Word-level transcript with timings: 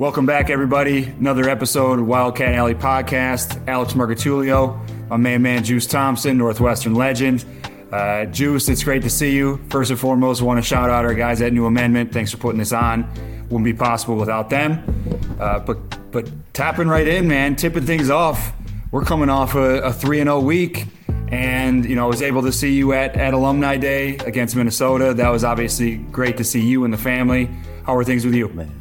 Welcome 0.00 0.24
back, 0.24 0.48
everybody. 0.48 1.04
Another 1.04 1.46
episode 1.50 1.98
of 1.98 2.06
Wildcat 2.06 2.54
Alley 2.54 2.74
Podcast. 2.74 3.68
Alex 3.68 3.92
Marcotullio, 3.92 4.80
my 5.10 5.18
main 5.18 5.42
man 5.42 5.62
Juice 5.62 5.86
Thompson, 5.86 6.38
Northwestern 6.38 6.94
legend. 6.94 7.44
Uh, 7.92 8.24
Juice, 8.24 8.70
it's 8.70 8.82
great 8.82 9.02
to 9.02 9.10
see 9.10 9.36
you. 9.36 9.60
First 9.68 9.90
and 9.90 10.00
foremost, 10.00 10.40
want 10.40 10.56
to 10.56 10.62
shout 10.66 10.88
out 10.88 11.04
our 11.04 11.12
guys 11.12 11.42
at 11.42 11.52
New 11.52 11.66
Amendment. 11.66 12.14
Thanks 12.14 12.30
for 12.30 12.38
putting 12.38 12.58
this 12.58 12.72
on. 12.72 13.06
Wouldn't 13.50 13.64
be 13.66 13.74
possible 13.74 14.16
without 14.16 14.48
them. 14.48 14.82
Uh, 15.38 15.58
but 15.58 15.76
but 16.10 16.30
tapping 16.54 16.88
right 16.88 17.06
in, 17.06 17.28
man, 17.28 17.54
tipping 17.54 17.84
things 17.84 18.08
off. 18.08 18.54
We're 18.92 19.04
coming 19.04 19.28
off 19.28 19.54
a 19.54 19.92
three 19.92 20.20
and 20.20 20.28
zero 20.28 20.40
week, 20.40 20.86
and 21.28 21.84
you 21.84 21.94
know 21.94 22.06
I 22.06 22.08
was 22.08 22.22
able 22.22 22.40
to 22.44 22.52
see 22.52 22.72
you 22.72 22.94
at 22.94 23.16
at 23.16 23.34
Alumni 23.34 23.76
Day 23.76 24.16
against 24.16 24.56
Minnesota. 24.56 25.12
That 25.12 25.28
was 25.28 25.44
obviously 25.44 25.96
great 25.96 26.38
to 26.38 26.44
see 26.44 26.62
you 26.62 26.86
and 26.86 26.94
the 26.94 26.98
family. 26.98 27.50
How 27.84 27.94
are 27.96 28.02
things 28.02 28.24
with 28.24 28.34
you? 28.34 28.48
Man. 28.48 28.79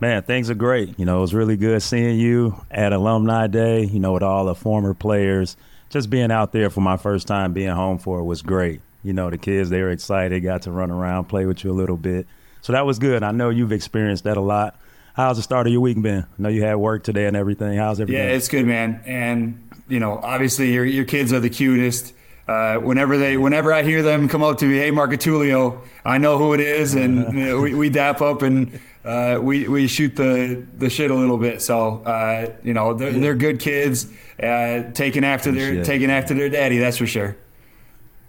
Man, 0.00 0.22
things 0.22 0.48
are 0.48 0.54
great. 0.54 0.98
You 0.98 1.04
know, 1.04 1.18
it 1.18 1.20
was 1.20 1.34
really 1.34 1.58
good 1.58 1.82
seeing 1.82 2.18
you 2.18 2.58
at 2.70 2.94
Alumni 2.94 3.48
Day, 3.48 3.84
you 3.84 4.00
know, 4.00 4.14
with 4.14 4.22
all 4.22 4.46
the 4.46 4.54
former 4.54 4.94
players. 4.94 5.58
Just 5.90 6.08
being 6.08 6.32
out 6.32 6.52
there 6.52 6.70
for 6.70 6.80
my 6.80 6.96
first 6.96 7.26
time 7.26 7.52
being 7.52 7.68
home 7.68 7.98
for 7.98 8.18
it 8.18 8.24
was 8.24 8.40
great. 8.40 8.80
You 9.02 9.12
know, 9.12 9.28
the 9.28 9.36
kids, 9.36 9.68
they 9.68 9.82
were 9.82 9.90
excited, 9.90 10.40
got 10.42 10.62
to 10.62 10.70
run 10.70 10.90
around, 10.90 11.26
play 11.26 11.44
with 11.44 11.64
you 11.64 11.70
a 11.70 11.74
little 11.74 11.98
bit. 11.98 12.26
So 12.62 12.72
that 12.72 12.86
was 12.86 12.98
good. 12.98 13.22
I 13.22 13.32
know 13.32 13.50
you've 13.50 13.72
experienced 13.72 14.24
that 14.24 14.38
a 14.38 14.40
lot. 14.40 14.80
How's 15.12 15.36
the 15.36 15.42
start 15.42 15.66
of 15.66 15.72
your 15.72 15.82
week 15.82 16.00
been? 16.00 16.22
I 16.22 16.42
know 16.42 16.48
you 16.48 16.62
had 16.62 16.76
work 16.76 17.02
today 17.02 17.26
and 17.26 17.36
everything. 17.36 17.76
How's 17.76 18.00
everything? 18.00 18.26
Yeah, 18.26 18.34
it's 18.34 18.48
good, 18.48 18.64
man. 18.64 19.02
And, 19.04 19.68
you 19.86 20.00
know, 20.00 20.18
obviously 20.22 20.72
your, 20.72 20.84
your 20.84 21.04
kids 21.04 21.30
are 21.32 21.40
the 21.40 21.50
cutest. 21.50 22.14
Uh, 22.50 22.80
whenever 22.80 23.16
they, 23.16 23.36
whenever 23.36 23.72
I 23.72 23.84
hear 23.84 24.02
them 24.02 24.28
come 24.28 24.42
up 24.42 24.58
to 24.58 24.64
me, 24.64 24.76
hey, 24.76 24.90
Marcotullio, 24.90 25.82
I 26.04 26.18
know 26.18 26.36
who 26.36 26.52
it 26.52 26.58
is, 26.58 26.96
and 26.96 27.32
you 27.32 27.44
know, 27.44 27.60
we, 27.60 27.76
we 27.76 27.90
dap 27.90 28.20
up 28.20 28.42
and 28.42 28.80
uh, 29.04 29.38
we 29.40 29.68
we 29.68 29.86
shoot 29.86 30.16
the 30.16 30.66
the 30.76 30.90
shit 30.90 31.12
a 31.12 31.14
little 31.14 31.38
bit. 31.38 31.62
So 31.62 32.02
uh, 32.02 32.52
you 32.64 32.74
know 32.74 32.92
they're, 32.92 33.12
they're 33.12 33.34
good 33.36 33.60
kids, 33.60 34.08
uh, 34.42 34.90
taking 34.94 35.22
after 35.22 35.52
their 35.52 35.74
shit. 35.76 35.84
taking 35.84 36.10
after 36.10 36.34
their 36.34 36.48
daddy. 36.48 36.78
That's 36.78 36.96
for 36.96 37.06
sure. 37.06 37.36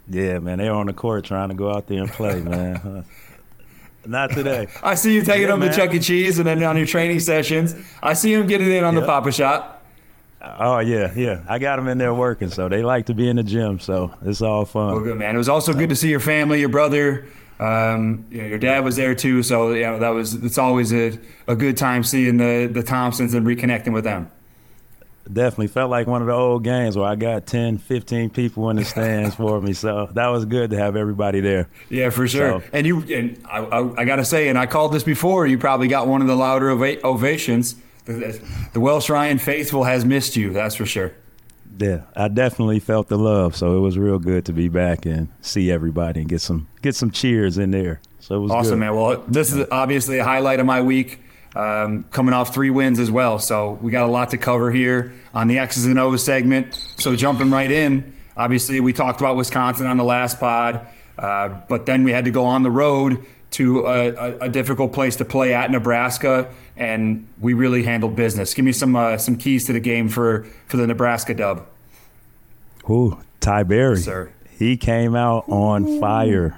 Yeah, 0.08 0.38
man, 0.38 0.60
they're 0.60 0.72
on 0.72 0.86
the 0.86 0.94
court 0.94 1.26
trying 1.26 1.50
to 1.50 1.56
go 1.56 1.74
out 1.74 1.88
there 1.88 2.04
and 2.04 2.12
play, 2.12 2.42
man. 2.44 3.04
Not 4.06 4.34
today. 4.34 4.68
I 4.84 4.94
see 4.94 5.16
you 5.16 5.24
taking 5.24 5.44
yeah, 5.44 5.48
them 5.48 5.62
man. 5.62 5.72
to 5.72 5.76
Chuck 5.76 5.96
E. 5.96 6.00
Cheese 6.00 6.38
and 6.38 6.46
then 6.46 6.62
on 6.62 6.78
your 6.78 6.86
training 6.86 7.22
sessions. 7.22 7.76
I 8.04 8.14
see 8.14 8.36
them 8.36 8.46
getting 8.46 8.72
in 8.72 8.84
on 8.84 8.94
yep. 8.94 9.02
the 9.02 9.08
Pop-A-Shot. 9.08 9.81
Oh 10.44 10.80
yeah, 10.80 11.14
yeah. 11.16 11.42
I 11.48 11.60
got 11.60 11.76
them 11.76 11.88
in 11.88 11.98
there 11.98 12.14
working, 12.14 12.50
so 12.50 12.68
they 12.68 12.82
like 12.84 13.06
to 13.08 13.14
be 13.14 13.30
in 13.30 13.36
the 13.36 13.44
gym. 13.44 13.80
So 13.80 14.14
it's 14.24 14.42
all 14.42 14.66
fun. 14.66 14.94
Well, 14.94 15.04
good 15.04 15.18
man. 15.18 15.36
It 15.36 15.38
was 15.38 15.50
also 15.50 15.74
good 15.74 15.90
to 15.90 15.96
see 15.96 16.10
your 16.10 16.20
family, 16.20 16.60
your 16.60 16.70
brother, 16.70 17.28
um, 17.60 18.26
you 18.32 18.42
know, 18.42 18.48
your 18.48 18.58
dad 18.58 18.84
was 18.84 18.96
there 18.96 19.14
too, 19.14 19.44
so 19.44 19.72
you 19.72 19.84
know 19.84 20.00
that 20.00 20.10
was 20.10 20.34
it's 20.34 20.58
always 20.58 20.92
a, 20.92 21.18
a 21.48 21.56
good 21.56 21.78
time 21.78 22.04
seeing 22.04 22.38
the 22.38 22.68
the 22.72 22.82
Thompsons 22.82 23.36
and 23.36 23.46
reconnecting 23.46 23.94
with 23.94 24.04
them. 24.04 24.32
Definitely 25.32 25.68
felt 25.68 25.92
like 25.92 26.08
one 26.08 26.22
of 26.22 26.28
the 26.28 26.34
old 26.34 26.64
games 26.64 26.98
where 26.98 27.06
I 27.08 27.16
got 27.16 27.46
10, 27.46 27.78
15 27.78 28.32
people 28.32 28.70
in 28.72 28.78
the 28.78 28.84
stands 28.84 29.36
for 29.36 29.62
me. 29.62 29.72
So 29.74 30.10
that 30.14 30.28
was 30.28 30.46
good 30.46 30.72
to 30.72 30.78
have 30.78 30.96
everybody 30.96 31.40
there. 31.40 31.70
Yeah, 31.90 32.10
for 32.10 32.28
sure. 32.28 32.62
So, 32.62 32.68
and 32.74 32.88
you 32.88 33.02
and 33.04 33.40
I, 33.46 33.60
I, 33.60 34.02
I 34.02 34.06
got 34.06 34.16
to 34.16 34.26
say, 34.26 34.50
and 34.50 34.58
I 34.58 34.66
called 34.66 34.92
this 34.92 35.04
before. 35.04 35.46
You 35.46 35.60
probably 35.60 35.88
got 35.88 36.08
one 36.08 36.22
of 36.22 36.28
the 36.28 36.36
louder 36.36 36.72
ova- 36.72 37.06
ovations. 37.06 37.76
The, 38.06 38.42
the 38.74 38.80
Welsh 38.80 39.10
Ryan 39.10 39.38
faithful 39.38 39.84
has 39.84 40.06
missed 40.06 40.36
you. 40.36 40.52
That's 40.52 40.76
for 40.76 40.86
sure. 40.86 41.14
Yeah, 41.78 42.02
I 42.16 42.28
definitely 42.28 42.80
felt 42.80 43.08
the 43.08 43.18
love. 43.18 43.56
So 43.56 43.78
it 43.78 43.80
was 43.80 43.98
real 43.98 44.20
good 44.20 44.46
to 44.46 44.54
be 44.54 44.68
back 44.68 45.06
and 45.06 45.30
see 45.42 45.72
everybody 45.72 46.22
and 46.22 46.30
get 46.30 46.42
some 46.42 46.68
get 46.82 46.96
some 46.96 47.12
cheers 47.12 47.58
in 47.58 47.72
there. 47.72 48.02
So 48.20 48.36
it 48.36 48.40
was 48.40 48.52
awesome, 48.52 48.74
good. 48.74 48.80
man. 48.80 48.96
Well, 48.96 49.24
this 49.28 49.54
is 49.54 49.68
obviously 49.72 50.20
a 50.20 50.24
highlight 50.24 50.60
of 50.60 50.66
my 50.66 50.82
week. 50.82 51.22
Um, 51.54 52.06
coming 52.12 52.34
off 52.34 52.54
three 52.54 52.70
wins 52.70 52.98
as 52.98 53.12
well, 53.12 53.38
so 53.38 53.78
we 53.82 53.92
got 53.92 54.06
a 54.06 54.12
lot 54.12 54.30
to 54.30 54.38
cover 54.38 54.72
here 54.72 55.12
on 55.34 55.50
the 55.50 55.60
X's 55.60 55.86
and 55.86 56.00
O's 56.00 56.24
segment. 56.24 56.74
So 56.98 57.14
jumping 57.18 57.52
right 57.52 57.70
in, 57.70 58.14
obviously 58.38 58.80
we 58.80 58.94
talked 58.94 59.20
about 59.20 59.36
Wisconsin 59.36 59.86
on 59.86 59.98
the 59.98 60.06
last 60.06 60.40
pod, 60.40 60.88
uh, 61.18 61.50
but 61.68 61.86
then 61.86 62.06
we 62.06 62.12
had 62.12 62.24
to 62.24 62.32
go 62.32 62.46
on 62.46 62.64
the 62.64 62.72
road 62.72 63.26
to 63.52 63.86
a, 63.86 64.38
a, 64.40 64.50
difficult 64.50 64.94
place 64.94 65.18
to 65.18 65.26
play 65.26 65.54
at 65.54 65.70
Nebraska, 65.72 66.50
and 66.78 67.28
we 67.40 67.54
really 67.54 67.84
handled 67.84 68.16
business. 68.16 68.54
Give 68.54 68.64
me 68.66 68.72
some 68.72 68.96
uh, 68.96 69.18
some 69.18 69.36
keys 69.36 69.66
to 69.66 69.74
the 69.74 69.80
game 69.80 70.10
for 70.10 70.46
for 70.68 70.78
the 70.78 70.88
Nebraska 70.88 71.34
dub. 71.34 71.66
Ooh, 72.90 73.20
Ty 73.40 73.64
Berry. 73.64 73.98
Sir. 73.98 74.32
He 74.58 74.78
came 74.78 75.16
out 75.16 75.50
on 75.50 76.00
fire. 76.00 76.58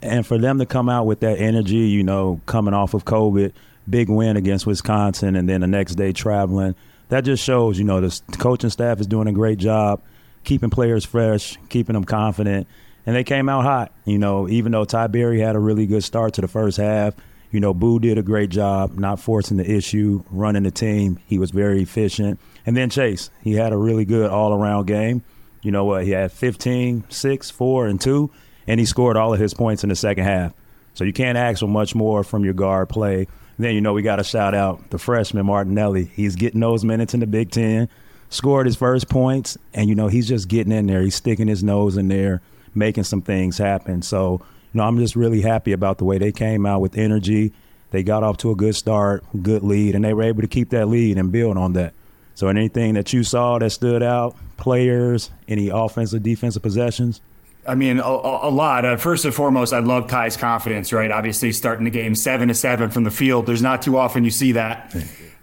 And 0.00 0.26
for 0.26 0.36
them 0.36 0.58
to 0.58 0.66
come 0.66 0.88
out 0.88 1.06
with 1.06 1.20
that 1.20 1.38
energy, 1.38 1.76
you 1.76 2.02
know, 2.02 2.40
coming 2.46 2.74
off 2.74 2.92
of 2.92 3.04
COVID, 3.04 3.52
big 3.88 4.08
win 4.08 4.36
against 4.36 4.66
Wisconsin, 4.66 5.36
and 5.36 5.48
then 5.48 5.60
the 5.60 5.68
next 5.68 5.94
day 5.94 6.12
traveling, 6.12 6.74
that 7.08 7.20
just 7.20 7.44
shows, 7.44 7.78
you 7.78 7.84
know, 7.84 8.00
the 8.00 8.20
coaching 8.38 8.70
staff 8.70 8.98
is 8.98 9.06
doing 9.06 9.28
a 9.28 9.32
great 9.32 9.58
job 9.58 10.02
keeping 10.44 10.70
players 10.70 11.04
fresh, 11.04 11.58
keeping 11.68 11.94
them 11.94 12.04
confident. 12.04 12.66
And 13.04 13.16
they 13.16 13.24
came 13.24 13.48
out 13.48 13.64
hot, 13.64 13.92
you 14.04 14.18
know, 14.18 14.48
even 14.48 14.72
though 14.72 14.84
Ty 14.84 15.08
Berry 15.08 15.40
had 15.40 15.56
a 15.56 15.58
really 15.58 15.86
good 15.86 16.04
start 16.04 16.34
to 16.34 16.40
the 16.40 16.48
first 16.48 16.76
half. 16.76 17.14
You 17.50 17.60
know, 17.60 17.74
Boo 17.74 17.98
did 17.98 18.16
a 18.16 18.22
great 18.22 18.48
job 18.48 18.98
not 18.98 19.20
forcing 19.20 19.58
the 19.58 19.70
issue, 19.70 20.24
running 20.30 20.62
the 20.62 20.70
team. 20.70 21.18
He 21.26 21.38
was 21.38 21.50
very 21.50 21.82
efficient. 21.82 22.40
And 22.64 22.76
then 22.76 22.88
Chase, 22.88 23.28
he 23.42 23.54
had 23.54 23.72
a 23.72 23.76
really 23.76 24.04
good 24.04 24.30
all 24.30 24.54
around 24.54 24.86
game. 24.86 25.22
You 25.60 25.70
know 25.70 25.84
what? 25.84 26.04
He 26.04 26.12
had 26.12 26.32
15, 26.32 27.04
6, 27.08 27.50
4, 27.50 27.86
and 27.86 28.00
2, 28.00 28.30
and 28.66 28.80
he 28.80 28.86
scored 28.86 29.16
all 29.16 29.34
of 29.34 29.40
his 29.40 29.52
points 29.52 29.82
in 29.82 29.90
the 29.90 29.96
second 29.96 30.24
half. 30.24 30.54
So 30.94 31.04
you 31.04 31.12
can't 31.12 31.38
ask 31.38 31.60
for 31.60 31.66
much 31.66 31.94
more 31.94 32.24
from 32.24 32.44
your 32.44 32.54
guard 32.54 32.88
play. 32.88 33.26
then, 33.58 33.74
you 33.74 33.80
know, 33.80 33.92
we 33.92 34.02
got 34.02 34.16
to 34.16 34.24
shout 34.24 34.54
out 34.54 34.90
the 34.90 34.98
freshman 34.98 35.46
Martinelli. 35.46 36.04
He's 36.04 36.36
getting 36.36 36.60
those 36.60 36.84
minutes 36.84 37.14
in 37.14 37.20
the 37.20 37.26
Big 37.26 37.50
Ten, 37.50 37.88
scored 38.28 38.66
his 38.66 38.76
first 38.76 39.08
points, 39.08 39.58
and, 39.74 39.88
you 39.88 39.94
know, 39.94 40.08
he's 40.08 40.26
just 40.26 40.48
getting 40.48 40.72
in 40.72 40.86
there. 40.86 41.02
He's 41.02 41.14
sticking 41.14 41.48
his 41.48 41.62
nose 41.62 41.96
in 41.96 42.08
there, 42.08 42.40
making 42.74 43.04
some 43.04 43.22
things 43.22 43.58
happen. 43.58 44.02
So, 44.02 44.40
you 44.72 44.78
know, 44.78 44.84
I'm 44.84 44.98
just 44.98 45.16
really 45.16 45.42
happy 45.42 45.72
about 45.72 45.98
the 45.98 46.04
way 46.04 46.18
they 46.18 46.32
came 46.32 46.66
out 46.66 46.80
with 46.80 46.96
energy. 46.96 47.52
They 47.90 48.02
got 48.02 48.22
off 48.22 48.38
to 48.38 48.50
a 48.50 48.56
good 48.56 48.74
start, 48.74 49.24
good 49.42 49.62
lead, 49.62 49.94
and 49.94 50.04
they 50.04 50.14
were 50.14 50.22
able 50.22 50.40
to 50.42 50.48
keep 50.48 50.70
that 50.70 50.86
lead 50.86 51.18
and 51.18 51.30
build 51.30 51.58
on 51.58 51.74
that. 51.74 51.92
So, 52.34 52.48
anything 52.48 52.94
that 52.94 53.12
you 53.12 53.24
saw 53.24 53.58
that 53.58 53.70
stood 53.70 54.02
out, 54.02 54.34
players, 54.56 55.30
any 55.46 55.68
offensive, 55.68 56.22
defensive 56.22 56.62
possessions? 56.62 57.20
I 57.66 57.74
mean, 57.74 58.00
a, 58.00 58.08
a 58.08 58.50
lot. 58.50 58.84
Uh, 58.84 58.96
first 58.96 59.24
and 59.24 59.32
foremost, 59.32 59.72
I 59.72 59.78
love 59.78 60.08
Ty's 60.08 60.36
confidence, 60.36 60.92
right? 60.92 61.10
Obviously, 61.10 61.52
starting 61.52 61.84
the 61.84 61.90
game 61.90 62.14
seven 62.14 62.48
to 62.48 62.54
seven 62.54 62.90
from 62.90 63.04
the 63.04 63.10
field. 63.10 63.46
There's 63.46 63.62
not 63.62 63.82
too 63.82 63.96
often 63.96 64.24
you 64.24 64.30
see 64.30 64.52
that. 64.52 64.94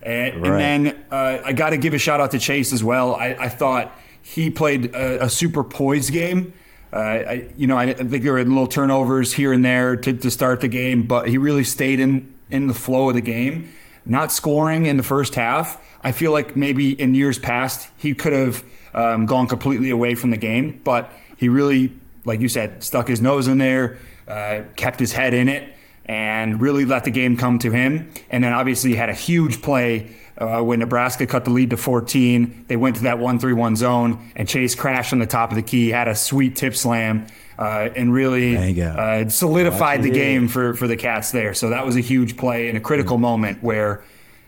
And, 0.01 0.41
right. 0.41 0.61
and 0.61 0.85
then 0.85 1.03
uh, 1.11 1.39
I 1.45 1.53
got 1.53 1.69
to 1.69 1.77
give 1.77 1.93
a 1.93 1.97
shout 1.97 2.19
out 2.19 2.31
to 2.31 2.39
Chase 2.39 2.73
as 2.73 2.83
well. 2.83 3.15
I, 3.15 3.35
I 3.39 3.49
thought 3.49 3.93
he 4.21 4.49
played 4.49 4.93
a, 4.95 5.25
a 5.25 5.29
super 5.29 5.63
poised 5.63 6.11
game. 6.11 6.53
Uh, 6.91 6.97
I, 6.97 7.49
you 7.55 7.67
know, 7.67 7.77
I, 7.77 7.83
I, 7.83 7.93
think 7.93 8.23
there 8.23 8.33
were 8.33 8.43
little 8.43 8.67
turnovers 8.67 9.33
here 9.33 9.53
and 9.53 9.63
there 9.63 9.95
to, 9.95 10.11
to 10.13 10.31
start 10.31 10.61
the 10.61 10.67
game, 10.67 11.03
but 11.03 11.29
he 11.29 11.37
really 11.37 11.63
stayed 11.63 11.99
in 11.99 12.33
in 12.49 12.67
the 12.67 12.73
flow 12.73 13.09
of 13.09 13.15
the 13.15 13.21
game. 13.21 13.71
Not 14.05 14.31
scoring 14.31 14.87
in 14.87 14.97
the 14.97 15.03
first 15.03 15.35
half, 15.35 15.79
I 16.03 16.11
feel 16.11 16.31
like 16.31 16.55
maybe 16.55 16.99
in 16.99 17.13
years 17.13 17.37
past 17.37 17.89
he 17.97 18.15
could 18.15 18.33
have 18.33 18.63
um, 18.93 19.25
gone 19.25 19.47
completely 19.47 19.91
away 19.91 20.15
from 20.15 20.31
the 20.31 20.37
game, 20.37 20.81
but 20.83 21.11
he 21.37 21.47
really, 21.47 21.93
like 22.25 22.39
you 22.39 22.49
said, 22.49 22.83
stuck 22.83 23.07
his 23.07 23.21
nose 23.21 23.47
in 23.47 23.59
there, 23.59 23.97
uh, 24.27 24.61
kept 24.75 24.99
his 24.99 25.11
head 25.11 25.33
in 25.33 25.47
it, 25.47 25.71
and 26.09 26.59
really 26.59 26.85
let 26.85 27.03
the 27.03 27.11
game 27.11 27.37
come 27.37 27.59
to 27.59 27.69
him. 27.69 28.11
And 28.31 28.43
then 28.43 28.51
obviously 28.51 28.95
had 28.95 29.09
a 29.09 29.13
huge 29.13 29.61
play 29.61 30.15
uh, 30.39 30.59
when 30.61 30.79
Nebraska 30.79 31.27
cut 31.27 31.45
the 31.45 31.51
lead 31.51 31.69
to 31.69 31.77
14. 31.77 32.65
They 32.67 32.77
went 32.77 32.95
to 32.95 33.03
that 33.03 33.19
1 33.19 33.37
3 33.37 33.53
1 33.53 33.75
zone, 33.75 34.31
and 34.35 34.47
Chase 34.47 34.73
crashed 34.73 35.13
on 35.13 35.19
the 35.19 35.27
top 35.27 35.51
of 35.51 35.55
the 35.55 35.61
key, 35.61 35.89
had 35.89 36.07
a 36.07 36.15
sweet 36.15 36.55
tip 36.55 36.75
slam. 36.75 37.27
Uh, 37.59 37.89
and 37.93 38.13
really 38.13 38.55
uh, 38.55 39.27
solidified 39.27 40.01
the 40.01 40.09
game 40.09 40.47
for, 40.47 40.75
for 40.75 40.87
the 40.87 40.95
Cats 40.95 41.33
there. 41.33 41.53
So 41.53 41.71
that 41.71 41.85
was 41.85 41.97
a 41.97 41.99
huge 41.99 42.37
play 42.37 42.69
and 42.69 42.77
a 42.77 42.79
critical 42.79 43.17
mm-hmm. 43.17 43.23
moment 43.23 43.61
where 43.61 44.01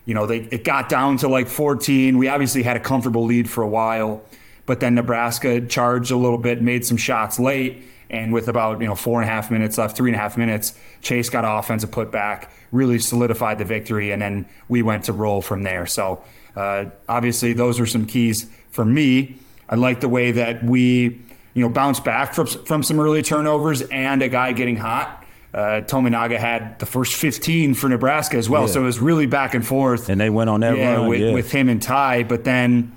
you 0.05 0.13
know, 0.13 0.25
they 0.25 0.37
it 0.37 0.63
got 0.63 0.87
down 0.87 1.17
to 1.17 1.27
like 1.27 1.49
14. 1.49 2.17
We 2.17 2.29
obviously 2.29 2.63
had 2.63 2.77
a 2.77 2.79
comfortable 2.79 3.25
lead 3.25 3.49
for 3.49 3.63
a 3.63 3.67
while, 3.67 4.23
but 4.65 4.79
then 4.79 4.95
Nebraska 4.95 5.59
charged 5.59 6.11
a 6.11 6.15
little 6.15 6.37
bit, 6.37 6.61
made 6.61 6.85
some 6.85 6.95
shots 6.95 7.37
late, 7.37 7.83
and 8.11 8.31
with 8.31 8.47
about 8.47 8.79
you 8.79 8.87
know 8.87 8.93
four 8.93 9.19
and 9.21 9.27
a 9.27 9.33
half 9.33 9.49
minutes 9.49 9.79
left, 9.79 9.97
three 9.97 10.11
and 10.11 10.15
a 10.15 10.19
half 10.19 10.37
minutes, 10.37 10.75
Chase 11.01 11.29
got 11.29 11.43
offensive 11.47 11.89
putback, 11.89 12.49
really 12.71 12.99
solidified 12.99 13.57
the 13.57 13.65
victory, 13.65 14.11
and 14.11 14.21
then 14.21 14.45
we 14.69 14.83
went 14.83 15.05
to 15.05 15.13
roll 15.13 15.41
from 15.41 15.63
there. 15.63 15.87
So 15.87 16.23
uh, 16.55 16.85
obviously, 17.09 17.53
those 17.53 17.79
were 17.79 17.87
some 17.87 18.05
keys 18.05 18.47
for 18.69 18.85
me. 18.85 19.37
I 19.67 19.75
like 19.75 20.01
the 20.01 20.09
way 20.09 20.31
that 20.33 20.63
we 20.63 21.19
you 21.55 21.63
know 21.63 21.69
bounced 21.69 22.03
back 22.03 22.35
from 22.35 22.45
from 22.45 22.83
some 22.83 22.99
early 22.99 23.23
turnovers 23.23 23.81
and 23.81 24.21
a 24.21 24.29
guy 24.29 24.51
getting 24.51 24.75
hot 24.75 25.21
uh, 25.53 25.81
Tominaga 25.81 26.37
had 26.37 26.79
the 26.79 26.85
first 26.85 27.13
15 27.15 27.73
for 27.73 27.89
Nebraska 27.89 28.37
as 28.37 28.49
well. 28.49 28.63
Yeah. 28.63 28.67
So 28.67 28.81
it 28.81 28.85
was 28.85 28.99
really 28.99 29.25
back 29.25 29.53
and 29.53 29.65
forth. 29.65 30.07
And 30.07 30.19
they 30.19 30.29
went 30.29 30.49
on 30.49 30.61
that 30.61 30.77
yeah, 30.77 30.93
run. 30.93 31.07
With, 31.07 31.19
yeah. 31.19 31.33
with 31.33 31.51
him 31.51 31.67
and 31.67 31.81
Ty. 31.81 32.23
But 32.23 32.45
then 32.45 32.91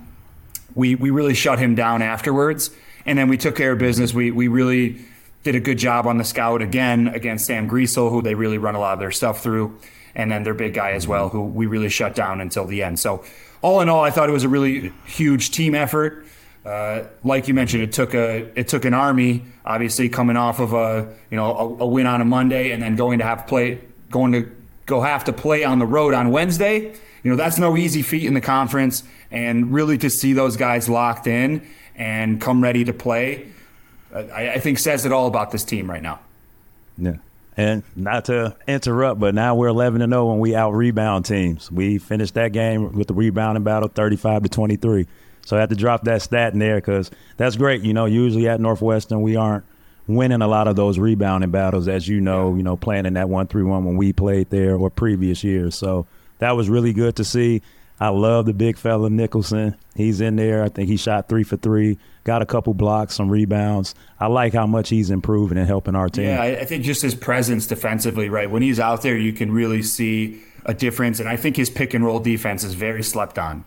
we, 0.75 0.95
we 0.95 1.11
really 1.11 1.35
shut 1.35 1.59
him 1.59 1.75
down 1.75 2.01
afterwards. 2.01 2.71
And 3.07 3.19
then 3.19 3.29
we 3.29 3.37
took 3.37 3.57
care 3.57 3.73
of 3.73 3.79
business. 3.79 4.15
We, 4.15 4.31
we 4.31 4.49
really 4.49 5.05
did 5.43 5.55
a 5.55 5.61
good 5.61 5.79
job 5.79 6.07
on 6.07 6.19
the 6.19 6.25
scout 6.25 6.63
again 6.63 7.09
against 7.09 7.47
Sam 7.47 7.69
Griesel, 7.69 8.11
who 8.11 8.23
they 8.23 8.35
really 8.35 8.59
run 8.59 8.75
a 8.75 8.81
lot 8.81 8.95
of 8.95 8.99
their 8.99 9.11
stuff 9.11 9.43
through. 9.43 9.79
and 10.15 10.31
then 10.31 10.45
their 10.45 10.55
big 10.55 10.75
guy 10.75 10.93
as 10.93 11.09
well, 11.09 11.29
who 11.29 11.43
we 11.43 11.67
really 11.67 11.89
shut 11.89 12.15
down 12.15 12.41
until 12.41 12.65
the 12.65 12.83
end. 12.83 12.99
So, 12.99 13.25
all 13.63 13.81
in 13.81 13.89
all, 13.89 14.05
I 14.05 14.11
thought 14.11 14.29
it 14.29 14.33
was 14.33 14.45
a 14.45 14.49
really 14.49 14.93
huge 15.07 15.51
team 15.51 15.75
effort. 15.75 16.25
Uh, 16.65 17.05
like 17.25 17.49
you 17.49 17.55
mentioned, 17.55 17.83
it 17.83 17.93
took 17.93 18.15
a 18.15 18.49
it 18.59 18.69
took 18.69 18.85
an 18.85 18.95
army, 18.95 19.43
obviously 19.65 20.09
coming 20.09 20.37
off 20.37 20.61
of 20.61 20.73
a 20.73 21.13
you 21.31 21.37
know 21.37 21.57
a, 21.57 21.85
a 21.85 21.87
win 21.87 22.07
on 22.07 22.21
a 22.21 22.25
Monday, 22.25 22.71
and 22.71 22.83
then 22.83 22.97
going 22.97 23.19
to 23.19 23.25
have 23.25 23.47
play 23.47 23.81
going 24.11 24.33
to 24.33 24.51
go 24.87 25.01
have 25.01 25.25
to 25.25 25.33
play 25.33 25.65
on 25.65 25.79
the 25.79 25.87
road 25.87 26.15
on 26.15 26.31
Wednesday. 26.31 26.95
You 27.23 27.31
know 27.31 27.37
that's 27.37 27.59
no 27.59 27.77
easy 27.77 28.03
feat 28.03 28.25
in 28.25 28.35
the 28.35 28.41
conference, 28.41 29.03
and 29.31 29.73
really 29.73 29.99
to 29.99 30.11
see 30.11 30.33
those 30.33 30.57
guys 30.57 30.89
locked 30.89 31.27
in 31.27 31.67
and 31.97 32.41
come 32.41 32.63
ready 32.63 32.85
to 32.85 32.93
play, 32.93 33.49
I, 34.15 34.51
I 34.51 34.59
think 34.59 34.79
says 34.79 35.05
it 35.05 35.13
all 35.13 35.27
about 35.27 35.51
this 35.51 35.65
team 35.65 35.91
right 35.91 36.03
now. 36.03 36.21
Yeah. 36.97 37.17
And 37.57 37.85
not 37.95 38.25
to 38.27 38.57
interrupt, 38.67 39.21
but 39.21 39.35
now 39.35 39.55
we're 39.55 39.69
11 39.69 40.01
to 40.01 40.09
0 40.09 40.27
when 40.27 40.41
we 40.41 40.57
out 40.57 40.73
rebound 40.73 41.25
teams. 41.25 41.71
We 41.71 41.99
finished 41.99 42.35
that 42.35 42.53
game 42.53 42.93
with 42.93 43.07
the 43.07 43.15
rebounding 43.15 43.63
battle 43.63 43.89
35 43.89 44.43
to 44.43 44.49
23. 44.49 45.07
So 45.47 45.57
I 45.57 45.61
had 45.61 45.69
to 45.69 45.77
drop 45.77 46.05
that 46.05 46.23
stat 46.23 46.53
in 46.53 46.59
there 46.59 46.77
because 46.77 47.11
that's 47.37 47.57
great. 47.57 47.83
You 47.83 47.93
know, 47.93 48.07
usually 48.07 48.49
at 48.49 48.61
Northwestern, 48.61 49.23
we 49.23 49.37
aren't 49.37 49.65
winning 50.07 50.43
a 50.43 50.49
lot 50.49 50.69
of 50.69 50.77
those 50.77 50.99
rebounding 50.99 51.51
battles, 51.51 51.87
as 51.87 52.09
you 52.09 52.21
know, 52.21 52.55
you 52.57 52.63
know, 52.63 52.77
playing 52.77 53.07
in 53.07 53.15
that 53.15 53.29
1 53.29 53.47
3 53.47 53.63
1 53.63 53.85
when 53.85 53.97
we 53.97 54.13
played 54.13 54.51
there 54.51 54.77
or 54.77 54.91
previous 54.91 55.45
years. 55.45 55.77
So 55.77 56.07
that 56.39 56.53
was 56.53 56.69
really 56.69 56.93
good 56.93 57.17
to 57.17 57.25
see. 57.25 57.63
I 58.01 58.09
love 58.09 58.47
the 58.47 58.55
big 58.55 58.77
fella 58.77 59.09
Nicholson. 59.09 59.77
He's 59.95 60.21
in 60.21 60.37
there. 60.37 60.65
I 60.65 60.69
think 60.69 60.89
he 60.89 60.97
shot 60.97 61.29
three 61.29 61.45
for 61.45 61.57
three, 61.57 61.99
got 62.25 62.43
a 62.43 62.47
couple 62.47 62.75
blocks, 62.75 63.15
some 63.15 63.31
rebounds. 63.31 63.95
I 64.19 64.27
like 64.27 64.53
how 64.53 64.67
much 64.67 64.89
he's 64.89 65.11
improving 65.11 65.59
and 65.59 65.67
helping 65.67 65.95
our 65.95 66.09
team. 66.09 66.25
Yeah, 66.25 66.43
I 66.43 66.65
think 66.65 66.85
just 66.85 67.03
his 67.03 67.15
presence 67.15 67.67
defensively, 67.67 68.29
right? 68.29 68.51
When 68.51 68.63
he's 68.63 68.81
out 68.81 69.03
there, 69.03 69.17
you 69.17 69.33
can 69.33 69.53
really 69.53 69.83
see 69.83 70.43
a 70.65 70.75
difference. 70.75 71.21
And 71.21 71.29
I 71.29 71.37
think 71.37 71.57
his 71.57 71.71
pick 71.71 71.95
and 71.95 72.05
roll 72.05 72.19
defense 72.19 72.65
is 72.65 72.75
very 72.75 73.03
slept 73.03 73.39
on. 73.39 73.65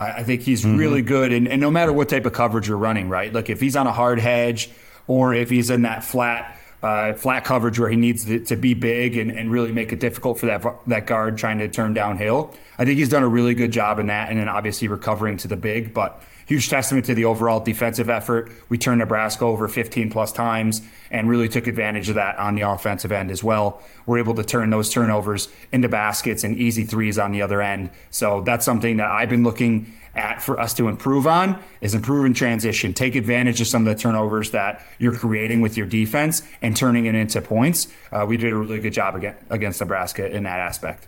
I, 0.00 0.22
think 0.22 0.42
he's 0.42 0.64
mm-hmm. 0.64 0.76
really 0.76 1.02
good. 1.02 1.32
And, 1.32 1.48
and 1.48 1.60
no 1.60 1.70
matter 1.70 1.92
what 1.92 2.08
type 2.08 2.24
of 2.24 2.32
coverage 2.32 2.68
you're 2.68 2.76
running, 2.76 3.08
right? 3.08 3.32
Like 3.32 3.50
if 3.50 3.60
he's 3.60 3.76
on 3.76 3.86
a 3.86 3.92
hard 3.92 4.20
hedge 4.20 4.70
or 5.06 5.34
if 5.34 5.50
he's 5.50 5.70
in 5.70 5.82
that 5.82 6.04
flat 6.04 6.57
uh, 6.82 7.12
flat 7.14 7.44
coverage 7.44 7.78
where 7.78 7.88
he 7.88 7.96
needs 7.96 8.24
to, 8.24 8.38
to 8.40 8.56
be 8.56 8.74
big 8.74 9.16
and, 9.16 9.32
and, 9.32 9.50
really 9.50 9.72
make 9.72 9.92
it 9.92 9.98
difficult 9.98 10.38
for 10.38 10.46
that 10.46 10.64
that 10.86 11.06
guard 11.06 11.36
trying 11.36 11.58
to 11.58 11.68
turn 11.68 11.92
downhill. 11.92 12.54
I 12.78 12.84
think 12.84 12.98
he's 12.98 13.08
done 13.08 13.24
a 13.24 13.28
really 13.28 13.54
good 13.54 13.72
job 13.72 13.98
in 13.98 14.06
that, 14.06 14.30
and 14.30 14.38
then 14.38 14.48
obviously 14.48 14.86
recovering 14.86 15.36
to 15.38 15.48
the 15.48 15.56
big. 15.56 15.92
But 15.92 16.22
huge 16.48 16.70
testament 16.70 17.04
to 17.04 17.14
the 17.14 17.26
overall 17.26 17.60
defensive 17.60 18.08
effort. 18.08 18.50
We 18.70 18.78
turned 18.78 19.00
Nebraska 19.00 19.44
over 19.44 19.68
15 19.68 20.10
plus 20.10 20.32
times 20.32 20.80
and 21.10 21.28
really 21.28 21.48
took 21.48 21.66
advantage 21.66 22.08
of 22.08 22.14
that 22.14 22.38
on 22.38 22.54
the 22.54 22.62
offensive 22.62 23.12
end 23.12 23.30
as 23.30 23.44
well. 23.44 23.82
We're 24.06 24.18
able 24.18 24.34
to 24.36 24.44
turn 24.44 24.70
those 24.70 24.88
turnovers 24.88 25.48
into 25.72 25.90
baskets 25.90 26.44
and 26.44 26.56
easy 26.56 26.84
threes 26.84 27.18
on 27.18 27.32
the 27.32 27.42
other 27.42 27.60
end. 27.60 27.90
So 28.10 28.40
that's 28.40 28.64
something 28.64 28.96
that 28.96 29.10
I've 29.10 29.28
been 29.28 29.44
looking 29.44 29.92
at 30.14 30.42
for 30.42 30.58
us 30.58 30.74
to 30.74 30.88
improve 30.88 31.26
on 31.26 31.62
is 31.80 31.94
improve 31.94 32.26
in 32.26 32.34
transition. 32.34 32.92
Take 32.92 33.14
advantage 33.14 33.60
of 33.60 33.66
some 33.66 33.86
of 33.86 33.96
the 33.96 34.00
turnovers 34.00 34.50
that 34.50 34.84
you're 34.98 35.14
creating 35.14 35.60
with 35.60 35.76
your 35.76 35.86
defense 35.86 36.42
and 36.62 36.76
turning 36.76 37.06
it 37.06 37.14
into 37.14 37.40
points. 37.40 37.88
Uh, 38.10 38.24
we 38.28 38.36
did 38.36 38.52
a 38.52 38.56
really 38.56 38.80
good 38.80 38.92
job 38.92 39.22
against 39.50 39.80
Nebraska 39.80 40.30
in 40.30 40.44
that 40.44 40.60
aspect. 40.60 41.06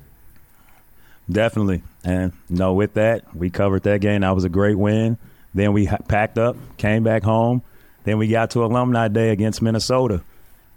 Definitely. 1.31 1.83
And 2.05 2.33
no, 2.49 2.75
with 2.75 2.95
that, 2.95 3.35
we 3.35 3.51
covered 3.51 3.85
that 3.85 4.01
game. 4.01 4.23
That 4.23 4.35
was 4.35 4.45
a 4.45 4.49
great 4.49 4.77
win. 4.77 5.17
Then 5.55 5.73
we 5.73 5.87
packed 6.09 6.39
up, 6.39 6.57
came 6.77 7.03
back 7.03 7.23
home. 7.23 7.63
Then 8.05 8.19
we 8.19 8.29
got 8.29 8.51
to 8.53 8.65
Alumni 8.65 9.09
Day 9.09 9.31
against 9.31 9.61
Minnesota. 9.63 10.23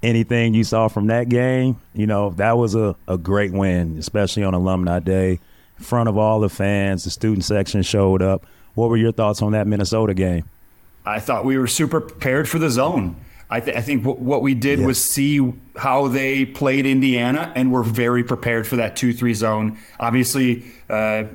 Anything 0.02 0.54
you 0.54 0.64
saw 0.64 0.90
from 0.90 1.08
that 1.08 1.30
game, 1.30 1.80
you 1.94 2.06
know, 2.06 2.32
that 2.32 2.58
was 2.58 2.76
a, 2.76 2.96
a 3.08 3.18
great 3.18 3.54
win, 3.54 3.98
especially 3.98 4.44
on 4.44 4.54
Alumni 4.54 5.00
Day 5.00 5.40
front 5.80 6.10
of 6.10 6.18
all 6.18 6.40
the 6.40 6.50
fans. 6.50 7.04
The 7.04 7.10
student 7.10 7.44
section 7.44 7.82
showed 7.82 8.22
up. 8.22 8.46
What 8.76 8.90
were 8.90 8.98
your 8.98 9.12
thoughts 9.12 9.42
on 9.42 9.52
that 9.52 9.68
Minnesota 9.68 10.14
game? 10.14 10.46
I 11.06 11.20
thought 11.20 11.46
we 11.46 11.58
were 11.58 11.68
super 11.68 12.00
prepared 12.02 12.48
for 12.48 12.60
the 12.60 12.70
zone. 12.70 13.16
I, 13.50 13.60
th- 13.60 13.78
I 13.78 13.82
think 13.82 14.04
w- 14.04 14.24
what 14.24 14.42
we 14.42 14.56
did 14.56 14.80
was 14.80 15.04
see 15.04 15.54
how 15.76 16.08
they 16.08 16.46
played 16.46 16.86
Indiana, 16.88 17.52
and 17.56 17.72
we're 17.72 17.84
very 17.84 18.24
prepared 18.24 18.66
for 18.66 18.78
that 18.78 18.96
two-three 18.96 19.34
zone. 19.36 19.78
Obviously, 20.00 20.64
uh, 20.90 21.26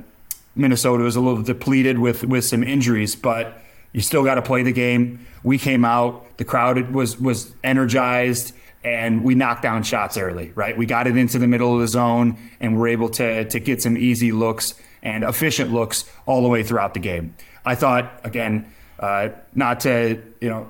Minnesota 0.55 1.03
was 1.03 1.15
a 1.15 1.21
little 1.21 1.43
depleted 1.43 1.99
with 1.99 2.25
with 2.25 2.43
some 2.43 2.63
injuries, 2.63 3.15
but 3.15 3.61
you 3.93 4.01
still 4.01 4.23
got 4.25 4.35
to 4.35 4.41
play 4.41 4.63
the 4.63 4.73
game. 4.73 5.25
We 5.43 5.57
came 5.57 5.85
out, 5.85 6.37
the 6.37 6.43
crowd 6.43 6.91
was 6.91 7.17
was 7.17 7.53
energized 7.63 8.53
and 8.83 9.23
we 9.23 9.35
knocked 9.35 9.61
down 9.61 9.83
shots 9.83 10.17
early, 10.17 10.51
right? 10.55 10.77
We 10.77 10.85
got 10.85 11.07
it 11.07 11.17
into 11.17 11.37
the 11.37 11.47
middle 11.47 11.73
of 11.73 11.81
the 11.81 11.87
zone 11.87 12.37
and 12.59 12.79
we're 12.79 12.89
able 12.89 13.09
to 13.09 13.45
to 13.45 13.59
get 13.59 13.81
some 13.81 13.97
easy 13.97 14.31
looks 14.31 14.75
and 15.03 15.23
efficient 15.23 15.71
looks 15.71 16.05
all 16.25 16.41
the 16.41 16.47
way 16.49 16.63
throughout 16.63 16.93
the 16.93 16.99
game. 16.99 17.35
I 17.65 17.75
thought 17.75 18.21
again, 18.23 18.71
uh, 18.99 19.29
not 19.53 19.81
to 19.81 20.21
you 20.39 20.49
know, 20.49 20.67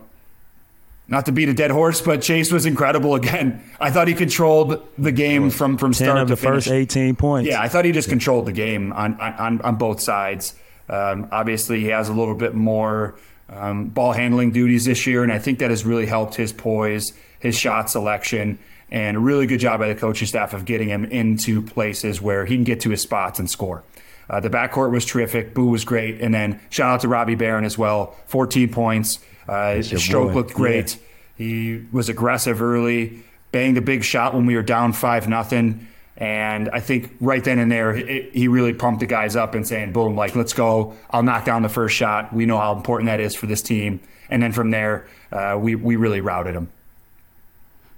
not 1.08 1.26
to 1.26 1.32
beat 1.32 1.50
a 1.50 1.54
dead 1.54 1.72
horse, 1.72 2.02
but 2.02 2.22
Chase 2.22 2.52
was 2.52 2.66
incredible 2.66 3.16
again. 3.16 3.64
I 3.80 3.92
thought 3.92 4.08
he 4.08 4.14
controlled 4.14 4.88
the 4.98 5.12
game 5.12 5.50
from 5.50 5.78
from 5.78 5.94
start 5.94 6.18
of 6.18 6.28
to 6.28 6.36
the 6.36 6.38
finish. 6.38 6.66
first 6.66 6.72
eighteen 6.72 7.16
points. 7.16 7.50
Yeah, 7.50 7.62
I 7.62 7.68
thought 7.68 7.86
he 7.86 7.92
just 7.92 8.10
controlled 8.10 8.46
the 8.46 8.52
game 8.54 8.92
on 8.94 9.20
on 9.20 9.62
on 9.62 9.76
both 9.76 10.02
sides. 10.02 10.56
Um, 10.88 11.28
obviously, 11.32 11.82
he 11.82 11.88
has 11.88 12.10
a 12.10 12.14
little 12.14 12.34
bit 12.34 12.56
more 12.56 13.16
um, 13.48 13.90
ball 13.90 14.12
handling 14.12 14.52
duties 14.52 14.86
this 14.86 15.06
year, 15.06 15.22
and 15.24 15.32
I 15.32 15.38
think 15.38 15.60
that 15.60 15.70
has 15.70 15.86
really 15.86 16.08
helped 16.08 16.34
his 16.36 16.52
poise 16.52 17.14
his 17.40 17.58
shot 17.58 17.90
selection, 17.90 18.60
and 18.92 19.18
a 19.18 19.20
really 19.20 19.48
good 19.48 19.60
job 19.60 19.80
by 19.80 19.88
the 19.88 19.96
coaching 19.96 20.28
staff 20.28 20.54
of 20.54 20.66
getting 20.66 20.90
him 20.90 21.06
into 21.06 21.62
places 21.62 22.22
where 22.22 22.46
he 22.46 22.56
can 22.56 22.64
get 22.64 22.82
to 22.82 22.90
his 22.90 23.02
spots 23.02 23.40
and 23.40 23.50
score. 23.50 23.84
Uh, 24.30 24.40
the 24.40 24.50
backcourt 24.50 24.92
was 24.92 25.06
terrific. 25.06 25.54
Boo 25.54 25.68
was 25.68 25.84
great. 25.84 26.22
And 26.22 26.34
then 26.34 26.60
shout 26.70 26.92
out 26.92 27.02
to 27.02 27.08
Robbie 27.08 27.36
Beran 27.36 27.66
as 27.66 27.78
well. 27.78 28.16
14 28.28 28.70
points. 28.70 29.20
Uh, 29.48 29.76
his 29.76 30.04
stroke 30.04 30.30
boy. 30.30 30.34
looked 30.36 30.54
great. 30.54 30.96
Yeah. 30.96 31.02
He 31.46 31.86
was 31.92 32.10
aggressive 32.10 32.62
early, 32.62 33.24
banged 33.52 33.78
a 33.78 33.82
big 33.82 34.04
shot 34.04 34.34
when 34.34 34.46
we 34.46 34.56
were 34.56 34.62
down 34.62 34.94
5 34.94 35.28
nothing. 35.28 35.88
And 36.18 36.70
I 36.70 36.82
think 36.82 37.16
right 37.22 37.42
then 37.42 37.60
and 37.60 37.72
there, 37.72 37.96
it, 37.96 38.34
he 38.34 38.50
really 38.50 38.74
pumped 38.74 39.00
the 39.00 39.06
guys 39.06 39.38
up 39.38 39.56
and 39.56 39.66
saying, 39.66 39.94
boom, 39.94 40.18
like, 40.18 40.36
let's 40.36 40.52
go. 40.52 40.96
I'll 41.10 41.24
knock 41.24 41.46
down 41.46 41.62
the 41.62 41.70
first 41.70 41.96
shot. 41.96 42.34
We 42.34 42.46
know 42.46 42.58
how 42.58 42.76
important 42.76 43.08
that 43.08 43.22
is 43.22 43.36
for 43.36 43.46
this 43.46 43.62
team. 43.62 44.02
And 44.30 44.44
then 44.44 44.52
from 44.52 44.70
there, 44.70 45.08
uh, 45.32 45.58
we, 45.60 45.76
we 45.76 45.96
really 45.96 46.20
routed 46.20 46.56
him. 46.56 46.70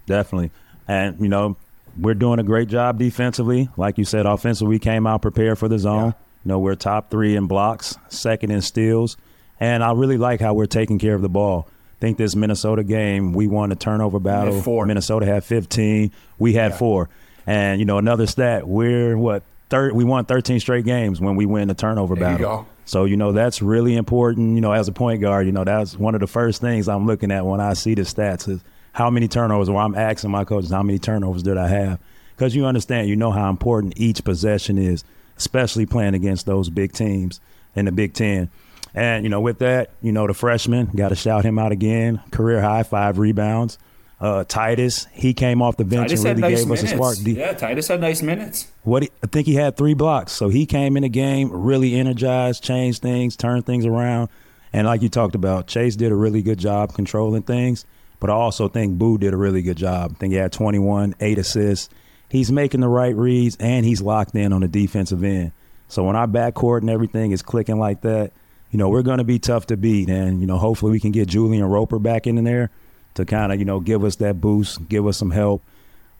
Definitely. 0.06 0.52
And, 0.88 1.20
you 1.20 1.30
know, 1.30 1.58
we're 1.98 2.14
doing 2.14 2.40
a 2.40 2.44
great 2.44 2.68
job 2.68 2.98
defensively. 2.98 3.70
Like 3.78 3.98
you 3.98 4.06
said, 4.06 4.26
offensively, 4.26 4.76
we 4.76 4.80
came 4.80 5.06
out 5.06 5.22
prepared 5.22 5.58
for 5.58 5.68
the 5.68 5.80
zone. 5.80 6.08
Yeah. 6.08 6.14
You 6.44 6.50
know, 6.50 6.60
we're 6.60 6.76
top 6.76 7.12
three 7.12 7.36
in 7.36 7.48
blocks, 7.48 7.98
second 8.10 8.52
in 8.52 8.62
steals. 8.62 9.18
And 9.60 9.84
I 9.84 9.92
really 9.92 10.18
like 10.18 10.42
how 10.42 10.54
we're 10.54 10.66
taking 10.66 10.98
care 10.98 11.14
of 11.14 11.22
the 11.22 11.30
ball. 11.30 11.68
I 11.70 12.00
think 12.00 12.18
this 12.18 12.36
Minnesota 12.36 12.84
game, 12.84 13.34
we 13.34 13.48
won 13.48 13.72
a 13.72 13.76
turnover 13.76 14.20
battle. 14.20 14.60
Four. 14.62 14.88
Minnesota 14.88 15.26
had 15.26 15.44
15. 15.44 16.12
We 16.40 16.54
had 16.54 16.72
yeah. 16.72 16.78
four. 16.78 17.10
And, 17.46 17.80
you 17.80 17.86
know, 17.86 17.98
another 18.00 18.26
stat, 18.26 18.68
we're 18.68 19.18
what, 19.18 19.44
third, 19.70 19.94
we 19.94 20.04
won 20.04 20.26
13 20.26 20.60
straight 20.60 20.86
games 20.86 21.22
when 21.22 21.36
we 21.36 21.46
win 21.46 21.68
the 21.68 21.74
turnover 21.74 22.16
there 22.16 22.38
battle. 22.38 22.68
So, 22.86 23.06
you 23.06 23.18
know, 23.18 23.32
that's 23.32 23.62
really 23.62 23.96
important. 23.96 24.56
You 24.56 24.62
know, 24.62 24.72
as 24.72 24.88
a 24.88 24.92
point 24.92 25.22
guard, 25.22 25.46
you 25.46 25.52
know, 25.52 25.64
that's 25.64 25.98
one 25.98 26.16
of 26.16 26.22
the 26.22 26.28
first 26.28 26.60
things 26.60 26.88
I'm 26.88 27.06
looking 27.06 27.32
at 27.32 27.46
when 27.46 27.60
I 27.60 27.74
see 27.74 27.94
the 27.94 28.02
stats 28.02 28.50
is 28.50 28.62
how 28.92 29.10
many 29.10 29.28
turnovers, 29.28 29.70
or 29.70 29.80
I'm 29.80 29.96
asking 29.96 30.32
my 30.32 30.44
coaches, 30.44 30.72
how 30.72 30.84
many 30.84 31.00
turnovers 31.00 31.44
did 31.44 31.58
I 31.58 31.68
have? 31.68 32.00
Because 32.36 32.56
you 32.56 32.66
understand, 32.66 33.08
you 33.08 33.16
know 33.16 33.32
how 33.32 33.50
important 33.50 33.94
each 33.98 34.24
possession 34.24 34.78
is, 34.78 35.04
especially 35.38 35.86
playing 35.86 36.14
against 36.14 36.46
those 36.46 36.70
big 36.70 36.92
teams 36.92 37.40
in 37.76 37.86
the 37.86 37.92
Big 37.92 38.14
Ten. 38.14 38.50
And, 38.94 39.24
you 39.24 39.30
know, 39.30 39.40
with 39.40 39.60
that, 39.60 39.92
you 40.02 40.12
know, 40.12 40.28
the 40.28 40.34
freshman, 40.34 40.88
got 40.88 41.10
to 41.10 41.16
shout 41.16 41.46
him 41.46 41.58
out 41.58 41.72
again. 41.72 42.22
Career 42.32 42.60
high, 42.62 42.84
five 42.84 43.20
rebounds. 43.20 43.78
Uh, 44.20 44.44
Titus, 44.44 45.08
he 45.14 45.34
came 45.34 45.62
off 45.62 45.78
the 45.78 45.86
bench 45.86 46.10
Titus 46.10 46.26
and 46.26 46.38
really 46.38 46.42
nice 46.42 46.60
gave 46.60 46.68
minutes. 46.68 46.84
us 46.84 46.92
a 46.92 46.96
spark. 46.96 47.18
Yeah, 47.22 47.54
Titus 47.54 47.88
had 47.88 48.02
nice 48.02 48.22
minutes. 48.22 48.68
What 48.84 49.04
he, 49.04 49.10
I 49.24 49.28
think 49.28 49.48
he 49.48 49.56
had 49.56 49.78
three 49.78 49.96
blocks, 49.96 50.32
so 50.32 50.50
he 50.50 50.68
came 50.68 50.96
in 50.96 51.02
the 51.02 51.10
game 51.10 51.50
really 51.52 51.96
energized, 51.96 52.64
changed 52.64 53.02
things, 53.02 53.36
turned 53.36 53.66
things 53.66 53.84
around, 53.84 54.30
and 54.74 54.86
like 54.86 55.02
you 55.02 55.10
talked 55.10 55.34
about, 55.34 55.66
Chase 55.66 55.96
did 55.96 56.12
a 56.12 56.16
really 56.16 56.44
good 56.44 56.60
job 56.60 56.94
controlling 56.94 57.42
things. 57.42 57.86
But 58.22 58.30
I 58.30 58.34
also 58.34 58.70
think 58.70 59.00
Boo 59.00 59.18
did 59.18 59.34
a 59.34 59.38
really 59.38 59.64
good 59.64 59.78
job. 59.78 60.12
I 60.16 60.20
think 60.20 60.32
he 60.32 60.38
had 60.38 60.54
21, 60.54 61.16
eight 61.20 61.40
assists. 61.40 61.90
He's 62.30 62.52
making 62.52 62.80
the 62.80 62.88
right 62.88 63.16
reads 63.16 63.58
and 63.60 63.84
he's 63.84 64.02
locked 64.02 64.36
in 64.36 64.54
on 64.54 64.62
the 64.62 64.68
defensive 64.68 65.24
end. 65.24 65.52
So 65.90 66.04
when 66.04 66.16
our 66.16 66.28
backcourt 66.28 66.82
and 66.82 66.90
everything 66.90 67.32
is 67.32 67.42
clicking 67.42 67.80
like 67.80 68.02
that, 68.02 68.32
you 68.70 68.78
know, 68.78 68.90
we're 68.90 69.02
going 69.02 69.18
to 69.18 69.26
be 69.26 69.40
tough 69.40 69.66
to 69.68 69.76
beat. 69.76 70.08
And, 70.08 70.40
you 70.40 70.46
know, 70.46 70.58
hopefully 70.58 70.92
we 70.92 71.00
can 71.00 71.12
get 71.12 71.28
Julian 71.30 71.66
Roper 71.66 71.98
back 71.98 72.28
in 72.28 72.42
there 72.44 72.70
to 73.16 73.26
kind 73.26 73.52
of, 73.52 73.58
you 73.58 73.66
know, 73.66 73.80
give 73.80 74.04
us 74.04 74.18
that 74.18 74.40
boost, 74.40 74.88
give 74.88 75.08
us 75.08 75.18
some 75.18 75.32
help. 75.32 75.64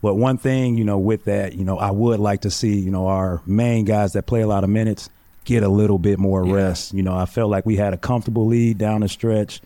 But 0.02 0.16
one 0.16 0.40
thing, 0.40 0.80
you 0.80 0.84
know, 0.84 0.98
with 0.98 1.26
that, 1.26 1.54
you 1.54 1.64
know, 1.64 1.78
I 1.78 1.92
would 1.92 2.20
like 2.20 2.42
to 2.42 2.52
see, 2.52 2.80
you 2.80 2.90
know, 2.90 3.08
our 3.08 3.44
main 3.46 3.86
guys 3.86 4.14
that 4.14 4.24
play 4.24 4.42
a 4.42 4.48
lot 4.48 4.64
of 4.64 4.72
minutes 4.72 5.08
get 5.46 5.62
a 5.62 5.70
little 5.70 6.00
bit 6.00 6.18
more 6.18 6.44
yeah. 6.44 6.54
rest. 6.54 6.96
You 6.96 7.04
know, 7.04 7.16
I 7.16 7.28
felt 7.28 7.52
like 7.52 7.64
we 7.64 7.76
had 7.76 7.94
a 7.94 7.98
comfortable 7.98 8.48
lead 8.48 8.80
down 8.80 9.02
the 9.02 9.08
stretch 9.08 9.62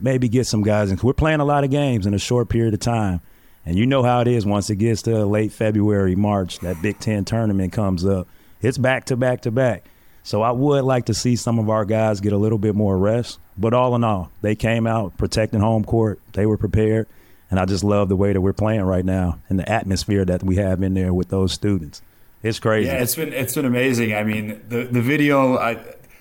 maybe 0.00 0.28
get 0.28 0.46
some 0.46 0.62
guys 0.62 0.90
in. 0.90 0.98
We're 1.02 1.12
playing 1.12 1.40
a 1.40 1.44
lot 1.44 1.64
of 1.64 1.70
games 1.70 2.06
in 2.06 2.14
a 2.14 2.18
short 2.18 2.48
period 2.48 2.74
of 2.74 2.80
time. 2.80 3.20
And 3.64 3.76
you 3.76 3.86
know 3.86 4.02
how 4.02 4.20
it 4.20 4.28
is 4.28 4.46
once 4.46 4.70
it 4.70 4.76
gets 4.76 5.02
to 5.02 5.26
late 5.26 5.52
February, 5.52 6.14
March, 6.14 6.60
that 6.60 6.80
Big 6.80 6.98
Ten 7.00 7.24
tournament 7.24 7.72
comes 7.72 8.04
up. 8.04 8.26
It's 8.62 8.78
back 8.78 9.06
to 9.06 9.16
back 9.16 9.42
to 9.42 9.50
back. 9.50 9.84
So 10.22 10.42
I 10.42 10.50
would 10.50 10.84
like 10.84 11.06
to 11.06 11.14
see 11.14 11.36
some 11.36 11.58
of 11.58 11.70
our 11.70 11.84
guys 11.84 12.20
get 12.20 12.32
a 12.32 12.38
little 12.38 12.58
bit 12.58 12.74
more 12.74 12.96
rest. 12.96 13.38
But 13.56 13.74
all 13.74 13.94
in 13.94 14.04
all, 14.04 14.30
they 14.40 14.54
came 14.54 14.86
out 14.86 15.16
protecting 15.18 15.60
home 15.60 15.84
court. 15.84 16.20
They 16.32 16.46
were 16.46 16.56
prepared. 16.56 17.06
And 17.50 17.58
I 17.58 17.64
just 17.64 17.82
love 17.82 18.08
the 18.08 18.16
way 18.16 18.32
that 18.32 18.40
we're 18.40 18.52
playing 18.52 18.82
right 18.82 19.04
now 19.04 19.38
and 19.48 19.58
the 19.58 19.68
atmosphere 19.68 20.24
that 20.26 20.42
we 20.42 20.56
have 20.56 20.82
in 20.82 20.94
there 20.94 21.14
with 21.14 21.28
those 21.28 21.52
students. 21.52 22.02
It's 22.42 22.60
crazy. 22.60 22.88
Yeah, 22.88 23.02
it's 23.02 23.16
been 23.16 23.32
it's 23.32 23.54
been 23.54 23.64
amazing. 23.64 24.14
I 24.14 24.22
mean, 24.22 24.62
the 24.68 24.84
the 24.84 25.02
video 25.02 25.56
I 25.58 25.74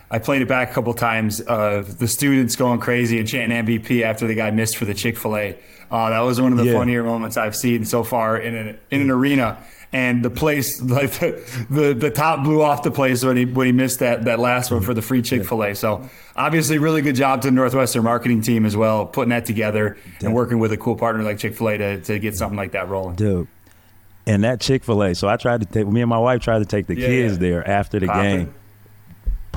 I 0.10 0.20
played 0.20 0.42
it 0.42 0.48
back 0.48 0.72
a 0.72 0.74
couple 0.74 0.94
times 0.94 1.42
of 1.42 1.98
the 2.00 2.08
students 2.08 2.56
going 2.56 2.80
crazy 2.80 3.20
and 3.20 3.28
chanting 3.28 3.66
MVP 3.66 4.04
after 4.04 4.26
the 4.26 4.36
guy 4.36 4.52
missed 4.52 4.78
for 4.78 4.86
the 4.86 4.94
Chick 4.94 5.18
Fil 5.18 5.36
A. 5.36 5.60
Uh, 5.92 6.10
that 6.10 6.20
was 6.22 6.40
one 6.40 6.52
of 6.54 6.58
the 6.58 6.66
yeah. 6.66 6.74
funnier 6.74 7.04
moments 7.04 7.38
I've 7.38 7.56
seen 7.56 7.86
so 7.86 8.04
far 8.04 8.38
in 8.38 8.56
an 8.56 8.80
in 8.90 9.02
an 9.02 9.12
arena. 9.12 9.58
And 9.94 10.24
the 10.24 10.30
place, 10.30 10.82
like 10.84 11.12
the, 11.14 11.66
the, 11.70 11.94
the 11.94 12.12
top 12.12 12.44
blew 12.44 12.62
off 12.62 12.84
the 12.84 12.92
place 12.92 13.24
when 13.24 13.38
he 13.38 13.46
when 13.46 13.68
he 13.68 13.72
missed 13.72 14.00
that 14.00 14.26
that 14.26 14.40
last 14.40 14.72
one 14.72 14.82
for 14.82 14.94
the 14.94 15.02
free 15.02 15.22
Chick 15.22 15.46
Fil 15.46 15.64
A. 15.64 15.76
So 15.76 16.10
obviously, 16.36 16.78
really 16.78 17.02
good 17.02 17.16
job 17.16 17.42
to 17.42 17.48
the 17.50 17.54
Northwestern 17.54 18.04
marketing 18.04 18.42
team 18.42 18.66
as 18.66 18.76
well, 18.76 19.06
putting 19.06 19.30
that 19.30 19.46
together 19.46 19.98
and 20.22 20.34
working 20.34 20.60
with 20.60 20.72
a 20.72 20.78
cool 20.78 20.96
partner 20.96 21.24
like 21.24 21.38
Chick 21.38 21.56
Fil 21.56 21.70
A 21.70 21.78
to 21.78 22.02
to 22.02 22.20
get 22.20 22.36
something 22.36 22.58
like 22.58 22.72
that 22.74 22.90
rolling. 22.90 23.16
Dude, 23.16 23.48
and 24.26 24.44
that 24.44 24.60
Chick 24.62 24.84
Fil 24.84 25.04
A. 25.04 25.16
So 25.16 25.28
I 25.30 25.38
tried 25.38 25.62
to 25.62 25.66
take 25.66 25.88
me 25.88 26.02
and 26.02 26.10
my 26.10 26.20
wife 26.20 26.42
tried 26.42 26.60
to 26.60 26.66
take 26.66 26.88
the 26.88 26.98
yeah, 26.98 27.08
kids 27.08 27.34
yeah. 27.34 27.40
there 27.40 27.68
after 27.68 28.00
the 28.00 28.08
game. 28.08 28.54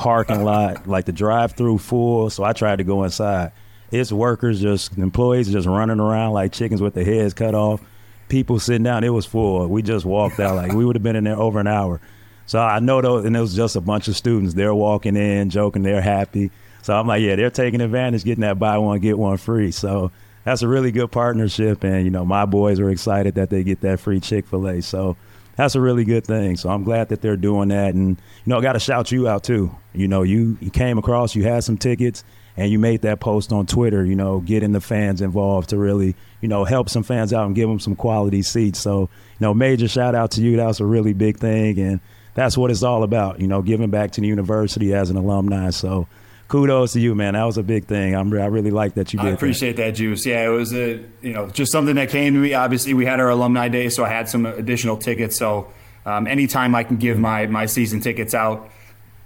Parking 0.00 0.44
lot, 0.44 0.86
like 0.88 1.04
the 1.04 1.12
drive 1.12 1.52
through 1.52 1.78
full. 1.78 2.30
So 2.30 2.42
I 2.42 2.52
tried 2.52 2.76
to 2.76 2.84
go 2.84 3.04
inside. 3.04 3.52
It's 3.90 4.10
workers, 4.12 4.60
just 4.60 4.96
employees, 4.98 5.50
just 5.50 5.66
running 5.66 6.00
around 6.00 6.32
like 6.32 6.52
chickens 6.52 6.80
with 6.80 6.94
their 6.94 7.04
heads 7.04 7.34
cut 7.34 7.54
off. 7.54 7.82
People 8.28 8.60
sitting 8.60 8.84
down. 8.84 9.04
It 9.04 9.10
was 9.10 9.26
full. 9.26 9.66
We 9.66 9.82
just 9.82 10.04
walked 10.06 10.38
out 10.38 10.56
like 10.56 10.72
we 10.72 10.84
would 10.84 10.96
have 10.96 11.02
been 11.02 11.16
in 11.16 11.24
there 11.24 11.36
over 11.38 11.58
an 11.58 11.66
hour. 11.66 12.00
So 12.46 12.58
I 12.58 12.78
know 12.80 13.00
those, 13.00 13.24
and 13.24 13.36
it 13.36 13.40
was 13.40 13.54
just 13.54 13.76
a 13.76 13.80
bunch 13.80 14.08
of 14.08 14.16
students. 14.16 14.54
They're 14.54 14.74
walking 14.74 15.16
in, 15.16 15.50
joking. 15.50 15.82
They're 15.82 16.00
happy. 16.00 16.50
So 16.82 16.98
I'm 16.98 17.06
like, 17.06 17.22
yeah, 17.22 17.36
they're 17.36 17.50
taking 17.50 17.80
advantage, 17.80 18.24
getting 18.24 18.42
that 18.42 18.58
buy 18.58 18.78
one 18.78 19.00
get 19.00 19.18
one 19.18 19.36
free. 19.36 19.70
So 19.70 20.10
that's 20.44 20.62
a 20.62 20.68
really 20.68 20.92
good 20.92 21.12
partnership. 21.12 21.84
And, 21.84 22.04
you 22.04 22.10
know, 22.10 22.24
my 22.24 22.46
boys 22.46 22.80
were 22.80 22.90
excited 22.90 23.34
that 23.34 23.50
they 23.50 23.62
get 23.62 23.82
that 23.82 24.00
free 24.00 24.20
Chick 24.20 24.46
fil 24.46 24.66
A. 24.66 24.80
So 24.80 25.16
that's 25.60 25.74
a 25.74 25.80
really 25.80 26.04
good 26.04 26.24
thing. 26.24 26.56
So 26.56 26.70
I'm 26.70 26.84
glad 26.84 27.10
that 27.10 27.20
they're 27.20 27.36
doing 27.36 27.68
that. 27.68 27.94
And, 27.94 28.10
you 28.10 28.50
know, 28.50 28.56
I 28.56 28.62
got 28.62 28.72
to 28.72 28.80
shout 28.80 29.12
you 29.12 29.28
out 29.28 29.44
too. 29.44 29.70
You 29.92 30.08
know, 30.08 30.22
you, 30.22 30.56
you 30.58 30.70
came 30.70 30.96
across, 30.96 31.34
you 31.34 31.42
had 31.42 31.64
some 31.64 31.76
tickets, 31.76 32.24
and 32.56 32.72
you 32.72 32.78
made 32.78 33.02
that 33.02 33.20
post 33.20 33.52
on 33.52 33.66
Twitter, 33.66 34.02
you 34.02 34.16
know, 34.16 34.40
getting 34.40 34.72
the 34.72 34.80
fans 34.80 35.20
involved 35.20 35.68
to 35.68 35.76
really, 35.76 36.16
you 36.40 36.48
know, 36.48 36.64
help 36.64 36.88
some 36.88 37.02
fans 37.02 37.34
out 37.34 37.44
and 37.44 37.54
give 37.54 37.68
them 37.68 37.78
some 37.78 37.94
quality 37.94 38.40
seats. 38.40 38.78
So, 38.78 39.02
you 39.02 39.08
know, 39.40 39.52
major 39.52 39.86
shout 39.86 40.14
out 40.14 40.30
to 40.32 40.40
you. 40.40 40.56
That 40.56 40.64
was 40.64 40.80
a 40.80 40.86
really 40.86 41.12
big 41.12 41.36
thing. 41.36 41.78
And 41.78 42.00
that's 42.32 42.56
what 42.56 42.70
it's 42.70 42.82
all 42.82 43.02
about, 43.02 43.38
you 43.38 43.46
know, 43.46 43.60
giving 43.60 43.90
back 43.90 44.12
to 44.12 44.22
the 44.22 44.26
university 44.26 44.94
as 44.94 45.10
an 45.10 45.18
alumni. 45.18 45.68
So, 45.70 46.08
kudos 46.50 46.92
to 46.92 47.00
you, 47.00 47.14
man. 47.14 47.34
That 47.34 47.44
was 47.44 47.56
a 47.56 47.62
big 47.62 47.86
thing. 47.86 48.14
I'm, 48.14 48.30
I 48.34 48.46
really 48.46 48.70
like 48.70 48.94
that 48.94 49.12
you 49.14 49.18
did. 49.18 49.28
I 49.28 49.30
appreciate 49.30 49.76
that. 49.76 49.86
that, 49.86 49.94
Juice. 49.94 50.26
Yeah, 50.26 50.44
it 50.44 50.50
was 50.50 50.74
a 50.74 51.02
you 51.22 51.32
know 51.32 51.48
just 51.48 51.72
something 51.72 51.96
that 51.96 52.10
came 52.10 52.34
to 52.34 52.40
me. 52.40 52.52
Obviously, 52.52 52.92
we 52.92 53.06
had 53.06 53.20
our 53.20 53.30
alumni 53.30 53.68
day, 53.68 53.88
so 53.88 54.04
I 54.04 54.08
had 54.08 54.28
some 54.28 54.44
additional 54.44 54.98
tickets. 54.98 55.36
So 55.36 55.72
um, 56.04 56.26
anytime 56.26 56.74
I 56.74 56.84
can 56.84 56.96
give 56.96 57.18
my 57.18 57.46
my 57.46 57.64
season 57.64 58.00
tickets 58.00 58.34
out, 58.34 58.68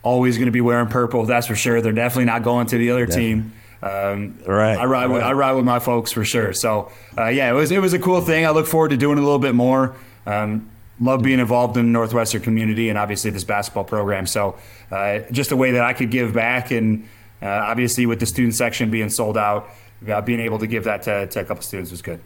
always 0.03 0.37
going 0.37 0.47
to 0.47 0.53
be 0.53 0.61
wearing 0.61 0.87
purple. 0.87 1.25
That's 1.25 1.47
for 1.47 1.57
sure. 1.57 1.81
They're 1.81 1.93
definitely 1.93 2.27
not 2.27 2.45
going 2.45 2.67
to 2.69 2.79
the 2.79 2.91
other 2.91 3.07
definitely. 3.07 3.35
team. 3.35 3.53
Um, 3.83 4.39
right. 4.47 4.79
I 4.79 4.85
ride. 4.85 5.11
With, 5.11 5.23
I 5.23 5.33
ride 5.33 5.53
with 5.53 5.65
my 5.65 5.79
folks 5.79 6.13
for 6.13 6.25
sure. 6.25 6.53
So 6.53 6.91
uh, 7.19 7.29
yeah, 7.29 7.51
it 7.51 7.55
was 7.55 7.71
it 7.71 7.81
was 7.81 7.93
a 7.95 7.99
cool 7.99 8.21
thing. 8.21 8.47
I 8.47 8.51
look 8.51 8.67
forward 8.67 8.91
to 8.91 8.97
doing 8.97 9.19
a 9.19 9.23
little 9.23 9.39
bit 9.39 9.55
more. 9.55 9.97
Um, 10.27 10.71
love 11.01 11.23
being 11.23 11.41
involved 11.41 11.77
in 11.77 11.87
the 11.87 11.93
Northwestern 11.93 12.43
community 12.43 12.89
and 12.89 12.99
obviously 12.99 13.31
this 13.31 13.45
basketball 13.45 13.85
program. 13.85 14.27
So 14.27 14.57
uh, 14.91 15.21
just 15.31 15.53
a 15.53 15.57
way 15.57 15.73
that 15.73 15.85
I 15.85 15.93
could 15.93 16.11
give 16.11 16.33
back 16.33 16.71
and 16.71 17.09
uh, 17.45 17.49
obviously, 17.49 18.07
with 18.07 18.21
the 18.21 18.27
student 18.27 18.55
section 18.55 18.91
being 18.91 19.11
sold 19.11 19.37
out, 19.37 19.69
uh, 20.09 20.21
being 20.23 20.41
able 20.41 20.59
to 20.59 20.67
give 20.67 20.85
that 20.85 21.03
to, 21.03 21.27
to 21.27 21.41
a 21.41 21.45
couple 21.45 21.63
students 21.63 21.91
was 21.91 22.01
good. 22.01 22.21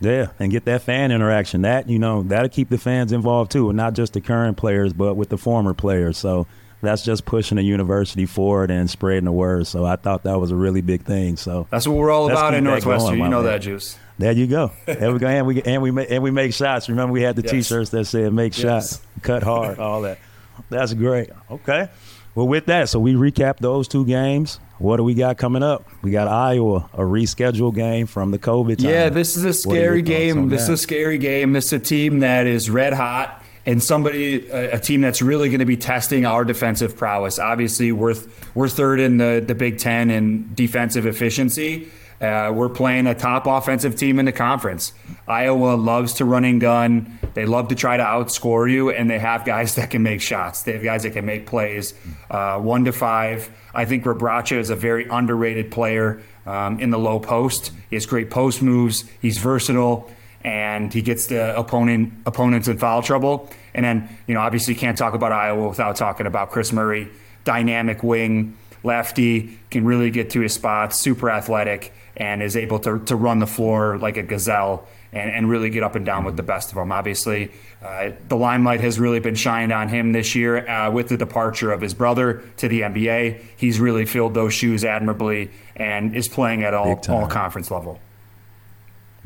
Yeah, 0.00 0.28
and 0.38 0.52
get 0.52 0.64
that 0.66 0.82
fan 0.82 1.10
interaction. 1.10 1.62
That 1.62 1.88
you 1.88 1.98
know 1.98 2.22
that'll 2.22 2.48
keep 2.48 2.68
the 2.68 2.78
fans 2.78 3.10
involved 3.10 3.50
too, 3.50 3.70
and 3.70 3.76
not 3.76 3.94
just 3.94 4.12
the 4.12 4.20
current 4.20 4.56
players, 4.56 4.92
but 4.92 5.14
with 5.14 5.30
the 5.30 5.38
former 5.38 5.74
players. 5.74 6.16
So 6.16 6.46
that's 6.80 7.02
just 7.02 7.24
pushing 7.24 7.56
the 7.56 7.62
university 7.62 8.26
forward 8.26 8.70
and 8.70 8.88
spreading 8.88 9.24
the 9.24 9.32
word. 9.32 9.66
So 9.66 9.84
I 9.84 9.96
thought 9.96 10.22
that 10.24 10.38
was 10.38 10.52
a 10.52 10.56
really 10.56 10.82
big 10.82 11.02
thing. 11.02 11.36
So 11.36 11.66
that's 11.70 11.88
what 11.88 11.96
we're 11.96 12.10
all 12.10 12.30
about 12.30 12.54
in 12.54 12.62
Northwestern. 12.62 13.18
Going, 13.18 13.24
you 13.24 13.28
know 13.28 13.42
man. 13.42 13.52
that, 13.52 13.62
Juice. 13.62 13.98
There 14.18 14.32
you 14.32 14.46
go. 14.46 14.72
There 14.86 15.12
we 15.12 15.18
go. 15.18 15.26
And 15.26 15.46
we 15.46 15.62
and 15.62 15.82
we 15.82 15.90
make, 15.90 16.10
and 16.10 16.22
we 16.22 16.30
make 16.30 16.54
shots. 16.54 16.88
Remember, 16.88 17.12
we 17.12 17.22
had 17.22 17.36
the 17.36 17.42
yes. 17.42 17.50
T-shirts 17.50 17.90
that 17.90 18.04
said 18.04 18.32
"Make 18.32 18.56
yes. 18.56 18.62
shots, 18.62 19.06
cut 19.22 19.42
hard," 19.42 19.78
all 19.78 20.02
that. 20.02 20.18
That's 20.70 20.94
great. 20.94 21.30
Okay. 21.50 21.88
Well, 22.34 22.48
with 22.48 22.66
that, 22.66 22.88
so 22.88 22.98
we 22.98 23.14
recap 23.14 23.58
those 23.58 23.86
two 23.86 24.04
games. 24.04 24.58
What 24.78 24.96
do 24.96 25.04
we 25.04 25.14
got 25.14 25.38
coming 25.38 25.62
up? 25.62 25.88
We 26.02 26.10
got 26.10 26.26
Iowa, 26.26 26.90
a 26.92 27.00
rescheduled 27.00 27.76
game 27.76 28.06
from 28.06 28.32
the 28.32 28.40
COVID 28.40 28.78
time. 28.78 28.86
Yeah, 28.88 29.08
this 29.08 29.36
is 29.36 29.44
a 29.44 29.52
scary 29.52 30.02
game. 30.02 30.48
This 30.48 30.66
that? 30.66 30.72
is 30.72 30.80
a 30.80 30.82
scary 30.82 31.18
game. 31.18 31.52
This 31.52 31.66
is 31.66 31.72
a 31.74 31.78
team 31.78 32.20
that 32.20 32.46
is 32.46 32.68
red 32.68 32.92
hot 32.92 33.44
and 33.66 33.82
somebody 33.82 34.48
a, 34.50 34.72
a 34.72 34.80
team 34.80 35.00
that's 35.00 35.22
really 35.22 35.48
going 35.48 35.60
to 35.60 35.64
be 35.64 35.76
testing 35.76 36.26
our 36.26 36.44
defensive 36.44 36.96
prowess. 36.96 37.38
Obviously, 37.38 37.92
we're 37.92 38.16
we're 38.54 38.68
third 38.68 39.00
in 39.00 39.16
the 39.16 39.42
the 39.46 39.54
Big 39.54 39.78
Ten 39.78 40.10
in 40.10 40.52
defensive 40.54 41.06
efficiency. 41.06 41.88
Uh, 42.20 42.52
we're 42.54 42.68
playing 42.68 43.06
a 43.06 43.14
top 43.14 43.46
offensive 43.46 43.96
team 43.96 44.18
in 44.18 44.24
the 44.24 44.32
conference. 44.32 44.92
Iowa 45.26 45.74
loves 45.74 46.14
to 46.14 46.24
run 46.24 46.44
and 46.44 46.60
gun. 46.60 47.18
They 47.34 47.46
love 47.46 47.68
to 47.68 47.74
try 47.74 47.96
to 47.96 48.02
outscore 48.02 48.70
you, 48.70 48.90
and 48.90 49.10
they 49.10 49.18
have 49.18 49.44
guys 49.44 49.74
that 49.76 49.90
can 49.90 50.02
make 50.02 50.20
shots. 50.20 50.62
They 50.62 50.72
have 50.72 50.82
guys 50.82 51.02
that 51.02 51.10
can 51.10 51.26
make 51.26 51.46
plays. 51.46 51.94
Uh, 52.30 52.58
one 52.58 52.84
to 52.84 52.92
five. 52.92 53.50
I 53.74 53.84
think 53.84 54.04
Rebraca 54.04 54.56
is 54.56 54.70
a 54.70 54.76
very 54.76 55.06
underrated 55.08 55.70
player 55.70 56.22
um, 56.46 56.78
in 56.80 56.90
the 56.90 56.98
low 56.98 57.18
post. 57.18 57.72
He 57.90 57.96
has 57.96 58.06
great 58.06 58.30
post 58.30 58.62
moves. 58.62 59.04
He's 59.20 59.38
versatile, 59.38 60.10
and 60.42 60.92
he 60.92 61.02
gets 61.02 61.26
the 61.26 61.56
opponent 61.58 62.12
opponents 62.26 62.68
in 62.68 62.78
foul 62.78 63.02
trouble. 63.02 63.50
And 63.74 63.84
then, 63.84 64.08
you 64.28 64.34
know, 64.34 64.40
obviously, 64.40 64.74
you 64.74 64.80
can't 64.80 64.96
talk 64.96 65.14
about 65.14 65.32
Iowa 65.32 65.68
without 65.68 65.96
talking 65.96 66.26
about 66.26 66.52
Kris 66.52 66.72
Murray, 66.72 67.08
dynamic 67.44 68.04
wing, 68.04 68.56
lefty, 68.84 69.58
can 69.70 69.84
really 69.84 70.10
get 70.10 70.30
to 70.30 70.40
his 70.40 70.52
spots, 70.52 71.00
super 71.00 71.28
athletic 71.28 71.92
and 72.16 72.42
is 72.42 72.56
able 72.56 72.78
to, 72.80 72.98
to 73.00 73.16
run 73.16 73.38
the 73.38 73.46
floor 73.46 73.98
like 73.98 74.16
a 74.16 74.22
gazelle 74.22 74.86
and, 75.12 75.30
and 75.30 75.48
really 75.48 75.70
get 75.70 75.82
up 75.82 75.94
and 75.94 76.04
down 76.04 76.24
with 76.24 76.36
the 76.36 76.42
best 76.42 76.70
of 76.70 76.76
them. 76.76 76.92
Obviously, 76.92 77.50
uh, 77.82 78.10
the 78.28 78.36
limelight 78.36 78.80
has 78.80 78.98
really 78.98 79.20
been 79.20 79.34
shined 79.34 79.72
on 79.72 79.88
him 79.88 80.12
this 80.12 80.34
year 80.34 80.68
uh, 80.68 80.90
with 80.90 81.08
the 81.08 81.16
departure 81.16 81.72
of 81.72 81.80
his 81.80 81.94
brother 81.94 82.42
to 82.58 82.68
the 82.68 82.82
NBA. 82.82 83.40
He's 83.56 83.80
really 83.80 84.06
filled 84.06 84.34
those 84.34 84.52
shoes 84.52 84.84
admirably 84.84 85.50
and 85.76 86.14
is 86.14 86.28
playing 86.28 86.64
at 86.64 86.74
all, 86.74 87.00
all 87.08 87.26
conference 87.26 87.70
level. 87.70 88.00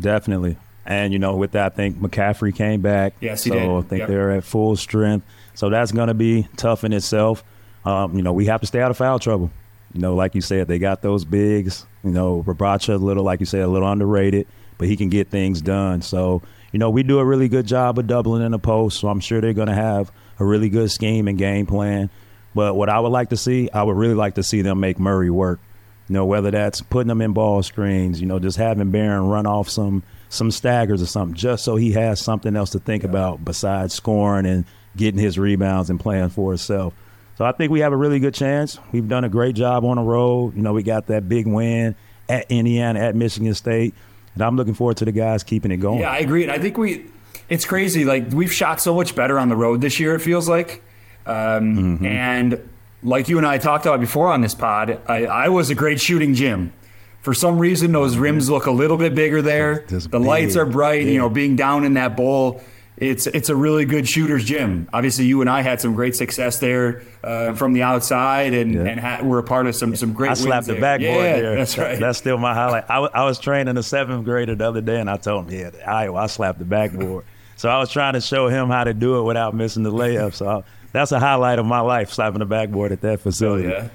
Definitely. 0.00 0.57
And, 0.87 1.12
you 1.12 1.18
know, 1.18 1.37
with 1.37 1.52
that, 1.52 1.73
I 1.73 1.75
think 1.75 1.99
McCaffery 1.99 2.54
came 2.54 2.80
back. 2.80 3.14
Yes, 3.21 3.45
he 3.45 3.50
so 3.50 3.57
did. 3.57 3.68
I 3.68 3.88
think 3.88 3.99
yep. 4.00 4.09
they're 4.09 4.30
at 4.30 4.45
full 4.45 4.76
strength. 4.76 5.26
So 5.54 5.68
that's 5.68 5.92
going 5.92 6.09
to 6.09 6.14
be 6.14 6.49
tough 6.57 6.85
in 6.85 6.92
itself. 6.92 7.45
Um, 7.85 8.16
you 8.16 8.23
know, 8.23 8.33
we 8.33 8.47
have 8.47 8.61
to 8.61 8.66
stay 8.66 8.80
out 8.80 8.90
of 8.90 8.97
foul 8.97 9.18
trouble. 9.18 9.50
You 9.95 10.00
know, 10.00 10.14
like 10.14 10.35
you 10.35 10.40
said, 10.40 10.68
they 10.68 10.78
got 10.78 11.02
those 11.02 11.25
bigs. 11.25 11.87
You 12.04 12.11
know, 12.11 12.42
Rebraca, 12.47 12.95
a 12.95 12.97
little, 12.97 13.25
like 13.25 13.40
you 13.40 13.47
said, 13.47 13.62
a 13.62 13.68
little 13.68 13.90
underrated, 13.90 14.47
but 14.76 14.88
he 14.88 14.97
can 14.97 15.09
get 15.09 15.28
things 15.28 15.61
done. 15.61 16.02
So, 16.02 16.42
you 16.73 16.78
know, 16.78 16.90
we 16.90 17.02
do 17.02 17.18
a 17.18 17.25
really 17.25 17.49
good 17.49 17.66
job 17.66 17.99
of 17.99 18.07
doubling 18.07 18.45
in 18.45 18.52
the 18.52 18.59
post. 18.59 19.00
So 19.00 19.09
I'm 19.09 19.21
sure 19.21 19.40
they're 19.40 19.52
going 19.52 19.68
to 19.68 19.75
have 19.75 20.12
a 20.38 20.45
really 20.45 20.68
good 20.68 20.90
scheme 20.90 21.28
and 21.28 21.38
game 21.38 21.66
plan. 21.66 22.11
But 22.54 22.75
what 22.75 22.88
I 22.88 23.00
would 23.00 23.12
like 23.12 23.30
to 23.30 23.37
see, 23.37 23.71
I 23.71 23.83
would 23.83 23.97
really 23.97 24.14
like 24.14 24.35
to 24.35 24.42
see 24.42 24.62
them 24.62 24.80
make 24.80 24.99
Murray 24.99 25.30
work. 25.30 25.61
You 26.09 26.14
know, 26.14 26.25
whether 26.25 26.50
that's 26.50 26.80
putting 26.80 27.09
them 27.09 27.21
in 27.21 27.35
ball 27.35 27.62
screens, 27.62 28.21
you 28.21 28.26
know, 28.26 28.38
just 28.38 28.57
having 28.57 28.90
Beran 28.90 29.26
run 29.26 29.47
off 29.47 29.68
some 29.68 30.02
some 30.30 30.50
staggers 30.50 31.02
or 31.02 31.07
something, 31.07 31.35
just 31.35 31.64
so 31.64 31.76
he 31.76 31.92
has 31.92 32.21
something 32.21 32.57
else 32.57 32.71
to 32.71 32.78
think 32.78 33.02
yeah. 33.02 33.11
about 33.11 33.45
besides 33.45 33.95
scoring 33.95 34.47
and 34.47 34.64
getting 34.97 35.21
his 35.21 35.38
rebounds 35.38 35.90
and 35.90 36.00
playing 36.00 36.30
for 36.30 36.50
himself. 36.50 36.95
So 37.38 37.45
I 37.45 37.52
think 37.52 37.71
we 37.71 37.78
have 37.80 37.92
a 37.92 37.97
really 37.97 38.18
good 38.18 38.35
chance. 38.35 38.80
We've 38.90 39.07
done 39.07 39.23
a 39.23 39.28
great 39.28 39.54
job 39.54 39.85
on 39.85 39.95
the 39.95 40.02
road. 40.02 40.57
You 40.57 40.62
know, 40.62 40.73
we 40.73 40.83
got 40.83 41.07
that 41.07 41.28
big 41.28 41.47
win 41.47 41.95
at 42.28 42.50
Indiana, 42.50 42.99
at 42.99 43.14
Michigan 43.14 43.54
State. 43.54 43.95
And 44.35 44.42
I'm 44.42 44.57
looking 44.57 44.75
forward 44.75 44.97
to 44.97 45.04
the 45.04 45.12
guys 45.12 45.45
keeping 45.45 45.71
it 45.71 45.76
going. 45.76 46.00
Yeah, 46.00 46.11
I 46.11 46.18
agree. 46.18 46.42
And 46.42 46.50
I 46.50 46.59
think 46.59 46.76
we, 46.76 47.07
it's 47.49 47.64
crazy. 47.64 48.04
Like, 48.04 48.33
we've 48.33 48.52
shot 48.52 48.80
so 48.80 48.92
much 48.92 49.14
better 49.14 49.38
on 49.38 49.50
the 49.50 49.54
road 49.54 49.80
this 49.80 50.00
year, 50.00 50.16
it 50.16 50.18
feels 50.18 50.49
like. 50.49 50.83
Um, 51.26 51.76
mm-hmm. 51.76 52.07
And 52.07 52.68
like 53.04 53.28
you 53.28 53.38
and 53.38 53.47
I 53.47 53.59
talked 53.59 53.87
about 53.87 54.00
before 54.00 54.33
on 54.33 54.40
this 54.40 54.57
pod, 54.57 55.00
I, 55.07 55.26
I 55.26 55.49
was 55.49 55.71
a 55.71 55.76
great 55.76 56.00
shooting 56.00 56.35
gym. 56.35 56.73
For 57.21 57.35
some 57.35 57.61
reason, 57.61 57.92
those 57.92 58.16
rims 58.16 58.50
look 58.50 58.66
a 58.66 58.73
little 58.73 58.97
bit 58.97 59.14
bigger 59.14 59.42
there. 59.42 59.85
the 59.87 60.09
big, 60.09 60.21
lights 60.23 60.57
are 60.57 60.66
bright. 60.66 61.07
You 61.07 61.18
know, 61.18 61.28
being 61.28 61.54
down 61.54 61.85
in 61.85 61.95
that 61.95 62.16
bowl 62.16 62.61
it's 63.00 63.28
it's 63.28 63.48
a 63.48 63.54
really 63.54 63.84
good 63.84 64.08
shooter's 64.08 64.44
gym. 64.44 64.88
Obviously, 64.92 65.24
you 65.26 65.40
and 65.40 65.48
I 65.48 65.62
had 65.62 65.80
some 65.80 65.94
great 65.94 66.16
success 66.16 66.58
there 66.58 67.02
uh, 67.22 67.54
from 67.54 67.72
the 67.72 67.82
outside, 67.82 68.52
and 68.52 68.74
yeah. 68.74 68.84
and 68.84 69.00
ha- 69.00 69.20
we're 69.22 69.38
a 69.38 69.44
part 69.44 69.66
of 69.66 69.76
some 69.76 69.94
some 69.94 70.12
great. 70.12 70.32
I 70.32 70.34
slapped 70.34 70.66
the 70.66 70.74
backboard 70.74 71.24
yeah, 71.24 71.40
there. 71.40 71.56
That's 71.56 71.78
right. 71.78 71.98
That's 71.98 72.18
still 72.18 72.38
my 72.38 72.54
highlight. 72.54 72.84
I, 72.88 72.94
w- 72.94 73.10
I 73.14 73.24
was 73.24 73.38
training 73.38 73.76
a 73.76 73.82
seventh 73.82 74.24
grader 74.24 74.56
the 74.56 74.68
other 74.68 74.80
day, 74.80 75.00
and 75.00 75.08
I 75.08 75.16
told 75.16 75.50
him, 75.50 75.58
"Yeah, 75.58 75.86
I 75.86 76.08
I 76.08 76.26
slapped 76.26 76.58
the 76.58 76.64
backboard." 76.64 77.24
so 77.56 77.68
I 77.68 77.78
was 77.78 77.90
trying 77.90 78.14
to 78.14 78.20
show 78.20 78.48
him 78.48 78.68
how 78.68 78.84
to 78.84 78.94
do 78.94 79.18
it 79.20 79.22
without 79.22 79.54
missing 79.54 79.84
the 79.84 79.92
layup. 79.92 80.34
So 80.34 80.48
I, 80.48 80.62
that's 80.92 81.12
a 81.12 81.20
highlight 81.20 81.60
of 81.60 81.66
my 81.66 81.80
life, 81.80 82.12
slapping 82.12 82.40
the 82.40 82.46
backboard 82.46 82.90
at 82.90 83.00
that 83.02 83.20
facility. 83.20 83.68
Oh, 83.68 83.90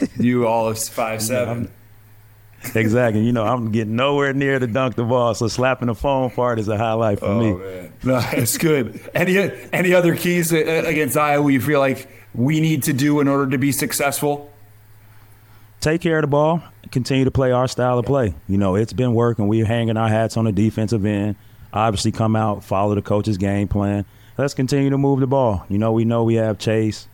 yeah. 0.00 0.06
you 0.18 0.46
all 0.46 0.68
of 0.68 0.78
five 0.78 1.20
seven. 1.20 1.70
exactly. 2.74 3.22
You 3.22 3.32
know, 3.32 3.44
I'm 3.44 3.70
getting 3.70 3.96
nowhere 3.96 4.32
near 4.32 4.58
to 4.58 4.66
dunk 4.66 4.96
the 4.96 5.04
ball, 5.04 5.34
so 5.34 5.48
slapping 5.48 5.86
the 5.86 5.94
phone 5.94 6.30
part 6.30 6.58
is 6.58 6.68
a 6.68 6.76
highlight 6.76 7.20
for 7.20 7.26
oh, 7.26 7.40
me. 7.40 7.52
Man. 7.54 7.92
No, 8.02 8.20
it's 8.32 8.58
good. 8.58 9.08
Any 9.14 9.38
any 9.72 9.94
other 9.94 10.16
keys 10.16 10.52
uh, 10.52 10.56
uh, 10.56 10.88
against 10.88 11.16
Iowa 11.16 11.50
you 11.52 11.60
feel 11.60 11.80
like 11.80 12.08
we 12.34 12.60
need 12.60 12.82
to 12.84 12.92
do 12.92 13.20
in 13.20 13.28
order 13.28 13.50
to 13.50 13.58
be 13.58 13.72
successful? 13.72 14.52
Take 15.80 16.00
care 16.00 16.18
of 16.18 16.22
the 16.22 16.28
ball. 16.28 16.62
Continue 16.90 17.24
to 17.24 17.30
play 17.30 17.52
our 17.52 17.68
style 17.68 17.98
of 17.98 18.06
play. 18.06 18.34
You 18.48 18.58
know, 18.58 18.74
it's 18.74 18.92
been 18.92 19.14
working. 19.14 19.46
We're 19.46 19.66
hanging 19.66 19.96
our 19.96 20.08
hats 20.08 20.36
on 20.36 20.44
the 20.44 20.52
defensive 20.52 21.04
end. 21.04 21.36
Obviously, 21.72 22.12
come 22.12 22.34
out, 22.34 22.64
follow 22.64 22.94
the 22.94 23.02
coach's 23.02 23.36
game 23.36 23.68
plan. 23.68 24.04
Let's 24.36 24.54
continue 24.54 24.90
to 24.90 24.98
move 24.98 25.20
the 25.20 25.26
ball. 25.26 25.64
You 25.68 25.78
know, 25.78 25.92
we 25.92 26.04
know 26.04 26.24
we 26.24 26.36
have 26.36 26.58
Chase, 26.58 27.08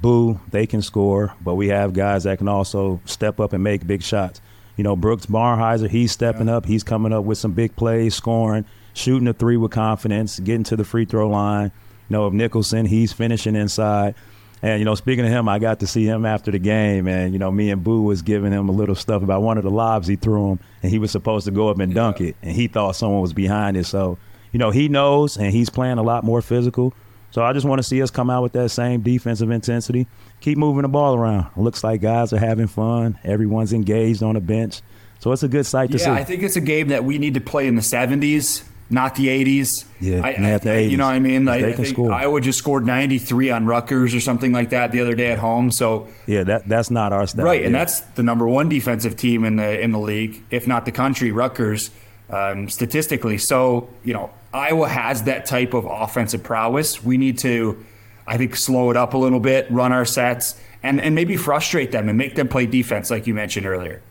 Boo, 0.00 0.40
they 0.50 0.66
can 0.66 0.82
score, 0.82 1.34
but 1.40 1.54
we 1.54 1.68
have 1.68 1.92
guys 1.92 2.24
that 2.24 2.38
can 2.38 2.48
also 2.48 3.00
step 3.04 3.40
up 3.40 3.52
and 3.52 3.64
make 3.64 3.86
big 3.86 4.02
shots. 4.02 4.40
You 4.78 4.84
know, 4.84 4.94
Brooks 4.94 5.26
Barnhizer, 5.26 5.90
he's 5.90 6.12
stepping 6.12 6.46
yeah. 6.46 6.56
up. 6.56 6.64
He's 6.64 6.84
coming 6.84 7.12
up 7.12 7.24
with 7.24 7.36
some 7.36 7.52
big 7.52 7.74
plays, 7.74 8.14
scoring, 8.14 8.64
shooting 8.94 9.26
a 9.26 9.32
three 9.32 9.56
with 9.56 9.72
confidence, 9.72 10.38
getting 10.38 10.62
to 10.64 10.76
the 10.76 10.84
free 10.84 11.04
throw 11.04 11.28
line. 11.28 11.72
You 12.08 12.16
know, 12.16 12.24
of 12.24 12.32
Nicholson, 12.32 12.86
he's 12.86 13.12
finishing 13.12 13.56
inside. 13.56 14.14
And, 14.62 14.78
you 14.78 14.84
know, 14.84 14.94
speaking 14.94 15.24
of 15.24 15.32
him, 15.32 15.48
I 15.48 15.58
got 15.58 15.80
to 15.80 15.86
see 15.88 16.04
him 16.06 16.24
after 16.24 16.52
the 16.52 16.60
game. 16.60 17.08
And, 17.08 17.32
you 17.32 17.40
know, 17.40 17.50
me 17.50 17.70
and 17.70 17.82
Boo 17.82 18.02
was 18.02 18.22
giving 18.22 18.52
him 18.52 18.68
a 18.68 18.72
little 18.72 18.94
stuff 18.94 19.22
about 19.22 19.42
one 19.42 19.58
of 19.58 19.64
the 19.64 19.70
lobs 19.70 20.06
he 20.06 20.14
threw 20.14 20.52
him. 20.52 20.60
And 20.82 20.92
he 20.92 21.00
was 21.00 21.10
supposed 21.10 21.44
to 21.46 21.50
go 21.50 21.68
up 21.68 21.80
and 21.80 21.92
dunk 21.92 22.20
yeah. 22.20 22.28
it. 22.28 22.36
And 22.42 22.52
he 22.52 22.68
thought 22.68 22.94
someone 22.94 23.20
was 23.20 23.32
behind 23.32 23.76
it. 23.76 23.84
So, 23.84 24.16
you 24.52 24.58
know, 24.60 24.70
he 24.70 24.88
knows 24.88 25.36
and 25.36 25.52
he's 25.52 25.70
playing 25.70 25.98
a 25.98 26.02
lot 26.02 26.22
more 26.22 26.40
physical. 26.40 26.94
So 27.30 27.42
I 27.42 27.52
just 27.52 27.66
want 27.66 27.78
to 27.78 27.82
see 27.82 28.02
us 28.02 28.10
come 28.10 28.30
out 28.30 28.42
with 28.42 28.52
that 28.52 28.70
same 28.70 29.02
defensive 29.02 29.50
intensity. 29.50 30.06
Keep 30.40 30.58
moving 30.58 30.82
the 30.82 30.88
ball 30.88 31.14
around. 31.14 31.50
Looks 31.56 31.84
like 31.84 32.00
guys 32.00 32.32
are 32.32 32.38
having 32.38 32.66
fun. 32.66 33.18
Everyone's 33.24 33.72
engaged 33.72 34.22
on 34.22 34.34
the 34.34 34.40
bench. 34.40 34.80
So 35.18 35.32
it's 35.32 35.42
a 35.42 35.48
good 35.48 35.66
sight 35.66 35.90
to 35.90 35.98
yeah, 35.98 36.04
see. 36.04 36.10
Yeah, 36.10 36.16
I 36.16 36.24
think 36.24 36.42
it's 36.42 36.56
a 36.56 36.60
game 36.60 36.88
that 36.88 37.04
we 37.04 37.18
need 37.18 37.34
to 37.34 37.40
play 37.40 37.66
in 37.66 37.74
the 37.74 37.82
70s, 37.82 38.62
not 38.88 39.16
the 39.16 39.26
80s. 39.26 39.84
Yeah, 40.00 40.20
I, 40.24 40.28
I, 40.28 40.58
the 40.58 40.70
80s. 40.70 40.90
You 40.90 40.96
know 40.96 41.06
what 41.06 41.14
I 41.14 41.18
mean? 41.18 41.44
Like, 41.44 41.62
they 41.62 41.72
I 41.72 41.76
think 41.76 41.88
score. 41.88 42.12
Iowa 42.12 42.40
just 42.40 42.58
scored 42.58 42.86
93 42.86 43.50
on 43.50 43.66
Rutgers 43.66 44.14
or 44.14 44.20
something 44.20 44.52
like 44.52 44.70
that 44.70 44.92
the 44.92 45.00
other 45.00 45.14
day 45.14 45.32
at 45.32 45.38
home. 45.38 45.70
So 45.70 46.08
yeah, 46.26 46.44
that 46.44 46.68
that's 46.68 46.90
not 46.90 47.12
our 47.12 47.26
style. 47.26 47.44
Right, 47.44 47.60
yeah. 47.60 47.66
and 47.66 47.74
that's 47.74 48.00
the 48.00 48.22
number 48.22 48.46
one 48.46 48.68
defensive 48.68 49.16
team 49.16 49.44
in 49.44 49.56
the 49.56 49.80
in 49.80 49.90
the 49.90 49.98
league, 49.98 50.42
if 50.50 50.66
not 50.68 50.84
the 50.84 50.92
country. 50.92 51.32
Rutgers, 51.32 51.90
um, 52.30 52.68
statistically. 52.68 53.38
So 53.38 53.88
you 54.04 54.14
know, 54.14 54.30
Iowa 54.52 54.88
has 54.88 55.24
that 55.24 55.46
type 55.46 55.74
of 55.74 55.84
offensive 55.84 56.42
prowess. 56.42 57.02
We 57.02 57.18
need 57.18 57.38
to, 57.38 57.84
I 58.26 58.36
think, 58.36 58.56
slow 58.56 58.90
it 58.90 58.96
up 58.96 59.14
a 59.14 59.18
little 59.18 59.40
bit, 59.40 59.70
run 59.70 59.92
our 59.92 60.04
sets, 60.04 60.60
and, 60.82 61.00
and 61.00 61.14
maybe 61.14 61.36
frustrate 61.36 61.92
them 61.92 62.08
and 62.08 62.16
make 62.16 62.34
them 62.34 62.48
play 62.48 62.66
defense, 62.66 63.10
like 63.10 63.26
you 63.26 63.34
mentioned 63.34 63.66
earlier. 63.66 64.02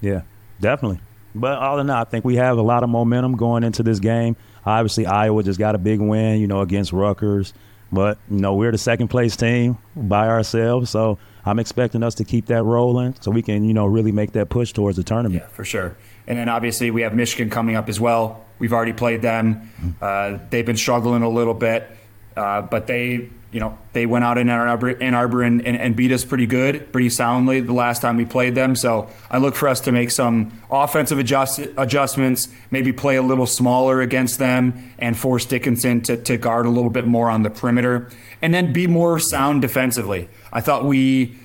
Yeah, 0.00 0.22
definitely. 0.60 1.00
But 1.34 1.58
all 1.58 1.78
in 1.78 1.88
all, 1.90 2.00
I 2.00 2.04
think 2.04 2.24
we 2.24 2.36
have 2.36 2.58
a 2.58 2.62
lot 2.62 2.82
of 2.82 2.90
momentum 2.90 3.36
going 3.36 3.62
into 3.62 3.82
this 3.82 4.00
game. 4.00 4.36
Obviously, 4.66 5.06
Iowa 5.06 5.42
just 5.42 5.58
got 5.58 5.74
a 5.74 5.78
big 5.78 6.00
win, 6.00 6.40
you 6.40 6.46
know, 6.46 6.60
against 6.60 6.92
Rutgers. 6.92 7.54
But, 7.92 8.18
you 8.28 8.38
know, 8.38 8.54
we're 8.54 8.72
the 8.72 8.78
second 8.78 9.08
place 9.08 9.36
team 9.36 9.78
by 9.94 10.28
ourselves. 10.28 10.90
So 10.90 11.18
I'm 11.44 11.58
expecting 11.58 12.02
us 12.02 12.14
to 12.16 12.24
keep 12.24 12.46
that 12.46 12.62
rolling 12.62 13.14
so 13.20 13.30
we 13.30 13.42
can, 13.42 13.64
you 13.64 13.74
know, 13.74 13.86
really 13.86 14.12
make 14.12 14.32
that 14.32 14.48
push 14.48 14.72
towards 14.72 14.96
the 14.96 15.04
tournament. 15.04 15.42
Yeah, 15.42 15.48
for 15.48 15.64
sure. 15.64 15.96
And 16.30 16.38
then 16.38 16.48
obviously 16.48 16.92
we 16.92 17.02
have 17.02 17.12
Michigan 17.12 17.50
coming 17.50 17.74
up 17.74 17.88
as 17.88 17.98
well. 17.98 18.44
We've 18.60 18.72
already 18.72 18.92
played 18.92 19.20
them. 19.20 19.68
Uh, 20.00 20.38
they've 20.48 20.64
been 20.64 20.76
struggling 20.76 21.24
a 21.24 21.28
little 21.28 21.54
bit, 21.54 21.90
uh, 22.36 22.62
but 22.62 22.86
they, 22.86 23.28
you 23.50 23.58
know, 23.58 23.76
they 23.94 24.06
went 24.06 24.24
out 24.24 24.38
in 24.38 24.48
Ann 24.48 24.68
Arbor, 24.68 25.02
Ann 25.02 25.14
Arbor 25.14 25.42
and, 25.42 25.66
and, 25.66 25.76
and, 25.76 25.96
beat 25.96 26.12
us 26.12 26.24
pretty 26.24 26.46
good, 26.46 26.92
pretty 26.92 27.10
soundly 27.10 27.60
the 27.60 27.72
last 27.72 28.00
time 28.00 28.16
we 28.16 28.24
played 28.24 28.54
them. 28.54 28.76
So 28.76 29.10
I 29.28 29.38
look 29.38 29.56
for 29.56 29.66
us 29.66 29.80
to 29.80 29.92
make 29.92 30.12
some 30.12 30.52
offensive 30.70 31.18
adjust, 31.18 31.58
adjustments, 31.76 32.46
maybe 32.70 32.92
play 32.92 33.16
a 33.16 33.22
little 33.22 33.46
smaller 33.46 34.00
against 34.00 34.38
them, 34.38 34.92
and 35.00 35.18
force 35.18 35.44
Dickinson 35.46 36.00
to, 36.02 36.16
to 36.16 36.36
guard 36.36 36.64
a 36.64 36.70
little 36.70 36.90
bit 36.90 37.08
more 37.08 37.28
on 37.28 37.42
the 37.42 37.50
perimeter, 37.50 38.08
and 38.40 38.54
then 38.54 38.72
be 38.72 38.86
more 38.86 39.18
sound 39.18 39.62
defensively. 39.62 40.28
I 40.52 40.60
thought 40.60 40.84
we. 40.84 41.39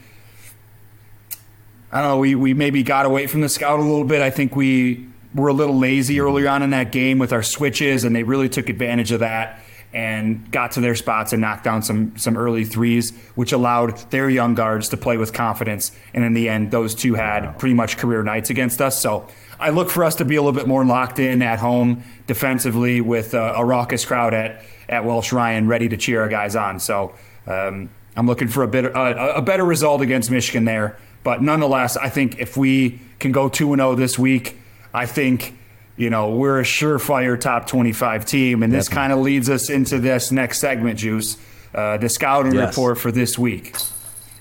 I 1.95 2.01
don't 2.01 2.09
know. 2.09 2.17
We, 2.17 2.35
we 2.35 2.53
maybe 2.53 2.83
got 2.83 3.05
away 3.05 3.25
from 3.25 3.39
the 3.39 3.47
scout 3.47 3.79
a 3.79 3.81
little 3.81 4.03
bit. 4.03 4.21
I 4.21 4.29
think 4.29 4.53
we 4.53 5.07
were 5.33 5.47
a 5.47 5.53
little 5.53 5.79
lazy 5.79 6.19
earlier 6.19 6.49
on 6.49 6.61
in 6.61 6.71
that 6.71 6.91
game 6.91 7.19
with 7.19 7.31
our 7.31 7.41
switches, 7.41 8.03
and 8.03 8.13
they 8.13 8.23
really 8.23 8.49
took 8.49 8.67
advantage 8.67 9.13
of 9.13 9.21
that 9.21 9.61
and 9.93 10.51
got 10.51 10.73
to 10.73 10.81
their 10.81 10.95
spots 10.95 11.31
and 11.31 11.39
knocked 11.39 11.63
down 11.63 11.81
some 11.81 12.17
some 12.17 12.35
early 12.35 12.65
threes, 12.65 13.13
which 13.35 13.53
allowed 13.53 13.95
their 14.11 14.29
young 14.29 14.55
guards 14.55 14.89
to 14.89 14.97
play 14.97 15.15
with 15.15 15.31
confidence. 15.31 15.93
And 16.13 16.25
in 16.25 16.33
the 16.33 16.49
end, 16.49 16.69
those 16.69 16.95
two 16.95 17.13
had 17.13 17.57
pretty 17.59 17.75
much 17.75 17.95
career 17.95 18.23
nights 18.23 18.49
against 18.49 18.81
us. 18.81 18.99
So 18.99 19.25
I 19.57 19.69
look 19.69 19.89
for 19.89 20.03
us 20.03 20.15
to 20.15 20.25
be 20.25 20.35
a 20.35 20.41
little 20.41 20.59
bit 20.59 20.67
more 20.67 20.83
locked 20.83 21.19
in 21.19 21.41
at 21.41 21.59
home 21.59 22.03
defensively 22.27 22.99
with 22.99 23.33
a, 23.33 23.53
a 23.53 23.63
raucous 23.63 24.03
crowd 24.03 24.33
at 24.33 24.65
at 24.89 25.05
Welsh 25.05 25.31
Ryan 25.31 25.69
ready 25.69 25.87
to 25.87 25.95
cheer 25.95 26.23
our 26.23 26.27
guys 26.27 26.57
on. 26.57 26.81
So 26.81 27.15
um, 27.47 27.89
I'm 28.17 28.27
looking 28.27 28.49
for 28.49 28.63
a 28.63 28.67
bit 28.67 28.83
a, 28.83 29.37
a 29.37 29.41
better 29.41 29.63
result 29.63 30.01
against 30.01 30.29
Michigan 30.29 30.65
there. 30.65 30.97
But 31.25 31.41
nonetheless, 31.41 31.97
I 31.97 32.07
think 32.07 32.39
if 32.39 32.55
we 32.55 33.01
can 33.19 33.33
go 33.33 33.49
two 33.49 33.73
and 33.73 33.81
zero 33.81 33.89
oh 33.91 33.95
this 33.95 34.17
week 34.17 34.57
I 34.95 35.05
think, 35.05 35.53
you 35.97 36.09
know, 36.09 36.31
we're 36.31 36.61
a 36.61 36.63
surefire 36.63 37.39
top 37.39 37.67
25 37.67 38.25
team. 38.25 38.63
And 38.63 38.71
this 38.71 38.87
kind 38.87 39.11
of 39.11 39.19
leads 39.19 39.49
us 39.49 39.69
into 39.69 39.99
this 39.99 40.31
next 40.31 40.59
segment, 40.59 40.99
Juice, 40.99 41.37
uh, 41.73 41.97
the 41.97 42.07
scouting 42.07 42.55
yes. 42.55 42.69
report 42.69 42.97
for 42.97 43.11
this 43.11 43.37
week. 43.37 43.75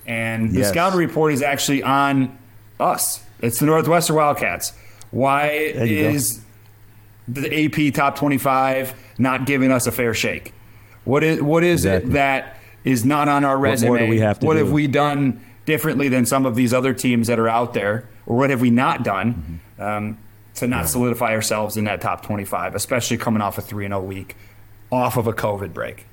And 0.06 0.52
the 0.52 0.60
yes. 0.60 0.68
scouting 0.68 0.98
report 0.98 1.32
is 1.32 1.42
actually 1.42 1.82
on 1.82 2.38
us. 2.78 3.24
It's 3.40 3.58
the 3.58 3.66
Northwestern 3.66 4.14
Wildcats. 4.14 4.72
Why 5.10 5.48
is 5.48 6.40
go. 7.32 7.42
the 7.42 7.64
AP 7.64 7.94
top 7.94 8.16
25 8.16 8.94
not 9.18 9.44
giving 9.44 9.72
us 9.72 9.88
a 9.88 9.92
fair 9.92 10.14
shake? 10.14 10.54
What 11.04 11.24
is 11.24 11.42
what 11.42 11.64
is 11.64 11.84
exactly. 11.84 12.10
it 12.10 12.12
that 12.14 12.58
is 12.84 13.04
not 13.04 13.28
on 13.28 13.44
our 13.44 13.58
resume? 13.58 13.90
What, 13.90 14.08
we 14.08 14.20
have, 14.20 14.42
what 14.42 14.56
have 14.56 14.72
we 14.72 14.86
done 14.86 15.40
differently 15.66 16.08
than 16.08 16.26
some 16.26 16.46
of 16.46 16.54
these 16.54 16.72
other 16.72 16.92
teams 16.92 17.26
that 17.26 17.38
are 17.38 17.48
out 17.48 17.74
there, 17.74 18.08
or 18.26 18.36
what 18.36 18.50
have 18.50 18.60
we 18.60 18.70
not 18.70 19.02
done? 19.02 19.60
Mm-hmm. 19.76 19.82
Um, 19.82 20.18
to 20.54 20.66
not 20.68 20.88
solidify 20.88 21.32
ourselves 21.32 21.76
in 21.76 21.84
that 21.84 22.00
top 22.00 22.24
25, 22.24 22.74
especially 22.74 23.16
coming 23.16 23.42
off 23.42 23.58
a 23.58 23.60
3 23.60 23.86
0 23.86 24.00
week 24.02 24.36
off 24.90 25.16
of 25.16 25.26
a 25.26 25.32
COVID 25.32 25.72
break. 25.72 26.06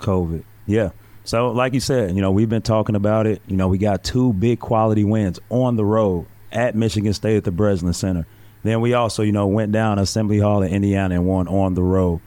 COVID, 0.00 0.42
yeah. 0.66 0.90
So, 1.24 1.50
like 1.50 1.72
you 1.72 1.80
said, 1.80 2.14
you 2.14 2.20
know, 2.20 2.32
we've 2.32 2.48
been 2.48 2.62
talking 2.62 2.96
about 2.96 3.26
it. 3.26 3.40
You 3.46 3.56
know, 3.56 3.68
we 3.68 3.78
got 3.78 4.04
two 4.04 4.32
big 4.34 4.60
quality 4.60 5.04
wins 5.04 5.38
on 5.48 5.76
the 5.76 5.84
road 5.84 6.26
at 6.52 6.74
Michigan 6.74 7.14
State 7.14 7.36
at 7.38 7.44
the 7.44 7.50
Breslin 7.50 7.94
Center. 7.94 8.26
Then 8.62 8.80
we 8.80 8.94
also, 8.94 9.22
you 9.22 9.32
know, 9.32 9.46
went 9.46 9.72
down 9.72 9.98
Assembly 9.98 10.38
Hall 10.38 10.62
in 10.62 10.72
Indiana 10.72 11.14
and 11.14 11.26
won 11.26 11.48
on 11.48 11.74
the 11.74 11.82
road. 11.82 12.20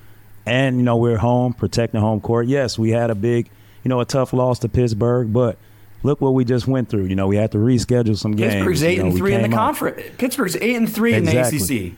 And, 0.46 0.78
you 0.78 0.84
know, 0.84 0.96
we're 0.98 1.18
home, 1.18 1.54
protecting 1.54 2.00
home 2.00 2.22
court. 2.22 2.48
Yes, 2.48 2.80
we 2.80 2.92
had 2.92 3.10
a 3.10 3.16
big, 3.16 3.50
you 3.84 3.90
know, 3.90 4.00
a 4.00 4.06
tough 4.06 4.34
loss 4.34 4.60
to 4.60 4.70
Pittsburgh, 4.70 5.34
but 5.34 5.58
look 6.04 6.22
what 6.22 6.34
we 6.34 6.46
just 6.46 6.68
went 6.68 6.90
through. 6.90 7.06
You 7.06 7.16
know, 7.16 7.28
we 7.28 7.36
had 7.36 7.52
to 7.52 7.58
reschedule 7.58 8.18
some 8.18 8.36
games. 8.36 8.54
Pittsburgh's 8.54 8.84
eight 8.84 8.98
you 8.98 9.04
know, 9.04 9.10
and 9.10 9.18
three 9.18 9.34
in 9.34 9.42
the 9.42 9.50
conference. 9.50 10.02
Pittsburgh's 10.18 10.56
eight 10.58 10.76
and 10.76 10.92
three 10.92 11.14
exactly. 11.14 11.60
in 11.60 11.68
the 11.68 11.88
ACC. 11.90 11.98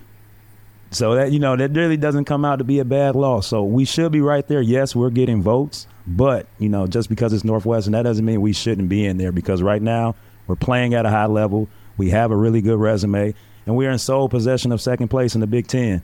So 0.92 1.16
that 1.16 1.32
you 1.32 1.40
know 1.40 1.56
that 1.56 1.72
really 1.72 1.98
doesn't 1.98 2.26
come 2.26 2.44
out 2.44 2.58
to 2.58 2.64
be 2.64 2.80
a 2.80 2.86
bad 2.86 3.16
loss. 3.16 3.48
So 3.48 3.64
we 3.64 3.86
should 3.86 4.12
be 4.12 4.22
right 4.22 4.48
there. 4.48 4.62
Yes, 4.62 4.96
we're 4.96 5.12
getting 5.12 5.42
votes, 5.42 5.86
but 6.08 6.48
you 6.58 6.70
know 6.70 6.88
just 6.88 7.10
because 7.10 7.32
it's 7.32 7.44
Northwestern, 7.44 7.94
that 7.94 8.04
doesn't 8.04 8.26
mean 8.26 8.42
we 8.42 8.54
shouldn't 8.54 8.90
be 8.90 9.06
in 9.06 9.18
there. 9.18 9.32
Because 9.32 9.62
right 9.62 9.82
now 9.82 10.16
we're 10.48 10.56
playing 10.56 10.96
at 10.96 11.06
a 11.06 11.10
high 11.10 11.28
level. 11.28 11.70
We 11.98 12.10
have 12.10 12.32
a 12.32 12.36
really 12.36 12.62
good 12.62 12.80
resume, 12.80 13.36
and 13.68 13.76
we're 13.76 13.92
in 13.92 14.00
sole 14.00 14.30
possession 14.30 14.72
of 14.72 14.82
second 14.82 15.10
place 15.10 15.36
in 15.36 15.42
the 15.42 15.48
Big 15.48 15.68
Ten. 15.68 16.02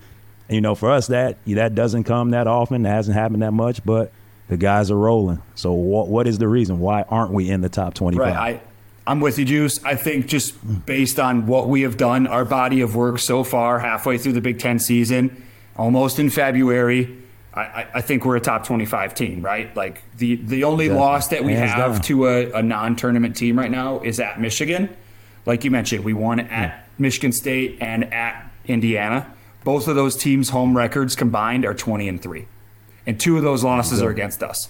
And, 0.47 0.55
you 0.55 0.61
know, 0.61 0.75
for 0.75 0.91
us 0.91 1.07
that 1.07 1.37
that 1.47 1.73
doesn't 1.73 2.03
come 2.03 2.31
that 2.31 2.45
often. 2.45 2.85
It 2.85 2.89
hasn't 2.89 3.17
happened 3.17 3.41
that 3.41 3.53
much, 3.53 3.83
but 3.83 4.11
the 4.47 4.57
guys 4.57 4.91
are 4.91 4.97
rolling. 4.97 5.41
So 5.55 5.73
what 5.73 6.07
what 6.07 6.27
is 6.27 6.37
the 6.37 6.47
reason? 6.47 6.79
Why 6.79 7.03
aren't 7.03 7.31
we 7.31 7.49
in 7.49 7.61
the 7.61 7.69
top 7.69 7.93
25? 7.93 8.19
Right. 8.21 8.35
I, 8.35 8.61
I'm 9.07 9.19
with 9.19 9.37
you, 9.37 9.45
Juice. 9.45 9.83
I 9.83 9.95
think 9.95 10.25
just 10.27 10.55
based 10.85 11.19
on 11.19 11.45
what 11.45 11.67
we 11.67 11.81
have 11.81 11.95
done, 11.97 12.25
our 12.25 12.45
body 12.45 12.81
of 12.81 12.95
work 12.95 13.19
so 13.19 13.43
far, 13.43 13.79
halfway 13.79 14.17
through 14.17 14.33
the 14.33 14.41
Big 14.41 14.59
Ten 14.59 14.79
season, 14.79 15.43
almost 15.75 16.17
in 16.17 16.31
February, 16.31 17.15
I, 17.53 17.87
I 17.95 18.01
think 18.01 18.25
we're 18.25 18.35
a 18.35 18.41
top 18.41 18.65
25 18.65 19.15
team, 19.15 19.41
right? 19.41 19.73
Like 19.75 20.01
the, 20.17 20.35
the 20.35 20.63
only 20.63 20.85
Definitely. 20.85 21.05
loss 21.05 21.27
that 21.29 21.43
we 21.43 21.53
Hands 21.53 21.71
have 21.71 21.93
down. 21.93 22.01
to 22.01 22.27
a, 22.27 22.51
a 22.53 22.61
non 22.63 22.95
tournament 22.95 23.35
team 23.35 23.57
right 23.57 23.71
now 23.71 24.01
is 24.01 24.19
at 24.19 24.41
Michigan. 24.41 24.95
Like 25.45 25.63
you 25.63 25.71
mentioned, 25.71 26.03
we 26.03 26.13
won 26.13 26.39
at 26.39 26.49
yeah. 26.49 26.79
Michigan 26.97 27.31
State 27.31 27.77
and 27.79 28.11
at 28.13 28.51
Indiana. 28.65 29.31
Both 29.63 29.87
of 29.87 29.95
those 29.95 30.15
teams' 30.15 30.49
home 30.49 30.75
records 30.75 31.15
combined 31.15 31.65
are 31.65 31.73
20 31.73 32.09
and 32.09 32.21
3. 32.21 32.47
And 33.05 33.19
two 33.19 33.37
of 33.37 33.43
those 33.43 33.63
losses 33.63 34.01
are 34.01 34.09
against 34.09 34.43
us. 34.43 34.69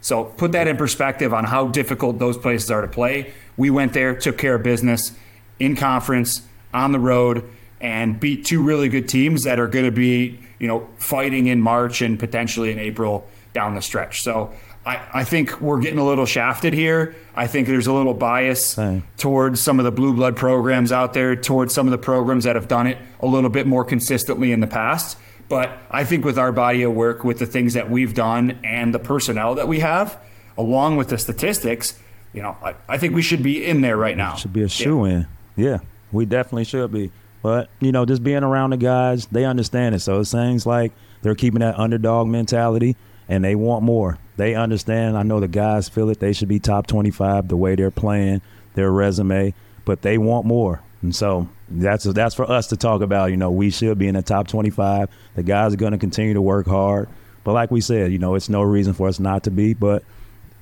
So 0.00 0.24
put 0.24 0.52
that 0.52 0.66
in 0.66 0.76
perspective 0.76 1.34
on 1.34 1.44
how 1.44 1.68
difficult 1.68 2.18
those 2.18 2.38
places 2.38 2.70
are 2.70 2.80
to 2.80 2.88
play. 2.88 3.32
We 3.56 3.70
went 3.70 3.92
there, 3.92 4.14
took 4.14 4.38
care 4.38 4.54
of 4.54 4.62
business 4.62 5.12
in 5.58 5.76
conference, 5.76 6.42
on 6.72 6.92
the 6.92 6.98
road, 6.98 7.48
and 7.80 8.18
beat 8.18 8.44
two 8.44 8.62
really 8.62 8.88
good 8.88 9.08
teams 9.08 9.44
that 9.44 9.58
are 9.58 9.66
going 9.66 9.84
to 9.84 9.90
be, 9.90 10.38
you 10.58 10.68
know, 10.68 10.88
fighting 10.96 11.46
in 11.46 11.60
March 11.60 12.00
and 12.02 12.18
potentially 12.18 12.70
in 12.70 12.78
April 12.78 13.26
down 13.52 13.74
the 13.74 13.82
stretch. 13.82 14.22
So 14.22 14.54
I, 14.86 15.00
I 15.12 15.24
think 15.24 15.60
we're 15.60 15.80
getting 15.80 15.98
a 15.98 16.04
little 16.04 16.26
shafted 16.26 16.72
here. 16.72 17.14
I 17.34 17.46
think 17.46 17.66
there's 17.66 17.86
a 17.86 17.92
little 17.92 18.14
bias 18.14 18.74
towards 19.18 19.60
some 19.60 19.78
of 19.78 19.84
the 19.84 19.92
blue 19.92 20.14
blood 20.14 20.36
programs 20.36 20.92
out 20.92 21.12
there, 21.12 21.36
towards 21.36 21.74
some 21.74 21.86
of 21.86 21.90
the 21.90 21.98
programs 21.98 22.44
that 22.44 22.56
have 22.56 22.68
done 22.68 22.86
it 22.86 22.98
a 23.20 23.26
little 23.26 23.50
bit 23.50 23.66
more 23.66 23.84
consistently 23.84 24.52
in 24.52 24.60
the 24.60 24.66
past. 24.66 25.18
But 25.50 25.76
I 25.90 26.04
think 26.04 26.24
with 26.24 26.38
our 26.38 26.52
body 26.52 26.84
of 26.84 26.94
work, 26.94 27.24
with 27.24 27.40
the 27.40 27.44
things 27.44 27.74
that 27.74 27.90
we've 27.90 28.14
done 28.14 28.60
and 28.62 28.94
the 28.94 29.00
personnel 29.00 29.56
that 29.56 29.66
we 29.66 29.80
have, 29.80 30.16
along 30.56 30.96
with 30.96 31.08
the 31.08 31.18
statistics, 31.18 31.98
you 32.32 32.40
know, 32.40 32.56
I, 32.62 32.76
I 32.88 32.98
think 32.98 33.16
we 33.16 33.22
should 33.22 33.42
be 33.42 33.66
in 33.66 33.80
there 33.80 33.96
right 33.96 34.16
now. 34.16 34.36
Should 34.36 34.52
be 34.52 34.62
a 34.62 34.68
shoe 34.68 35.04
yeah. 35.04 35.12
in. 35.12 35.26
Yeah, 35.56 35.78
we 36.12 36.24
definitely 36.24 36.64
should 36.64 36.92
be. 36.92 37.10
But, 37.42 37.68
you 37.80 37.90
know, 37.90 38.06
just 38.06 38.22
being 38.22 38.44
around 38.44 38.70
the 38.70 38.76
guys, 38.76 39.26
they 39.26 39.44
understand 39.44 39.96
it. 39.96 39.98
So 39.98 40.20
it's 40.20 40.30
things 40.30 40.66
like 40.66 40.92
they're 41.22 41.34
keeping 41.34 41.60
that 41.60 41.76
underdog 41.76 42.28
mentality 42.28 42.94
and 43.28 43.42
they 43.44 43.56
want 43.56 43.82
more. 43.82 44.18
They 44.36 44.54
understand. 44.54 45.18
I 45.18 45.24
know 45.24 45.40
the 45.40 45.48
guys 45.48 45.88
feel 45.88 46.10
it. 46.10 46.20
They 46.20 46.32
should 46.32 46.48
be 46.48 46.60
top 46.60 46.86
25 46.86 47.48
the 47.48 47.56
way 47.56 47.74
they're 47.74 47.90
playing, 47.90 48.40
their 48.74 48.92
resume, 48.92 49.52
but 49.84 50.02
they 50.02 50.16
want 50.16 50.46
more. 50.46 50.80
And 51.02 51.12
so 51.12 51.48
that's 51.70 52.04
that's 52.04 52.34
for 52.34 52.50
us 52.50 52.68
to 52.68 52.76
talk 52.76 53.00
about. 53.00 53.30
You 53.30 53.36
know, 53.36 53.50
we 53.50 53.70
should 53.70 53.98
be 53.98 54.08
in 54.08 54.14
the 54.14 54.22
top 54.22 54.48
25. 54.48 55.08
The 55.34 55.42
guys 55.42 55.72
are 55.72 55.76
going 55.76 55.92
to 55.92 55.98
continue 55.98 56.34
to 56.34 56.42
work 56.42 56.66
hard, 56.66 57.08
but 57.44 57.52
like 57.52 57.70
we 57.70 57.80
said, 57.80 58.12
you 58.12 58.18
know, 58.18 58.34
it's 58.34 58.48
no 58.48 58.62
reason 58.62 58.92
for 58.92 59.08
us 59.08 59.20
not 59.20 59.44
to 59.44 59.50
be. 59.50 59.74
But 59.74 60.02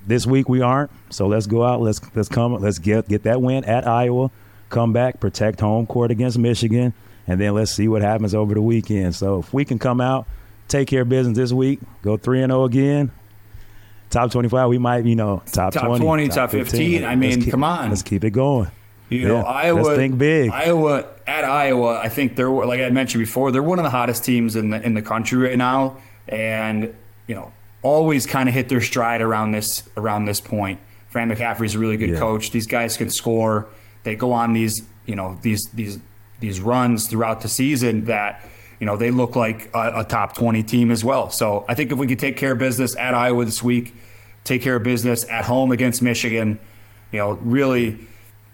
this 0.06 0.26
week 0.26 0.48
we 0.48 0.60
aren't. 0.60 0.90
So 1.10 1.26
let's 1.26 1.46
go 1.46 1.64
out. 1.64 1.80
Let's 1.80 2.00
let's 2.14 2.28
come. 2.28 2.54
Let's 2.54 2.78
get 2.78 3.08
get 3.08 3.22
that 3.24 3.40
win 3.40 3.64
at 3.64 3.86
Iowa. 3.86 4.30
Come 4.68 4.92
back, 4.92 5.18
protect 5.18 5.60
home 5.60 5.86
court 5.86 6.10
against 6.10 6.36
Michigan, 6.38 6.92
and 7.26 7.40
then 7.40 7.54
let's 7.54 7.72
see 7.72 7.88
what 7.88 8.02
happens 8.02 8.34
over 8.34 8.52
the 8.52 8.60
weekend. 8.60 9.14
So 9.14 9.38
if 9.38 9.52
we 9.54 9.64
can 9.64 9.78
come 9.78 10.00
out, 10.00 10.26
take 10.68 10.88
care 10.88 11.02
of 11.02 11.08
business 11.08 11.36
this 11.36 11.52
week, 11.52 11.80
go 12.02 12.18
three 12.18 12.42
and 12.42 12.50
zero 12.50 12.62
oh 12.62 12.64
again. 12.64 13.10
Top 14.10 14.30
25, 14.30 14.70
we 14.70 14.78
might, 14.78 15.04
you 15.04 15.16
know, 15.16 15.42
top, 15.52 15.74
top 15.74 15.84
20, 15.84 16.02
20 16.02 16.28
top 16.28 16.50
15. 16.50 16.80
15. 16.80 17.04
I 17.04 17.14
mean, 17.14 17.42
keep, 17.42 17.50
come 17.50 17.62
on. 17.62 17.90
Let's 17.90 18.02
keep 18.02 18.24
it 18.24 18.30
going. 18.30 18.70
You 19.08 19.28
know, 19.28 19.38
Iowa. 19.38 19.96
Think 19.96 20.18
big. 20.18 20.50
Iowa 20.50 21.06
at 21.26 21.44
Iowa, 21.44 21.98
I 21.98 22.08
think 22.08 22.36
they're 22.36 22.50
like 22.50 22.80
I 22.80 22.90
mentioned 22.90 23.22
before, 23.22 23.52
they're 23.52 23.62
one 23.62 23.78
of 23.78 23.82
the 23.82 23.90
hottest 23.90 24.24
teams 24.24 24.56
in 24.56 24.70
the 24.70 24.82
in 24.82 24.94
the 24.94 25.02
country 25.02 25.38
right 25.38 25.58
now, 25.58 25.98
and 26.26 26.94
you 27.26 27.34
know, 27.34 27.52
always 27.82 28.26
kind 28.26 28.48
of 28.48 28.54
hit 28.54 28.68
their 28.68 28.80
stride 28.80 29.20
around 29.20 29.52
this 29.52 29.88
around 29.96 30.24
this 30.24 30.40
point. 30.40 30.80
Fran 31.08 31.30
McCaffery's 31.30 31.74
a 31.74 31.78
really 31.78 31.96
good 31.96 32.10
yeah. 32.10 32.18
coach. 32.18 32.50
These 32.50 32.66
guys 32.66 32.96
can 32.96 33.10
score. 33.10 33.66
They 34.02 34.14
go 34.14 34.32
on 34.32 34.52
these 34.52 34.82
you 35.06 35.16
know 35.16 35.38
these 35.42 35.68
these 35.74 35.98
these 36.40 36.60
runs 36.60 37.08
throughout 37.08 37.40
the 37.40 37.48
season 37.48 38.04
that 38.06 38.44
you 38.78 38.86
know 38.86 38.96
they 38.96 39.10
look 39.10 39.36
like 39.36 39.70
a, 39.74 40.00
a 40.00 40.04
top 40.04 40.36
20 40.36 40.62
team 40.62 40.90
as 40.90 41.04
well. 41.04 41.30
So 41.30 41.64
I 41.68 41.74
think 41.74 41.92
if 41.92 41.98
we 41.98 42.06
could 42.06 42.18
take 42.18 42.36
care 42.36 42.52
of 42.52 42.58
business 42.58 42.96
at 42.96 43.14
Iowa 43.14 43.44
this 43.44 43.62
week, 43.62 43.94
take 44.44 44.62
care 44.62 44.76
of 44.76 44.82
business 44.82 45.28
at 45.28 45.44
home 45.44 45.72
against 45.72 46.02
Michigan, 46.02 46.58
you 47.12 47.18
know, 47.18 47.32
really 47.32 47.98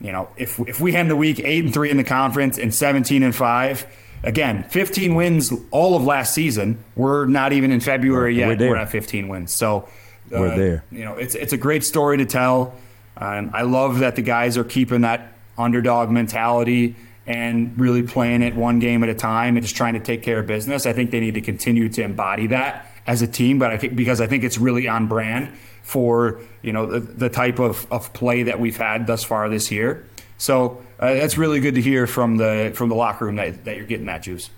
you 0.05 0.13
know, 0.13 0.29
if 0.37 0.61
if 0.61 0.81
we 0.81 0.95
end 0.95 1.11
the 1.11 1.17
week 1.17 1.41
eight 1.41 1.65
and 1.65 1.73
three 1.73 1.91
in 1.91 1.97
the 1.97 2.05
conference 2.05 2.59
and 2.59 2.73
seventeen 2.75 3.23
and 3.23 3.35
five, 3.35 3.87
again, 4.23 4.63
fifteen 4.65 5.15
wins 5.15 5.51
all 5.71 5.97
of 5.97 6.05
last 6.05 6.35
season. 6.35 6.85
We're 6.95 7.25
not 7.25 7.55
even 7.55 7.71
in 7.71 7.81
February 7.81 8.37
yet. 8.37 8.61
We're, 8.61 8.69
we're 8.69 8.77
at 8.77 8.91
fifteen 8.91 9.29
wins, 9.29 9.51
so 9.53 9.89
uh, 10.31 10.41
we're 10.41 10.57
there. 10.57 10.85
You 10.91 11.07
know, 11.07 11.15
it's 11.15 11.35
it's 11.35 11.55
a 11.55 11.57
great 11.57 11.85
story 11.85 12.19
to 12.19 12.27
tell. 12.27 12.75
Um, 13.17 13.51
I 13.55 13.63
love 13.63 14.01
that 14.01 14.15
the 14.15 14.23
guys 14.23 14.59
are 14.59 14.65
keeping 14.65 15.01
that 15.01 15.33
underdog 15.57 16.11
mentality 16.11 16.97
and 17.27 17.81
really 17.81 18.03
playing 18.03 18.43
it 18.43 18.55
one 18.55 18.81
game 18.81 19.03
at 19.05 19.09
a 19.09 19.15
time 19.15 19.57
and 19.57 19.65
just 19.65 19.75
trying 19.75 19.95
to 19.95 20.01
take 20.01 20.23
care 20.23 20.41
of 20.41 20.47
business. 20.47 20.85
I 20.85 20.93
think 20.93 21.13
they 21.13 21.21
need 21.21 21.35
to 21.35 21.41
continue 21.41 21.89
to 21.89 22.03
embody 22.03 22.49
that 22.49 22.91
as 23.07 23.23
a 23.23 23.27
team, 23.27 23.59
but 23.59 23.71
I 23.71 23.79
think 23.79 23.97
because 23.97 24.21
I 24.21 24.27
think 24.27 24.45
it's 24.45 24.59
really 24.59 24.87
on 24.87 25.07
brand 25.09 25.51
for 25.85 26.41
you 26.63 26.73
know 26.73 26.87
the, 26.87 26.99
the 26.99 27.29
type 27.29 27.61
of, 27.61 27.87
of 27.93 28.13
play 28.13 28.43
that 28.43 28.59
we've 28.59 28.77
had 28.77 29.07
thus 29.07 29.23
far 29.23 29.49
this 29.49 29.71
year. 29.71 30.05
So 30.39 30.83
uh, 30.99 31.15
that's 31.15 31.39
really 31.39 31.61
good 31.61 31.77
to 31.77 31.81
hear 31.81 32.09
from 32.09 32.39
the 32.39 32.73
from 32.75 32.89
the 32.89 32.97
locker 32.97 33.27
room 33.27 33.37
that, 33.37 33.65
that 33.65 33.77
you're 33.77 33.87
getting 33.87 34.07
that 34.07 34.23
juice. 34.23 34.51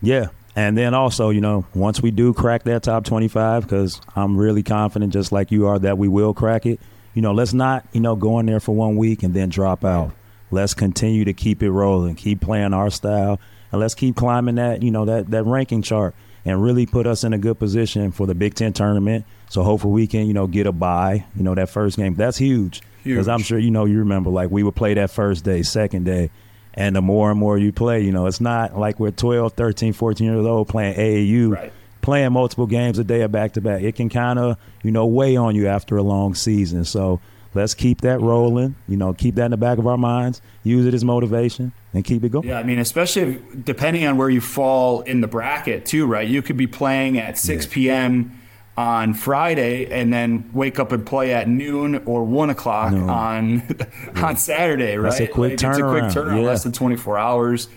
Yeah, 0.00 0.28
and 0.54 0.78
then 0.78 0.94
also, 0.94 1.30
you 1.30 1.40
know, 1.40 1.66
once 1.74 2.00
we 2.00 2.10
do 2.10 2.32
crack 2.32 2.62
that 2.64 2.84
top 2.84 3.04
25, 3.04 3.64
because 3.64 4.00
I'm 4.14 4.36
really 4.36 4.62
confident, 4.62 5.12
just 5.12 5.32
like 5.32 5.50
you 5.50 5.66
are, 5.66 5.78
that 5.80 5.98
we 5.98 6.06
will 6.06 6.34
crack 6.34 6.66
it. 6.66 6.78
You 7.14 7.22
know, 7.22 7.32
let's 7.32 7.52
not, 7.52 7.84
you 7.92 8.00
know, 8.00 8.14
go 8.14 8.38
in 8.38 8.46
there 8.46 8.60
for 8.60 8.74
one 8.74 8.96
week 8.96 9.24
and 9.24 9.34
then 9.34 9.48
drop 9.48 9.84
out. 9.84 10.12
Let's 10.52 10.74
continue 10.74 11.24
to 11.24 11.32
keep 11.32 11.62
it 11.62 11.70
rolling, 11.70 12.14
keep 12.14 12.40
playing 12.40 12.74
our 12.74 12.90
style, 12.90 13.40
and 13.72 13.80
let's 13.80 13.94
keep 13.94 14.14
climbing 14.14 14.54
that, 14.54 14.82
you 14.82 14.90
know, 14.90 15.04
that 15.06 15.30
that 15.30 15.44
ranking 15.44 15.82
chart 15.82 16.14
and 16.48 16.62
really 16.62 16.86
put 16.86 17.06
us 17.06 17.24
in 17.24 17.32
a 17.32 17.38
good 17.38 17.58
position 17.58 18.10
for 18.10 18.26
the 18.26 18.34
Big 18.34 18.54
Ten 18.54 18.72
tournament. 18.72 19.24
So 19.50 19.62
hopefully 19.62 19.92
we 19.92 20.06
can, 20.06 20.26
you 20.26 20.32
know, 20.32 20.46
get 20.46 20.66
a 20.66 20.72
bye. 20.72 21.24
You 21.36 21.42
know, 21.42 21.54
that 21.54 21.68
first 21.68 21.96
game 21.96 22.14
that's 22.14 22.38
huge 22.38 22.82
because 23.04 23.28
I'm 23.28 23.42
sure 23.42 23.58
you 23.58 23.70
know 23.70 23.84
you 23.84 23.98
remember 23.98 24.30
like 24.30 24.50
we 24.50 24.62
would 24.62 24.74
play 24.74 24.94
that 24.94 25.10
first 25.10 25.44
day, 25.44 25.62
second 25.62 26.04
day, 26.04 26.30
and 26.74 26.96
the 26.96 27.02
more 27.02 27.30
and 27.30 27.38
more 27.38 27.58
you 27.58 27.72
play, 27.72 28.00
you 28.00 28.12
know, 28.12 28.26
it's 28.26 28.40
not 28.40 28.78
like 28.78 28.98
we're 28.98 29.10
12, 29.10 29.52
13, 29.52 29.92
14 29.92 30.26
years 30.26 30.46
old 30.46 30.68
playing 30.68 30.96
AAU. 30.96 31.54
Right. 31.54 31.72
Playing 32.00 32.32
multiple 32.32 32.66
games 32.66 32.98
a 32.98 33.04
day 33.04 33.20
or 33.20 33.28
back 33.28 33.52
to 33.54 33.60
back, 33.60 33.82
it 33.82 33.96
can 33.96 34.08
kind 34.08 34.38
of 34.38 34.56
you 34.82 34.90
know 34.90 35.06
weigh 35.06 35.36
on 35.36 35.54
you 35.54 35.66
after 35.66 35.98
a 35.98 36.02
long 36.02 36.34
season. 36.34 36.84
So 36.86 37.20
let's 37.54 37.74
keep 37.74 38.00
that 38.02 38.20
rolling. 38.20 38.76
You 38.88 38.96
know, 38.96 39.12
keep 39.12 39.36
that 39.36 39.46
in 39.46 39.50
the 39.50 39.56
back 39.56 39.78
of 39.78 39.86
our 39.86 39.96
minds. 39.96 40.40
Use 40.62 40.86
it 40.86 40.94
as 40.94 41.04
motivation 41.04 41.72
and 41.94 42.04
keep 42.04 42.24
it 42.24 42.30
going. 42.30 42.48
Yeah, 42.48 42.58
I 42.58 42.62
mean, 42.62 42.78
especially 42.78 43.40
depending 43.64 44.06
on 44.06 44.16
where 44.16 44.30
you 44.30 44.40
fall 44.40 45.02
in 45.02 45.20
the 45.20 45.28
bracket 45.28 45.86
too, 45.86 46.06
right? 46.06 46.26
You 46.26 46.42
could 46.42 46.56
be 46.56 46.66
playing 46.66 47.18
at 47.18 47.38
6 47.38 47.66
yeah. 47.66 47.72
p.m. 47.72 48.40
on 48.76 49.14
Friday 49.14 49.90
and 49.90 50.12
then 50.12 50.50
wake 50.52 50.78
up 50.78 50.92
and 50.92 51.04
play 51.04 51.32
at 51.32 51.48
noon 51.48 52.02
or 52.04 52.24
one 52.24 52.50
o'clock 52.50 52.92
no. 52.92 53.08
on 53.08 53.62
yeah. 53.78 53.86
on 54.24 54.36
Saturday, 54.36 54.96
right? 54.96 55.10
That's 55.10 55.20
a 55.20 55.26
quick 55.26 55.60
like, 55.62 55.72
turnaround. 55.72 56.04
It's 56.06 56.16
a 56.16 56.22
quick 56.22 56.26
turnaround, 56.26 56.40
yeah. 56.40 56.46
less 56.46 56.62
than 56.62 56.72
24 56.72 57.18
hours. 57.18 57.68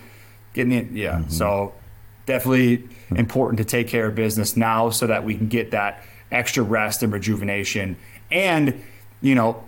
Getting 0.54 0.72
it, 0.72 0.90
yeah. 0.90 1.18
Mm-hmm. 1.18 1.30
So 1.30 1.74
definitely 2.26 2.78
mm-hmm. 2.78 3.16
important 3.16 3.58
to 3.58 3.64
take 3.64 3.88
care 3.88 4.06
of 4.06 4.14
business 4.14 4.56
now 4.56 4.90
so 4.90 5.06
that 5.06 5.24
we 5.24 5.34
can 5.34 5.48
get 5.48 5.70
that 5.70 6.02
extra 6.30 6.62
rest 6.62 7.02
and 7.02 7.12
rejuvenation. 7.12 7.96
And 8.30 8.82
you 9.22 9.34
know, 9.34 9.62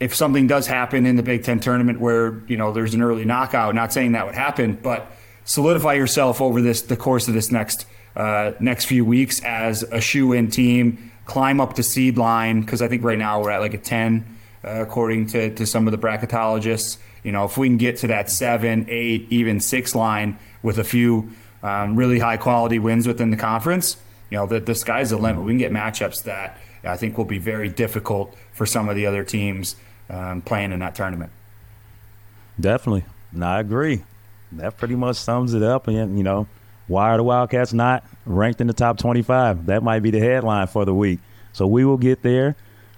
if 0.00 0.14
something 0.14 0.46
does 0.46 0.66
happen 0.66 1.04
in 1.04 1.16
the 1.16 1.22
Big 1.22 1.44
Ten 1.44 1.60
tournament 1.60 2.00
where 2.00 2.40
you 2.46 2.56
know 2.56 2.72
there's 2.72 2.94
an 2.94 3.02
early 3.02 3.24
knockout, 3.24 3.74
not 3.74 3.92
saying 3.92 4.12
that 4.12 4.24
would 4.24 4.34
happen, 4.34 4.78
but 4.82 5.10
solidify 5.44 5.94
yourself 5.94 6.40
over 6.40 6.62
this 6.62 6.82
the 6.82 6.96
course 6.96 7.28
of 7.28 7.34
this 7.34 7.52
next 7.52 7.86
uh, 8.16 8.52
next 8.60 8.86
few 8.86 9.04
weeks 9.04 9.42
as 9.44 9.82
a 9.82 10.00
shoe-in 10.00 10.48
team. 10.50 11.12
Climb 11.26 11.60
up 11.60 11.76
the 11.76 11.82
seed 11.82 12.18
line 12.18 12.62
because 12.62 12.82
I 12.82 12.88
think 12.88 13.04
right 13.04 13.18
now 13.18 13.40
we're 13.42 13.50
at 13.50 13.60
like 13.60 13.74
a 13.74 13.78
ten, 13.78 14.24
uh, 14.64 14.82
according 14.82 15.26
to 15.28 15.54
to 15.54 15.66
some 15.66 15.86
of 15.86 15.92
the 15.92 15.98
bracketologists. 15.98 16.96
You 17.22 17.32
know, 17.32 17.44
if 17.44 17.58
we 17.58 17.68
can 17.68 17.76
get 17.76 17.98
to 17.98 18.06
that 18.06 18.30
seven, 18.30 18.86
eight, 18.88 19.26
even 19.30 19.60
six 19.60 19.94
line 19.94 20.38
with 20.62 20.78
a 20.78 20.84
few 20.84 21.30
um, 21.62 21.94
really 21.94 22.18
high 22.18 22.38
quality 22.38 22.78
wins 22.78 23.06
within 23.06 23.30
the 23.30 23.36
conference, 23.36 23.98
you 24.30 24.38
know, 24.38 24.46
the, 24.46 24.60
the 24.60 24.74
sky's 24.74 25.10
the 25.10 25.18
limit. 25.18 25.44
We 25.44 25.52
can 25.52 25.58
get 25.58 25.72
matchups 25.72 26.22
that 26.22 26.58
I 26.84 26.96
think 26.96 27.18
will 27.18 27.24
be 27.24 27.38
very 27.38 27.68
difficult 27.68 28.34
for 28.52 28.66
some 28.66 28.88
of 28.88 28.96
the 28.96 29.06
other 29.06 29.24
teams 29.24 29.76
um, 30.08 30.40
playing 30.42 30.72
in 30.72 30.80
that 30.80 30.94
tournament. 30.94 31.30
Definitely. 32.58 33.04
No, 33.32 33.46
I 33.46 33.60
agree. 33.60 34.02
That 34.52 34.76
pretty 34.76 34.96
much 34.96 35.16
sums 35.16 35.54
it 35.54 35.62
up. 35.62 35.86
And, 35.88 36.16
you 36.16 36.24
know, 36.24 36.46
why 36.88 37.10
are 37.10 37.16
the 37.16 37.22
Wildcats 37.22 37.72
not 37.72 38.04
ranked 38.26 38.60
in 38.60 38.66
the 38.66 38.72
top 38.72 38.98
25? 38.98 39.66
That 39.66 39.82
might 39.82 40.00
be 40.00 40.10
the 40.10 40.18
headline 40.18 40.66
for 40.66 40.84
the 40.84 40.94
week. 40.94 41.20
So 41.52 41.66
we 41.66 41.84
will 41.84 41.98
get 41.98 42.22
there. 42.22 42.56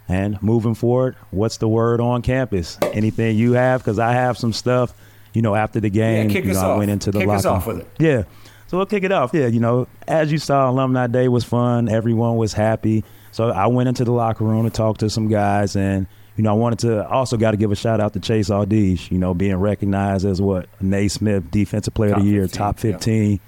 And 0.09 0.42
moving 0.42 0.75
forward, 0.75 1.16
what's 1.31 1.59
the 1.59 1.68
word 1.68 2.01
on 2.01 2.23
campus? 2.23 2.77
Anything 2.83 3.37
you 3.37 3.53
have? 3.53 3.81
Because 3.83 3.99
I 3.99 4.12
have 4.12 4.37
some 4.37 4.53
stuff, 4.53 4.92
you 5.33 5.42
know, 5.42 5.55
after 5.55 5.81
the 5.81 5.90
game. 5.90 6.29
Yeah, 6.29 6.33
kick 6.35 6.45
you 6.45 6.51
us 6.51 6.57
know, 6.57 6.71
off. 6.71 6.75
I 6.77 6.79
went 6.79 6.90
into 6.90 7.11
the 7.11 7.21
kick 7.21 7.29
locker. 7.29 7.38
us 7.38 7.45
off 7.45 7.66
with 7.66 7.79
it. 7.81 7.88
Yeah. 7.99 8.25
So 8.66 8.79
we'll 8.79 8.87
kick 8.87 9.05
it 9.05 9.12
off. 9.12 9.31
Yeah, 9.33 9.47
you 9.47 9.61
know, 9.61 9.87
as 10.09 10.33
you 10.33 10.38
saw, 10.38 10.71
Alumni 10.71 11.07
Day 11.07 11.29
was 11.29 11.45
fun. 11.45 11.88
Everyone 11.88 12.37
was 12.37 12.53
happy. 12.55 13.05
So 13.33 13.51
I 13.51 13.66
went 13.66 13.88
into 13.88 14.05
the 14.05 14.12
locker 14.12 14.45
room 14.45 14.64
to 14.64 14.71
talk 14.71 14.99
to 14.99 15.11
some 15.11 15.29
guys, 15.29 15.75
and 15.75 16.07
you 16.37 16.45
know, 16.45 16.51
I 16.51 16.55
wanted 16.55 16.79
to 16.81 17.09
also 17.09 17.37
got 17.37 17.51
to 17.51 17.57
give 17.57 17.73
a 17.73 17.77
shout 17.77 18.01
out 18.01 18.12
to 18.14 18.21
Chase 18.21 18.49
Audige, 18.49 19.11
you 19.11 19.18
know, 19.18 19.35
being 19.35 19.57
recognized 19.57 20.25
as 20.25 20.40
what 20.40 20.68
Naismith 20.81 21.51
Defensive 21.51 21.95
Player 21.95 22.11
top 22.11 22.18
of 22.18 22.25
the 22.25 22.31
Year, 22.31 22.42
15, 22.42 22.59
top 22.59 22.79
15. 22.79 23.33
Yeah. 23.33 23.38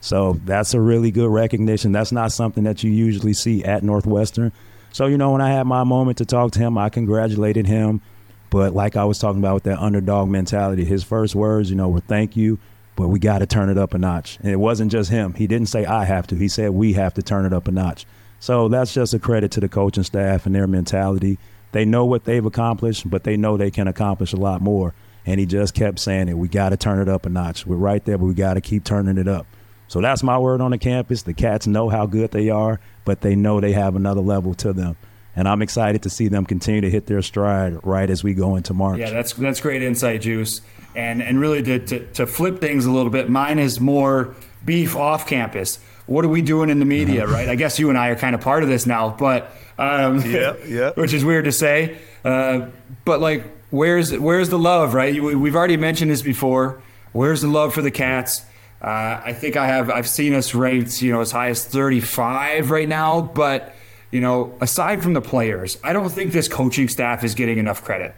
So 0.00 0.40
that's 0.44 0.72
a 0.72 0.80
really 0.80 1.10
good 1.10 1.28
recognition. 1.28 1.92
That's 1.92 2.12
not 2.12 2.32
something 2.32 2.64
that 2.64 2.82
you 2.82 2.90
usually 2.90 3.34
see 3.34 3.64
at 3.64 3.82
Northwestern. 3.82 4.52
So, 4.92 5.06
you 5.06 5.18
know, 5.18 5.32
when 5.32 5.42
I 5.42 5.50
had 5.50 5.66
my 5.66 5.84
moment 5.84 6.18
to 6.18 6.24
talk 6.24 6.52
to 6.52 6.58
him, 6.58 6.78
I 6.78 6.88
congratulated 6.88 7.66
him. 7.66 8.00
But 8.48 8.74
like 8.74 8.96
I 8.96 9.04
was 9.04 9.18
talking 9.18 9.38
about 9.38 9.54
with 9.54 9.62
that 9.64 9.78
underdog 9.78 10.28
mentality, 10.28 10.84
his 10.84 11.04
first 11.04 11.34
words, 11.34 11.70
you 11.70 11.76
know, 11.76 11.88
were 11.88 12.00
thank 12.00 12.36
you, 12.36 12.58
but 12.96 13.08
we 13.08 13.18
got 13.20 13.38
to 13.38 13.46
turn 13.46 13.68
it 13.68 13.78
up 13.78 13.94
a 13.94 13.98
notch. 13.98 14.38
And 14.40 14.50
it 14.50 14.56
wasn't 14.56 14.90
just 14.90 15.10
him. 15.10 15.34
He 15.34 15.46
didn't 15.46 15.68
say 15.68 15.84
I 15.84 16.04
have 16.04 16.26
to. 16.28 16.34
He 16.34 16.48
said 16.48 16.70
we 16.70 16.94
have 16.94 17.14
to 17.14 17.22
turn 17.22 17.44
it 17.44 17.52
up 17.52 17.68
a 17.68 17.70
notch. 17.70 18.06
So 18.40 18.68
that's 18.68 18.92
just 18.92 19.14
a 19.14 19.18
credit 19.18 19.52
to 19.52 19.60
the 19.60 19.68
coaching 19.68 20.02
staff 20.02 20.46
and 20.46 20.54
their 20.54 20.66
mentality. 20.66 21.38
They 21.72 21.84
know 21.84 22.04
what 22.04 22.24
they've 22.24 22.44
accomplished, 22.44 23.08
but 23.08 23.22
they 23.24 23.36
know 23.36 23.56
they 23.56 23.70
can 23.70 23.86
accomplish 23.86 24.32
a 24.32 24.36
lot 24.36 24.60
more. 24.60 24.94
And 25.26 25.38
he 25.38 25.46
just 25.46 25.74
kept 25.74 25.98
saying 25.98 26.28
it. 26.28 26.38
We 26.38 26.48
got 26.48 26.70
to 26.70 26.76
turn 26.76 26.98
it 26.98 27.08
up 27.08 27.26
a 27.26 27.28
notch. 27.28 27.66
We're 27.66 27.76
right 27.76 28.04
there, 28.04 28.18
but 28.18 28.24
we 28.24 28.34
got 28.34 28.54
to 28.54 28.60
keep 28.60 28.82
turning 28.82 29.18
it 29.18 29.28
up. 29.28 29.46
So 29.86 30.00
that's 30.00 30.22
my 30.22 30.38
word 30.38 30.60
on 30.60 30.70
the 30.70 30.78
campus. 30.78 31.22
The 31.22 31.34
cats 31.34 31.66
know 31.66 31.88
how 31.88 32.06
good 32.06 32.30
they 32.30 32.48
are, 32.48 32.80
but 33.04 33.20
they 33.20 33.36
know 33.36 33.60
they 33.60 33.72
have 33.72 33.94
another 33.94 34.22
level 34.22 34.54
to 34.54 34.72
them. 34.72 34.96
And 35.36 35.46
I'm 35.46 35.62
excited 35.62 36.02
to 36.02 36.10
see 36.10 36.28
them 36.28 36.46
continue 36.46 36.80
to 36.80 36.90
hit 36.90 37.06
their 37.06 37.22
stride 37.22 37.84
right 37.84 38.08
as 38.08 38.24
we 38.24 38.32
go 38.34 38.56
into 38.56 38.72
March. 38.72 38.98
Yeah, 38.98 39.10
that's 39.10 39.32
that's 39.34 39.60
great 39.60 39.82
insight, 39.82 40.22
Juice. 40.22 40.60
And 40.96 41.22
and 41.22 41.38
really 41.38 41.62
to, 41.62 41.78
to, 41.78 42.06
to 42.12 42.26
flip 42.26 42.60
things 42.60 42.86
a 42.86 42.90
little 42.90 43.10
bit, 43.10 43.28
mine 43.28 43.58
is 43.58 43.80
more 43.80 44.34
beef 44.64 44.96
off 44.96 45.26
campus. 45.26 45.78
What 46.10 46.24
are 46.24 46.28
we 46.28 46.42
doing 46.42 46.70
in 46.70 46.80
the 46.80 46.84
media, 46.84 47.22
uh-huh. 47.22 47.32
right? 47.32 47.48
I 47.48 47.54
guess 47.54 47.78
you 47.78 47.88
and 47.88 47.96
I 47.96 48.08
are 48.08 48.16
kind 48.16 48.34
of 48.34 48.40
part 48.40 48.64
of 48.64 48.68
this 48.68 48.84
now, 48.84 49.10
but 49.10 49.52
um, 49.78 50.20
yeah, 50.28 50.56
yeah, 50.66 50.90
which 50.96 51.12
is 51.12 51.24
weird 51.24 51.44
to 51.44 51.52
say. 51.52 51.98
Uh, 52.24 52.66
but 53.04 53.20
like, 53.20 53.44
where's 53.70 54.18
where's 54.18 54.48
the 54.48 54.58
love, 54.58 54.92
right? 54.92 55.22
We've 55.22 55.54
already 55.54 55.76
mentioned 55.76 56.10
this 56.10 56.20
before. 56.20 56.82
Where's 57.12 57.42
the 57.42 57.46
love 57.46 57.72
for 57.72 57.80
the 57.80 57.92
Cats? 57.92 58.42
Uh, 58.82 59.20
I 59.24 59.32
think 59.34 59.56
I 59.56 59.68
have. 59.68 59.88
I've 59.88 60.08
seen 60.08 60.34
us 60.34 60.52
ranked, 60.52 61.00
you 61.00 61.12
know, 61.12 61.20
as 61.20 61.30
high 61.30 61.50
as 61.50 61.64
35 61.64 62.72
right 62.72 62.88
now. 62.88 63.20
But 63.20 63.72
you 64.10 64.20
know, 64.20 64.52
aside 64.60 65.04
from 65.04 65.12
the 65.12 65.22
players, 65.22 65.78
I 65.84 65.92
don't 65.92 66.10
think 66.10 66.32
this 66.32 66.48
coaching 66.48 66.88
staff 66.88 67.22
is 67.22 67.36
getting 67.36 67.58
enough 67.58 67.84
credit. 67.84 68.16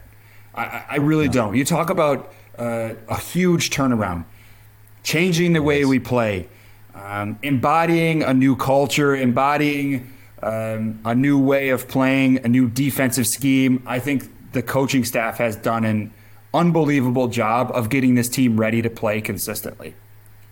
I, 0.55 0.83
I 0.89 0.95
really 0.95 1.27
no. 1.27 1.33
don't. 1.33 1.55
You 1.55 1.63
talk 1.63 1.91
about 1.91 2.33
uh, 2.57 2.95
a 3.07 3.19
huge 3.19 3.69
turnaround, 3.69 4.25
changing 5.03 5.53
the 5.53 5.61
way 5.61 5.85
we 5.85 5.99
play, 5.99 6.49
um, 6.95 7.39
embodying 7.41 8.23
a 8.23 8.33
new 8.33 8.55
culture, 8.55 9.15
embodying 9.15 10.13
um, 10.41 10.99
a 11.05 11.15
new 11.15 11.39
way 11.39 11.69
of 11.69 11.87
playing, 11.87 12.45
a 12.45 12.47
new 12.47 12.69
defensive 12.69 13.27
scheme. 13.27 13.81
I 13.85 13.99
think 13.99 14.51
the 14.51 14.61
coaching 14.61 15.05
staff 15.05 15.37
has 15.37 15.55
done 15.55 15.85
an 15.85 16.13
unbelievable 16.53 17.27
job 17.27 17.71
of 17.73 17.89
getting 17.89 18.15
this 18.15 18.29
team 18.29 18.59
ready 18.59 18.81
to 18.81 18.89
play 18.89 19.21
consistently, 19.21 19.95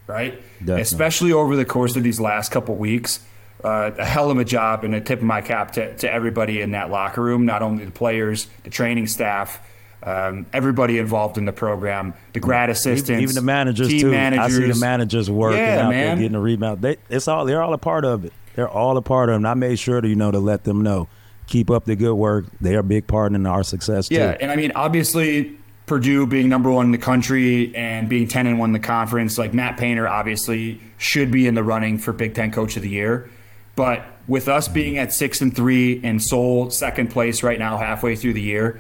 right? 0.08 0.42
Definitely. 0.60 0.82
Especially 0.82 1.32
over 1.32 1.56
the 1.56 1.66
course 1.66 1.96
of 1.96 2.04
these 2.04 2.20
last 2.20 2.52
couple 2.52 2.76
weeks. 2.76 3.20
Uh, 3.64 3.92
a 4.00 4.06
hell 4.06 4.32
of 4.32 4.40
a 4.40 4.46
job 4.46 4.84
and 4.84 4.96
a 4.96 5.02
tip 5.02 5.20
of 5.20 5.26
my 5.26 5.40
cap 5.40 5.74
to, 5.74 5.96
to 5.98 6.12
everybody 6.12 6.62
in 6.62 6.72
that 6.72 6.90
locker 6.90 7.22
room, 7.22 7.46
not 7.46 7.62
only 7.62 7.86
the 7.86 7.92
players, 7.92 8.48
the 8.64 8.72
training 8.72 9.06
staff, 9.06 9.60
um, 10.04 10.48
everybody 10.52 10.98
involved 10.98 11.38
in 11.38 11.46
the 11.46 11.52
program, 11.52 12.14
the 12.34 12.40
grad 12.40 12.70
assistants, 12.70 13.22
even 13.22 13.36
the 13.36 13.42
managers 13.42 13.88
team 13.88 14.02
too. 14.02 14.12
Managers. 14.12 14.58
I 14.58 14.60
see 14.60 14.72
the 14.72 14.80
managers 14.80 15.30
working 15.30 15.60
yeah, 15.60 15.86
out 15.86 15.90
man. 15.90 16.06
there, 16.08 16.16
getting 16.16 16.32
the 16.32 16.40
rebound. 16.40 16.82
They, 16.82 16.98
it's 17.10 17.28
all 17.28 17.46
they're 17.46 17.62
all 17.62 17.74
a 17.74 17.78
part 17.78 18.04
of 18.04 18.26
it. 18.26 18.34
They're 18.56 18.70
all 18.70 18.98
a 18.98 19.02
part 19.02 19.30
of 19.30 19.34
it. 19.34 19.38
And 19.38 19.48
I 19.48 19.54
made 19.54 19.78
sure 19.78 20.02
to 20.02 20.08
you 20.08 20.16
know 20.16 20.32
to 20.32 20.40
let 20.40 20.64
them 20.64 20.82
know, 20.82 21.08
keep 21.48 21.70
up 21.70 21.86
the 21.86 21.96
good 21.96 22.16
work. 22.16 22.46
They're 22.60 22.80
a 22.80 22.84
big 22.84 23.06
part 23.06 23.34
in 23.34 23.46
our 23.46 23.64
success 23.64 24.08
too. 24.08 24.16
Yeah, 24.16 24.38
and 24.40 24.52
I 24.52 24.56
mean 24.56 24.72
obviously 24.74 25.58
Purdue 25.86 26.26
being 26.26 26.50
number 26.50 26.72
one 26.72 26.88
in 26.88 26.92
the 26.92 26.98
country 26.98 27.76
and 27.76 28.10
being 28.10 28.28
ten 28.28 28.48
and 28.48 28.58
one 28.58 28.70
in 28.70 28.74
the 28.74 28.80
conference, 28.80 29.38
like 29.38 29.54
Matt 29.54 29.78
Painter 29.78 30.08
obviously 30.08 30.82
should 30.98 31.32
be 31.32 31.46
in 31.46 31.54
the 31.54 31.64
running 31.64 32.00
for 32.00 32.12
Big 32.12 32.34
Ten 32.34 32.52
Coach 32.52 32.76
of 32.76 32.82
the 32.82 32.90
Year. 32.90 33.30
But 33.76 34.06
with 34.28 34.48
us 34.48 34.68
being 34.68 34.98
at 34.98 35.14
six 35.14 35.42
and 35.42 35.56
three 35.56 36.02
and 36.04 36.22
sole 36.22 36.72
second 36.72 37.10
place 37.10 37.44
right 37.44 37.60
now, 37.60 37.78
halfway 37.78 38.16
through 38.16 38.34
the 38.34 38.42
year, 38.42 38.80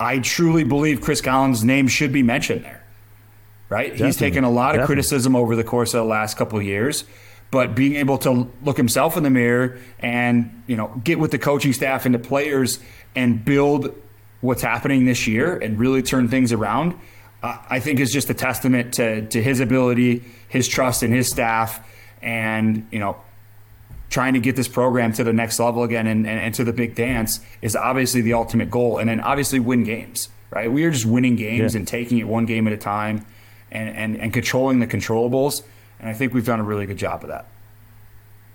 I 0.00 0.20
truly 0.20 0.64
believe 0.64 1.00
Chris 1.00 1.20
Collins' 1.20 1.64
name 1.64 1.88
should 1.88 2.12
be 2.12 2.22
mentioned 2.22 2.64
there. 2.64 2.84
Right? 3.68 3.90
Definitely. 3.90 4.06
He's 4.06 4.16
taken 4.16 4.44
a 4.44 4.50
lot 4.50 4.70
of 4.70 4.80
Definitely. 4.80 4.86
criticism 4.86 5.36
over 5.36 5.54
the 5.56 5.64
course 5.64 5.92
of 5.92 5.98
the 5.98 6.08
last 6.08 6.36
couple 6.36 6.58
of 6.58 6.64
years, 6.64 7.04
but 7.50 7.74
being 7.74 7.96
able 7.96 8.16
to 8.18 8.50
look 8.62 8.76
himself 8.76 9.16
in 9.16 9.22
the 9.22 9.30
mirror 9.30 9.78
and, 9.98 10.62
you 10.66 10.76
know, 10.76 10.88
get 11.04 11.18
with 11.18 11.32
the 11.32 11.38
coaching 11.38 11.72
staff 11.72 12.06
and 12.06 12.14
the 12.14 12.18
players 12.18 12.78
and 13.14 13.44
build 13.44 13.94
what's 14.40 14.62
happening 14.62 15.04
this 15.04 15.26
year 15.26 15.56
and 15.56 15.78
really 15.78 16.02
turn 16.02 16.28
things 16.28 16.52
around, 16.52 16.94
uh, 17.42 17.58
I 17.68 17.80
think 17.80 18.00
is 18.00 18.12
just 18.12 18.30
a 18.30 18.34
testament 18.34 18.94
to 18.94 19.26
to 19.28 19.42
his 19.42 19.60
ability, 19.60 20.24
his 20.48 20.66
trust 20.66 21.02
in 21.02 21.12
his 21.12 21.28
staff 21.28 21.86
and, 22.22 22.86
you 22.90 22.98
know, 22.98 23.16
trying 24.10 24.34
to 24.34 24.40
get 24.40 24.56
this 24.56 24.68
program 24.68 25.12
to 25.12 25.24
the 25.24 25.32
next 25.32 25.58
level 25.60 25.82
again 25.82 26.06
and, 26.06 26.26
and, 26.26 26.40
and, 26.40 26.54
to 26.54 26.64
the 26.64 26.72
big 26.72 26.94
dance 26.94 27.40
is 27.60 27.76
obviously 27.76 28.20
the 28.20 28.32
ultimate 28.32 28.70
goal. 28.70 28.98
And 28.98 29.08
then 29.08 29.20
obviously 29.20 29.60
win 29.60 29.84
games, 29.84 30.28
right? 30.50 30.70
We 30.70 30.84
are 30.84 30.90
just 30.90 31.06
winning 31.06 31.36
games 31.36 31.74
yeah. 31.74 31.78
and 31.78 31.88
taking 31.88 32.18
it 32.18 32.26
one 32.26 32.46
game 32.46 32.66
at 32.66 32.72
a 32.72 32.78
time 32.78 33.26
and, 33.70 33.94
and, 33.96 34.16
and 34.16 34.32
controlling 34.32 34.80
the 34.80 34.86
controllables. 34.86 35.62
And 36.00 36.08
I 36.08 36.14
think 36.14 36.32
we've 36.32 36.46
done 36.46 36.60
a 36.60 36.64
really 36.64 36.86
good 36.86 36.96
job 36.96 37.22
of 37.22 37.28
that. 37.28 37.46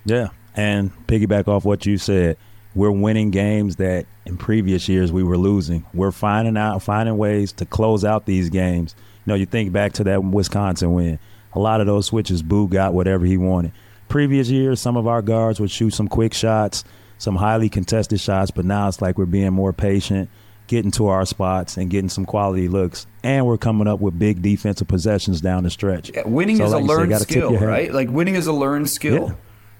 Yeah. 0.05 0.29
And 0.55 0.91
piggyback 1.07 1.47
off 1.47 1.65
what 1.65 1.85
you 1.85 1.97
said, 1.97 2.37
we're 2.75 2.91
winning 2.91 3.29
games 3.29 3.75
that 3.75 4.07
in 4.25 4.37
previous 4.37 4.89
years 4.89 5.11
we 5.11 5.23
were 5.23 5.37
losing. 5.37 5.85
We're 5.93 6.11
finding 6.11 6.57
out, 6.57 6.81
finding 6.81 7.17
ways 7.17 7.51
to 7.53 7.65
close 7.65 8.03
out 8.03 8.25
these 8.25 8.49
games. 8.49 8.95
You 8.97 9.31
know, 9.31 9.35
you 9.35 9.45
think 9.45 9.71
back 9.71 9.93
to 9.93 10.03
that 10.05 10.23
Wisconsin 10.23 10.93
win. 10.93 11.19
A 11.53 11.59
lot 11.59 11.79
of 11.79 11.85
those 11.85 12.07
switches, 12.07 12.41
Boo 12.41 12.67
got 12.67 12.95
whatever 12.95 13.25
he 13.25 13.37
wanted 13.37 13.71
previous 14.13 14.47
years, 14.47 14.79
some 14.79 14.95
of 14.95 15.07
our 15.07 15.23
guards 15.23 15.59
would 15.59 15.71
shoot 15.71 15.89
some 15.89 16.07
quick 16.07 16.35
shots, 16.35 16.83
some 17.17 17.35
highly 17.35 17.67
contested 17.67 18.19
shots, 18.19 18.51
but 18.51 18.63
now 18.63 18.87
it's 18.87 19.01
like 19.01 19.17
we're 19.17 19.25
being 19.25 19.51
more 19.51 19.73
patient, 19.73 20.29
getting 20.67 20.91
to 20.91 21.07
our 21.07 21.25
spots 21.25 21.77
and 21.77 21.89
getting 21.89 22.09
some 22.09 22.23
quality 22.23 22.67
looks. 22.67 23.07
And 23.23 23.47
we're 23.47 23.57
coming 23.57 23.87
up 23.87 24.01
with 24.01 24.19
big 24.19 24.43
defensive 24.43 24.87
possessions 24.87 25.41
down 25.41 25.63
the 25.63 25.71
stretch. 25.71 26.11
Yeah, 26.13 26.27
winning 26.27 26.57
so 26.57 26.65
is 26.65 26.73
like 26.73 26.83
a 26.83 26.85
learned 26.85 27.11
say, 27.13 27.23
skill, 27.23 27.57
right? 27.57 27.91
Like 27.91 28.07
winning 28.11 28.35
is 28.35 28.45
a 28.45 28.53
learned 28.53 28.87
skill. 28.87 29.29
Yeah. 29.29 29.35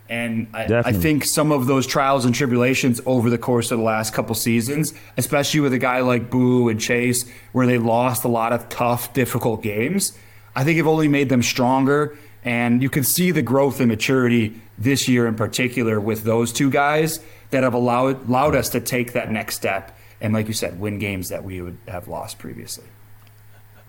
And 0.10 0.48
I, 0.52 0.82
I, 0.84 0.94
think 0.94 1.26
some 1.26 1.52
of 1.52 1.68
those 1.68 1.86
trials 1.86 2.26
and 2.26 2.34
tribulations 2.34 3.02
over 3.06 3.30
the 3.30 3.38
course 3.38 3.70
of 3.70 3.78
the 3.78 3.84
last 3.84 4.14
couple 4.14 4.34
seasons, 4.34 4.96
especially 5.16 5.60
with 5.60 5.74
a 5.74 5.80
guy 5.80 6.02
like 6.02 6.32
Boo 6.32 6.70
and 6.70 6.82
Chase, 6.82 7.30
where 7.52 7.68
they 7.68 7.78
lost 7.78 8.24
a 8.24 8.28
lot 8.28 8.52
of 8.52 8.68
tough, 8.68 9.14
difficult 9.14 9.62
games, 9.62 10.18
I 10.56 10.64
think 10.64 10.78
have 10.78 10.88
only 10.88 11.08
made 11.08 11.30
them 11.30 11.44
stronger 11.44 12.18
and 12.44 12.82
you 12.82 12.90
can 12.90 13.04
see 13.04 13.32
the 13.32 13.42
growth 13.42 13.80
and 13.80 13.90
maturity 13.90 14.62
this 14.78 15.08
year 15.08 15.28
in 15.28 15.36
particular 15.36 16.00
with 16.00 16.24
those 16.24 16.52
two 16.52 16.70
guys 16.70 17.20
that 17.52 17.64
have 17.64 17.74
allowed 17.74 18.28
allowed 18.28 18.56
us 18.56 18.70
to 18.70 18.80
take 18.80 19.14
that 19.14 19.32
next 19.32 19.56
step 19.56 19.98
and 20.24 20.34
like 20.34 20.48
you 20.48 20.54
said, 20.54 20.80
win 20.80 20.98
games 20.98 21.30
that 21.30 21.44
we 21.44 21.62
would 21.62 21.78
have 21.88 22.08
lost 22.08 22.40
previously. 22.40 22.86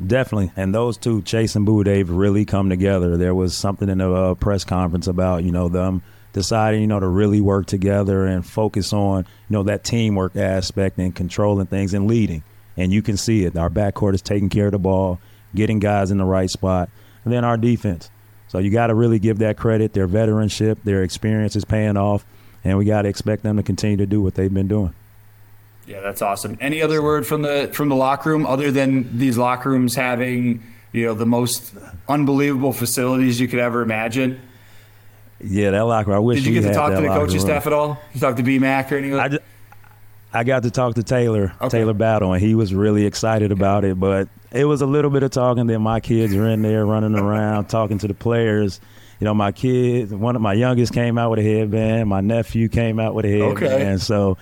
Definitely, 0.05 0.51
and 0.57 0.75
those 0.75 0.99
two, 0.99 1.23
Chase 1.23 1.55
and 1.55 1.65
Boo, 1.65 1.85
they've 1.85 2.11
really 2.11 2.45
come 2.45 2.69
together. 2.69 3.17
There 3.17 3.35
was 3.35 3.57
something 3.57 3.89
in 3.89 3.99
the 3.99 4.13
uh, 4.13 4.35
press 4.35 4.65
conference 4.65 5.07
about 5.07 5.45
you 5.45 5.53
know 5.53 5.69
them 5.69 6.03
deciding 6.33 6.81
you 6.81 6.89
know 6.89 6.99
to 6.99 7.07
really 7.07 7.41
work 7.41 7.67
together 7.67 8.27
and 8.27 8.45
focus 8.45 8.93
on 8.93 9.19
you 9.49 9.55
know 9.55 9.63
that 9.63 9.85
teamwork 9.85 10.35
aspect 10.35 10.99
and 10.99 11.15
controlling 11.15 11.67
things 11.67 11.95
and 11.95 12.09
leading. 12.09 12.43
And 12.77 12.93
you 12.93 13.03
can 13.03 13.17
see 13.17 13.45
it. 13.45 13.57
Our 13.57 13.71
backcourt 13.71 14.15
is 14.15 14.23
taking 14.23 14.49
care 14.49 14.67
of 14.67 14.73
the 14.73 14.81
ball, 14.81 15.21
getting 15.55 15.79
guys 15.79 16.11
in 16.11 16.19
the 16.19 16.25
right 16.25 16.51
spot, 16.51 16.91
and 17.25 17.33
then 17.33 17.45
our 17.45 17.57
defense 17.57 18.11
so 18.55 18.61
you 18.61 18.71
got 18.71 18.87
to 18.87 18.95
really 18.95 19.19
give 19.19 19.39
that 19.39 19.57
credit. 19.57 19.95
Their 19.95 20.07
veteranship, 20.07 20.77
their 20.85 21.03
experience 21.03 21.57
is 21.57 21.65
paying 21.65 21.97
off, 21.97 22.25
and 22.63 22.79
we 22.79 22.85
got 22.85 23.03
to 23.03 23.09
expect 23.09 23.43
them 23.43 23.57
to 23.57 23.65
continue 23.65 23.97
to 23.97 24.07
do 24.07 24.23
what 24.23 24.37
they've 24.37 24.55
been 24.55 24.69
doing. 24.69 24.95
Yeah, 25.89 26.03
that's 26.03 26.23
awesome. 26.23 26.57
Any 26.61 26.81
other 26.81 27.03
word 27.03 27.27
from 27.27 27.43
the 27.43 27.69
from 27.73 27.89
the 27.89 27.97
locker 27.97 28.31
room 28.31 28.47
other 28.47 28.71
than 28.71 29.19
these 29.19 29.37
locker 29.37 29.71
rooms 29.71 29.97
having 29.97 30.63
you 30.93 31.07
know 31.07 31.15
the 31.15 31.27
most 31.27 31.75
unbelievable 32.09 32.73
facilities 32.73 33.41
you 33.41 33.49
could 33.49 33.59
ever 33.59 33.83
imagine? 33.83 34.41
Yeah, 35.41 35.73
that 35.73 35.81
locker 35.81 36.11
room. 36.11 36.19
I 36.19 36.21
wish. 36.21 36.45
Did 36.45 36.55
you 36.55 36.61
get 36.61 36.69
to 36.69 36.75
talk 36.75 36.95
to 36.95 37.01
the 37.01 37.09
coaching 37.09 37.41
staff 37.41 37.67
at 37.67 37.73
all? 37.73 37.99
You 38.13 38.21
talk 38.21 38.37
to 38.37 38.45
B 38.45 38.61
Mac 38.61 38.93
or 38.93 38.99
anything? 38.99 39.41
I, 40.35 40.45
got 40.45 40.63
to 40.65 40.71
talk 40.71 40.95
to 40.97 41.03
Taylor, 41.03 41.53
okay. 41.61 41.79
Taylor 41.79 41.95
Battle, 41.95 42.33
and 42.33 42.43
he 42.43 42.55
was 42.55 42.75
really 42.75 43.07
excited 43.07 43.53
about 43.53 43.85
it. 43.85 43.99
But 43.99 44.29
it 44.53 44.65
was 44.65 44.83
a 44.83 44.87
little 44.87 45.11
bit 45.11 45.23
of 45.23 45.31
talking. 45.31 45.67
Then 45.67 45.83
my 45.83 46.01
kids 46.01 46.35
are 46.35 46.49
in 46.49 46.63
there 46.63 46.85
running 46.85 47.17
around 47.17 47.67
talking 47.69 47.99
to 47.99 48.09
the 48.09 48.15
players. 48.15 48.81
You 49.21 49.27
know, 49.27 49.35
my 49.35 49.53
kids, 49.53 50.13
one 50.13 50.37
of 50.37 50.43
my 50.43 50.53
youngest 50.55 50.93
came 50.93 51.19
out 51.19 51.31
with 51.31 51.39
a 51.39 51.43
headband. 51.43 52.09
My 52.09 52.21
nephew 52.21 52.69
came 52.69 52.99
out 52.99 53.15
with 53.15 53.25
a 53.25 53.31
headband. 53.31 53.63
Okay. 53.63 53.97
So 53.99 54.37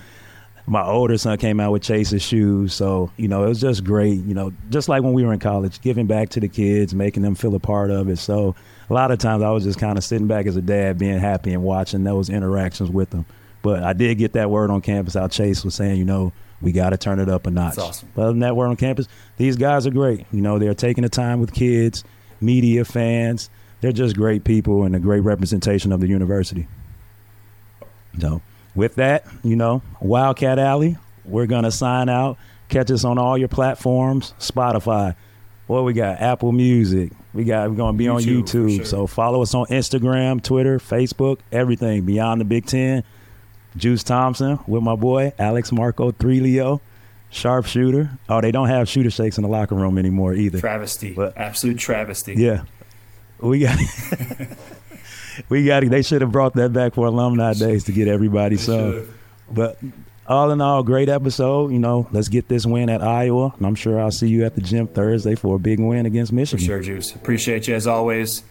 my 0.65 0.83
older 0.83 1.17
son 1.17 1.37
came 1.37 1.59
out 1.59 1.71
with 1.71 1.83
Chase's 1.83 2.21
shoes. 2.21 2.73
So, 2.73 3.11
you 3.17 3.27
know, 3.27 3.43
it 3.43 3.49
was 3.49 3.59
just 3.59 3.83
great, 3.83 4.23
you 4.23 4.33
know, 4.33 4.53
just 4.69 4.87
like 4.87 5.03
when 5.03 5.13
we 5.13 5.23
were 5.23 5.33
in 5.33 5.39
college, 5.39 5.81
giving 5.81 6.07
back 6.07 6.29
to 6.29 6.39
the 6.39 6.47
kids, 6.47 6.95
making 6.95 7.23
them 7.23 7.35
feel 7.35 7.53
a 7.55 7.59
part 7.59 7.91
of 7.91 8.09
it. 8.09 8.17
So 8.17 8.55
a 8.89 8.93
lot 8.93 9.11
of 9.11 9.19
times 9.19 9.43
I 9.43 9.49
was 9.49 9.63
just 9.63 9.79
kind 9.79 9.97
of 9.97 10.03
sitting 10.03 10.27
back 10.27 10.45
as 10.45 10.55
a 10.55 10.61
dad, 10.61 10.97
being 10.97 11.19
happy 11.19 11.53
and 11.53 11.63
watching 11.63 12.03
those 12.03 12.29
interactions 12.29 12.89
with 12.89 13.09
them. 13.09 13.25
But 13.63 13.81
I 13.81 13.93
did 13.93 14.19
get 14.19 14.33
that 14.33 14.51
word 14.51 14.69
on 14.69 14.81
campus 14.81 15.15
how 15.15 15.27
Chase 15.27 15.63
was 15.63 15.73
saying, 15.73 15.97
you 15.97 16.05
know, 16.05 16.31
we 16.61 16.71
got 16.71 16.91
to 16.91 16.97
turn 16.97 17.19
it 17.19 17.29
up 17.29 17.47
a 17.47 17.51
notch. 17.51 17.75
That's 17.75 17.87
awesome. 17.87 18.09
But 18.13 18.21
other 18.21 18.31
than 18.33 18.39
that, 18.41 18.55
we're 18.55 18.67
on 18.67 18.75
campus. 18.75 19.07
These 19.37 19.55
guys 19.55 19.87
are 19.87 19.91
great. 19.91 20.25
You 20.31 20.41
know, 20.41 20.59
they're 20.59 20.75
taking 20.75 21.01
the 21.01 21.09
time 21.09 21.39
with 21.39 21.53
kids, 21.53 22.03
media, 22.39 22.85
fans. 22.85 23.49
They're 23.81 23.91
just 23.91 24.15
great 24.15 24.43
people 24.43 24.83
and 24.83 24.95
a 24.95 24.99
great 24.99 25.21
representation 25.21 25.91
of 25.91 25.99
the 26.01 26.07
university. 26.07 26.67
So, 28.19 28.41
with 28.75 28.95
that, 28.95 29.25
you 29.43 29.55
know, 29.55 29.81
Wildcat 30.01 30.59
Alley, 30.59 30.97
we're 31.25 31.47
going 31.47 31.63
to 31.63 31.71
sign 31.71 32.09
out. 32.09 32.37
Catch 32.69 32.91
us 32.91 33.03
on 33.03 33.17
all 33.17 33.37
your 33.37 33.49
platforms 33.49 34.33
Spotify, 34.39 35.15
Well, 35.67 35.83
we 35.83 35.93
got 35.93 36.21
Apple 36.21 36.51
Music. 36.51 37.11
We 37.33 37.43
got 37.43 37.69
we're 37.69 37.75
gonna 37.75 37.97
be 37.97 38.05
YouTube, 38.05 38.13
on 38.15 38.21
YouTube. 38.21 38.75
Sure. 38.77 38.85
So 38.85 39.07
follow 39.07 39.41
us 39.41 39.53
on 39.53 39.65
Instagram, 39.67 40.41
Twitter, 40.41 40.79
Facebook, 40.79 41.39
everything. 41.51 42.05
Beyond 42.05 42.41
the 42.41 42.45
Big 42.45 42.65
Ten. 42.65 43.03
Juice 43.77 44.03
Thompson 44.03 44.59
with 44.67 44.83
my 44.83 44.95
boy 44.95 45.33
Alex 45.39 45.71
Marco 45.71 46.11
Three 46.11 46.39
Leo, 46.39 46.81
sharpshooter. 47.29 48.11
Oh, 48.29 48.41
they 48.41 48.51
don't 48.51 48.67
have 48.67 48.87
shooter 48.87 49.09
shakes 49.09 49.37
in 49.37 49.43
the 49.43 49.49
locker 49.49 49.75
room 49.75 49.97
anymore 49.97 50.33
either. 50.33 50.59
Travesty, 50.59 51.13
but, 51.13 51.37
absolute 51.37 51.79
travesty. 51.79 52.35
Yeah, 52.35 52.63
we 53.39 53.59
got. 53.59 53.77
we 55.49 55.65
got. 55.65 55.83
They 55.89 56.01
should 56.01 56.21
have 56.21 56.31
brought 56.31 56.53
that 56.55 56.73
back 56.73 56.93
for 56.93 57.07
alumni 57.07 57.53
days 57.53 57.85
to 57.85 57.91
get 57.91 58.07
everybody 58.07 58.57
some. 58.57 59.07
But 59.51 59.77
all 60.27 60.51
in 60.51 60.61
all, 60.61 60.83
great 60.83 61.09
episode. 61.09 61.71
You 61.71 61.79
know, 61.79 62.07
let's 62.11 62.29
get 62.29 62.47
this 62.47 62.65
win 62.65 62.89
at 62.89 63.01
Iowa, 63.01 63.53
and 63.57 63.65
I'm 63.65 63.75
sure 63.75 63.99
I'll 63.99 64.11
see 64.11 64.27
you 64.27 64.45
at 64.45 64.55
the 64.55 64.61
gym 64.61 64.87
Thursday 64.87 65.35
for 65.35 65.55
a 65.55 65.59
big 65.59 65.79
win 65.79 66.05
against 66.05 66.31
Michigan. 66.31 66.59
For 66.59 66.65
sure, 66.65 66.81
Juice. 66.81 67.15
Appreciate 67.15 67.67
you 67.67 67.75
as 67.75 67.87
always. 67.87 68.43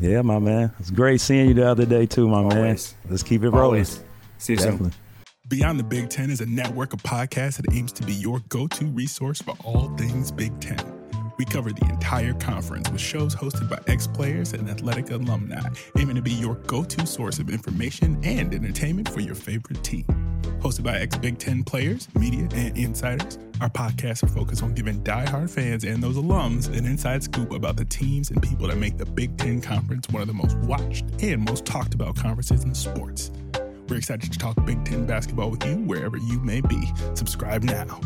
Yeah, 0.00 0.22
my 0.22 0.38
man. 0.38 0.72
It's 0.78 0.90
great 0.90 1.20
seeing 1.20 1.48
you 1.48 1.54
the 1.54 1.68
other 1.68 1.86
day 1.86 2.06
too, 2.06 2.28
my 2.28 2.38
always. 2.38 2.54
man. 2.54 3.10
Let's 3.10 3.22
keep 3.22 3.42
it 3.42 3.50
rolling. 3.50 3.62
Always. 3.62 4.00
See 4.38 4.54
you 4.54 4.58
Definitely. 4.58 4.90
soon. 4.90 5.00
Beyond 5.48 5.78
the 5.78 5.84
Big 5.84 6.10
Ten 6.10 6.30
is 6.30 6.40
a 6.40 6.46
network 6.46 6.92
of 6.92 7.02
podcasts 7.02 7.60
that 7.60 7.72
aims 7.72 7.92
to 7.92 8.02
be 8.04 8.12
your 8.12 8.40
go-to 8.48 8.86
resource 8.86 9.40
for 9.40 9.54
all 9.64 9.88
things 9.96 10.30
Big 10.30 10.58
Ten. 10.60 10.78
We 11.38 11.44
cover 11.44 11.72
the 11.72 11.86
entire 11.88 12.34
conference 12.34 12.90
with 12.90 13.00
shows 13.00 13.34
hosted 13.34 13.70
by 13.70 13.78
ex 13.86 14.06
players 14.06 14.52
and 14.52 14.68
athletic 14.68 15.10
alumni, 15.10 15.62
aiming 15.96 16.16
to 16.16 16.22
be 16.22 16.32
your 16.32 16.56
go 16.56 16.84
to 16.84 17.06
source 17.06 17.38
of 17.38 17.48
information 17.48 18.20
and 18.24 18.52
entertainment 18.52 19.08
for 19.08 19.20
your 19.20 19.36
favorite 19.36 19.82
team. 19.84 20.04
Hosted 20.60 20.82
by 20.82 20.98
ex 20.98 21.16
Big 21.16 21.38
Ten 21.38 21.62
players, 21.62 22.08
media, 22.14 22.48
and 22.52 22.76
insiders, 22.76 23.38
our 23.60 23.70
podcasts 23.70 24.24
are 24.24 24.28
focused 24.28 24.62
on 24.62 24.74
giving 24.74 25.02
die-hard 25.04 25.50
fans 25.50 25.84
and 25.84 26.02
those 26.02 26.16
alums 26.16 26.68
an 26.76 26.84
inside 26.84 27.22
scoop 27.22 27.52
about 27.52 27.76
the 27.76 27.84
teams 27.84 28.30
and 28.30 28.42
people 28.42 28.66
that 28.66 28.76
make 28.76 28.98
the 28.98 29.06
Big 29.06 29.36
Ten 29.38 29.60
Conference 29.60 30.08
one 30.10 30.20
of 30.20 30.28
the 30.28 30.34
most 30.34 30.58
watched 30.58 31.04
and 31.22 31.42
most 31.44 31.64
talked 31.64 31.94
about 31.94 32.16
conferences 32.16 32.64
in 32.64 32.74
sports. 32.74 33.30
We're 33.88 33.96
excited 33.96 34.30
to 34.32 34.38
talk 34.38 34.64
Big 34.66 34.84
Ten 34.84 35.06
basketball 35.06 35.50
with 35.50 35.64
you 35.64 35.76
wherever 35.76 36.16
you 36.18 36.38
may 36.40 36.60
be. 36.60 36.92
Subscribe 37.14 37.64
now. 37.64 38.00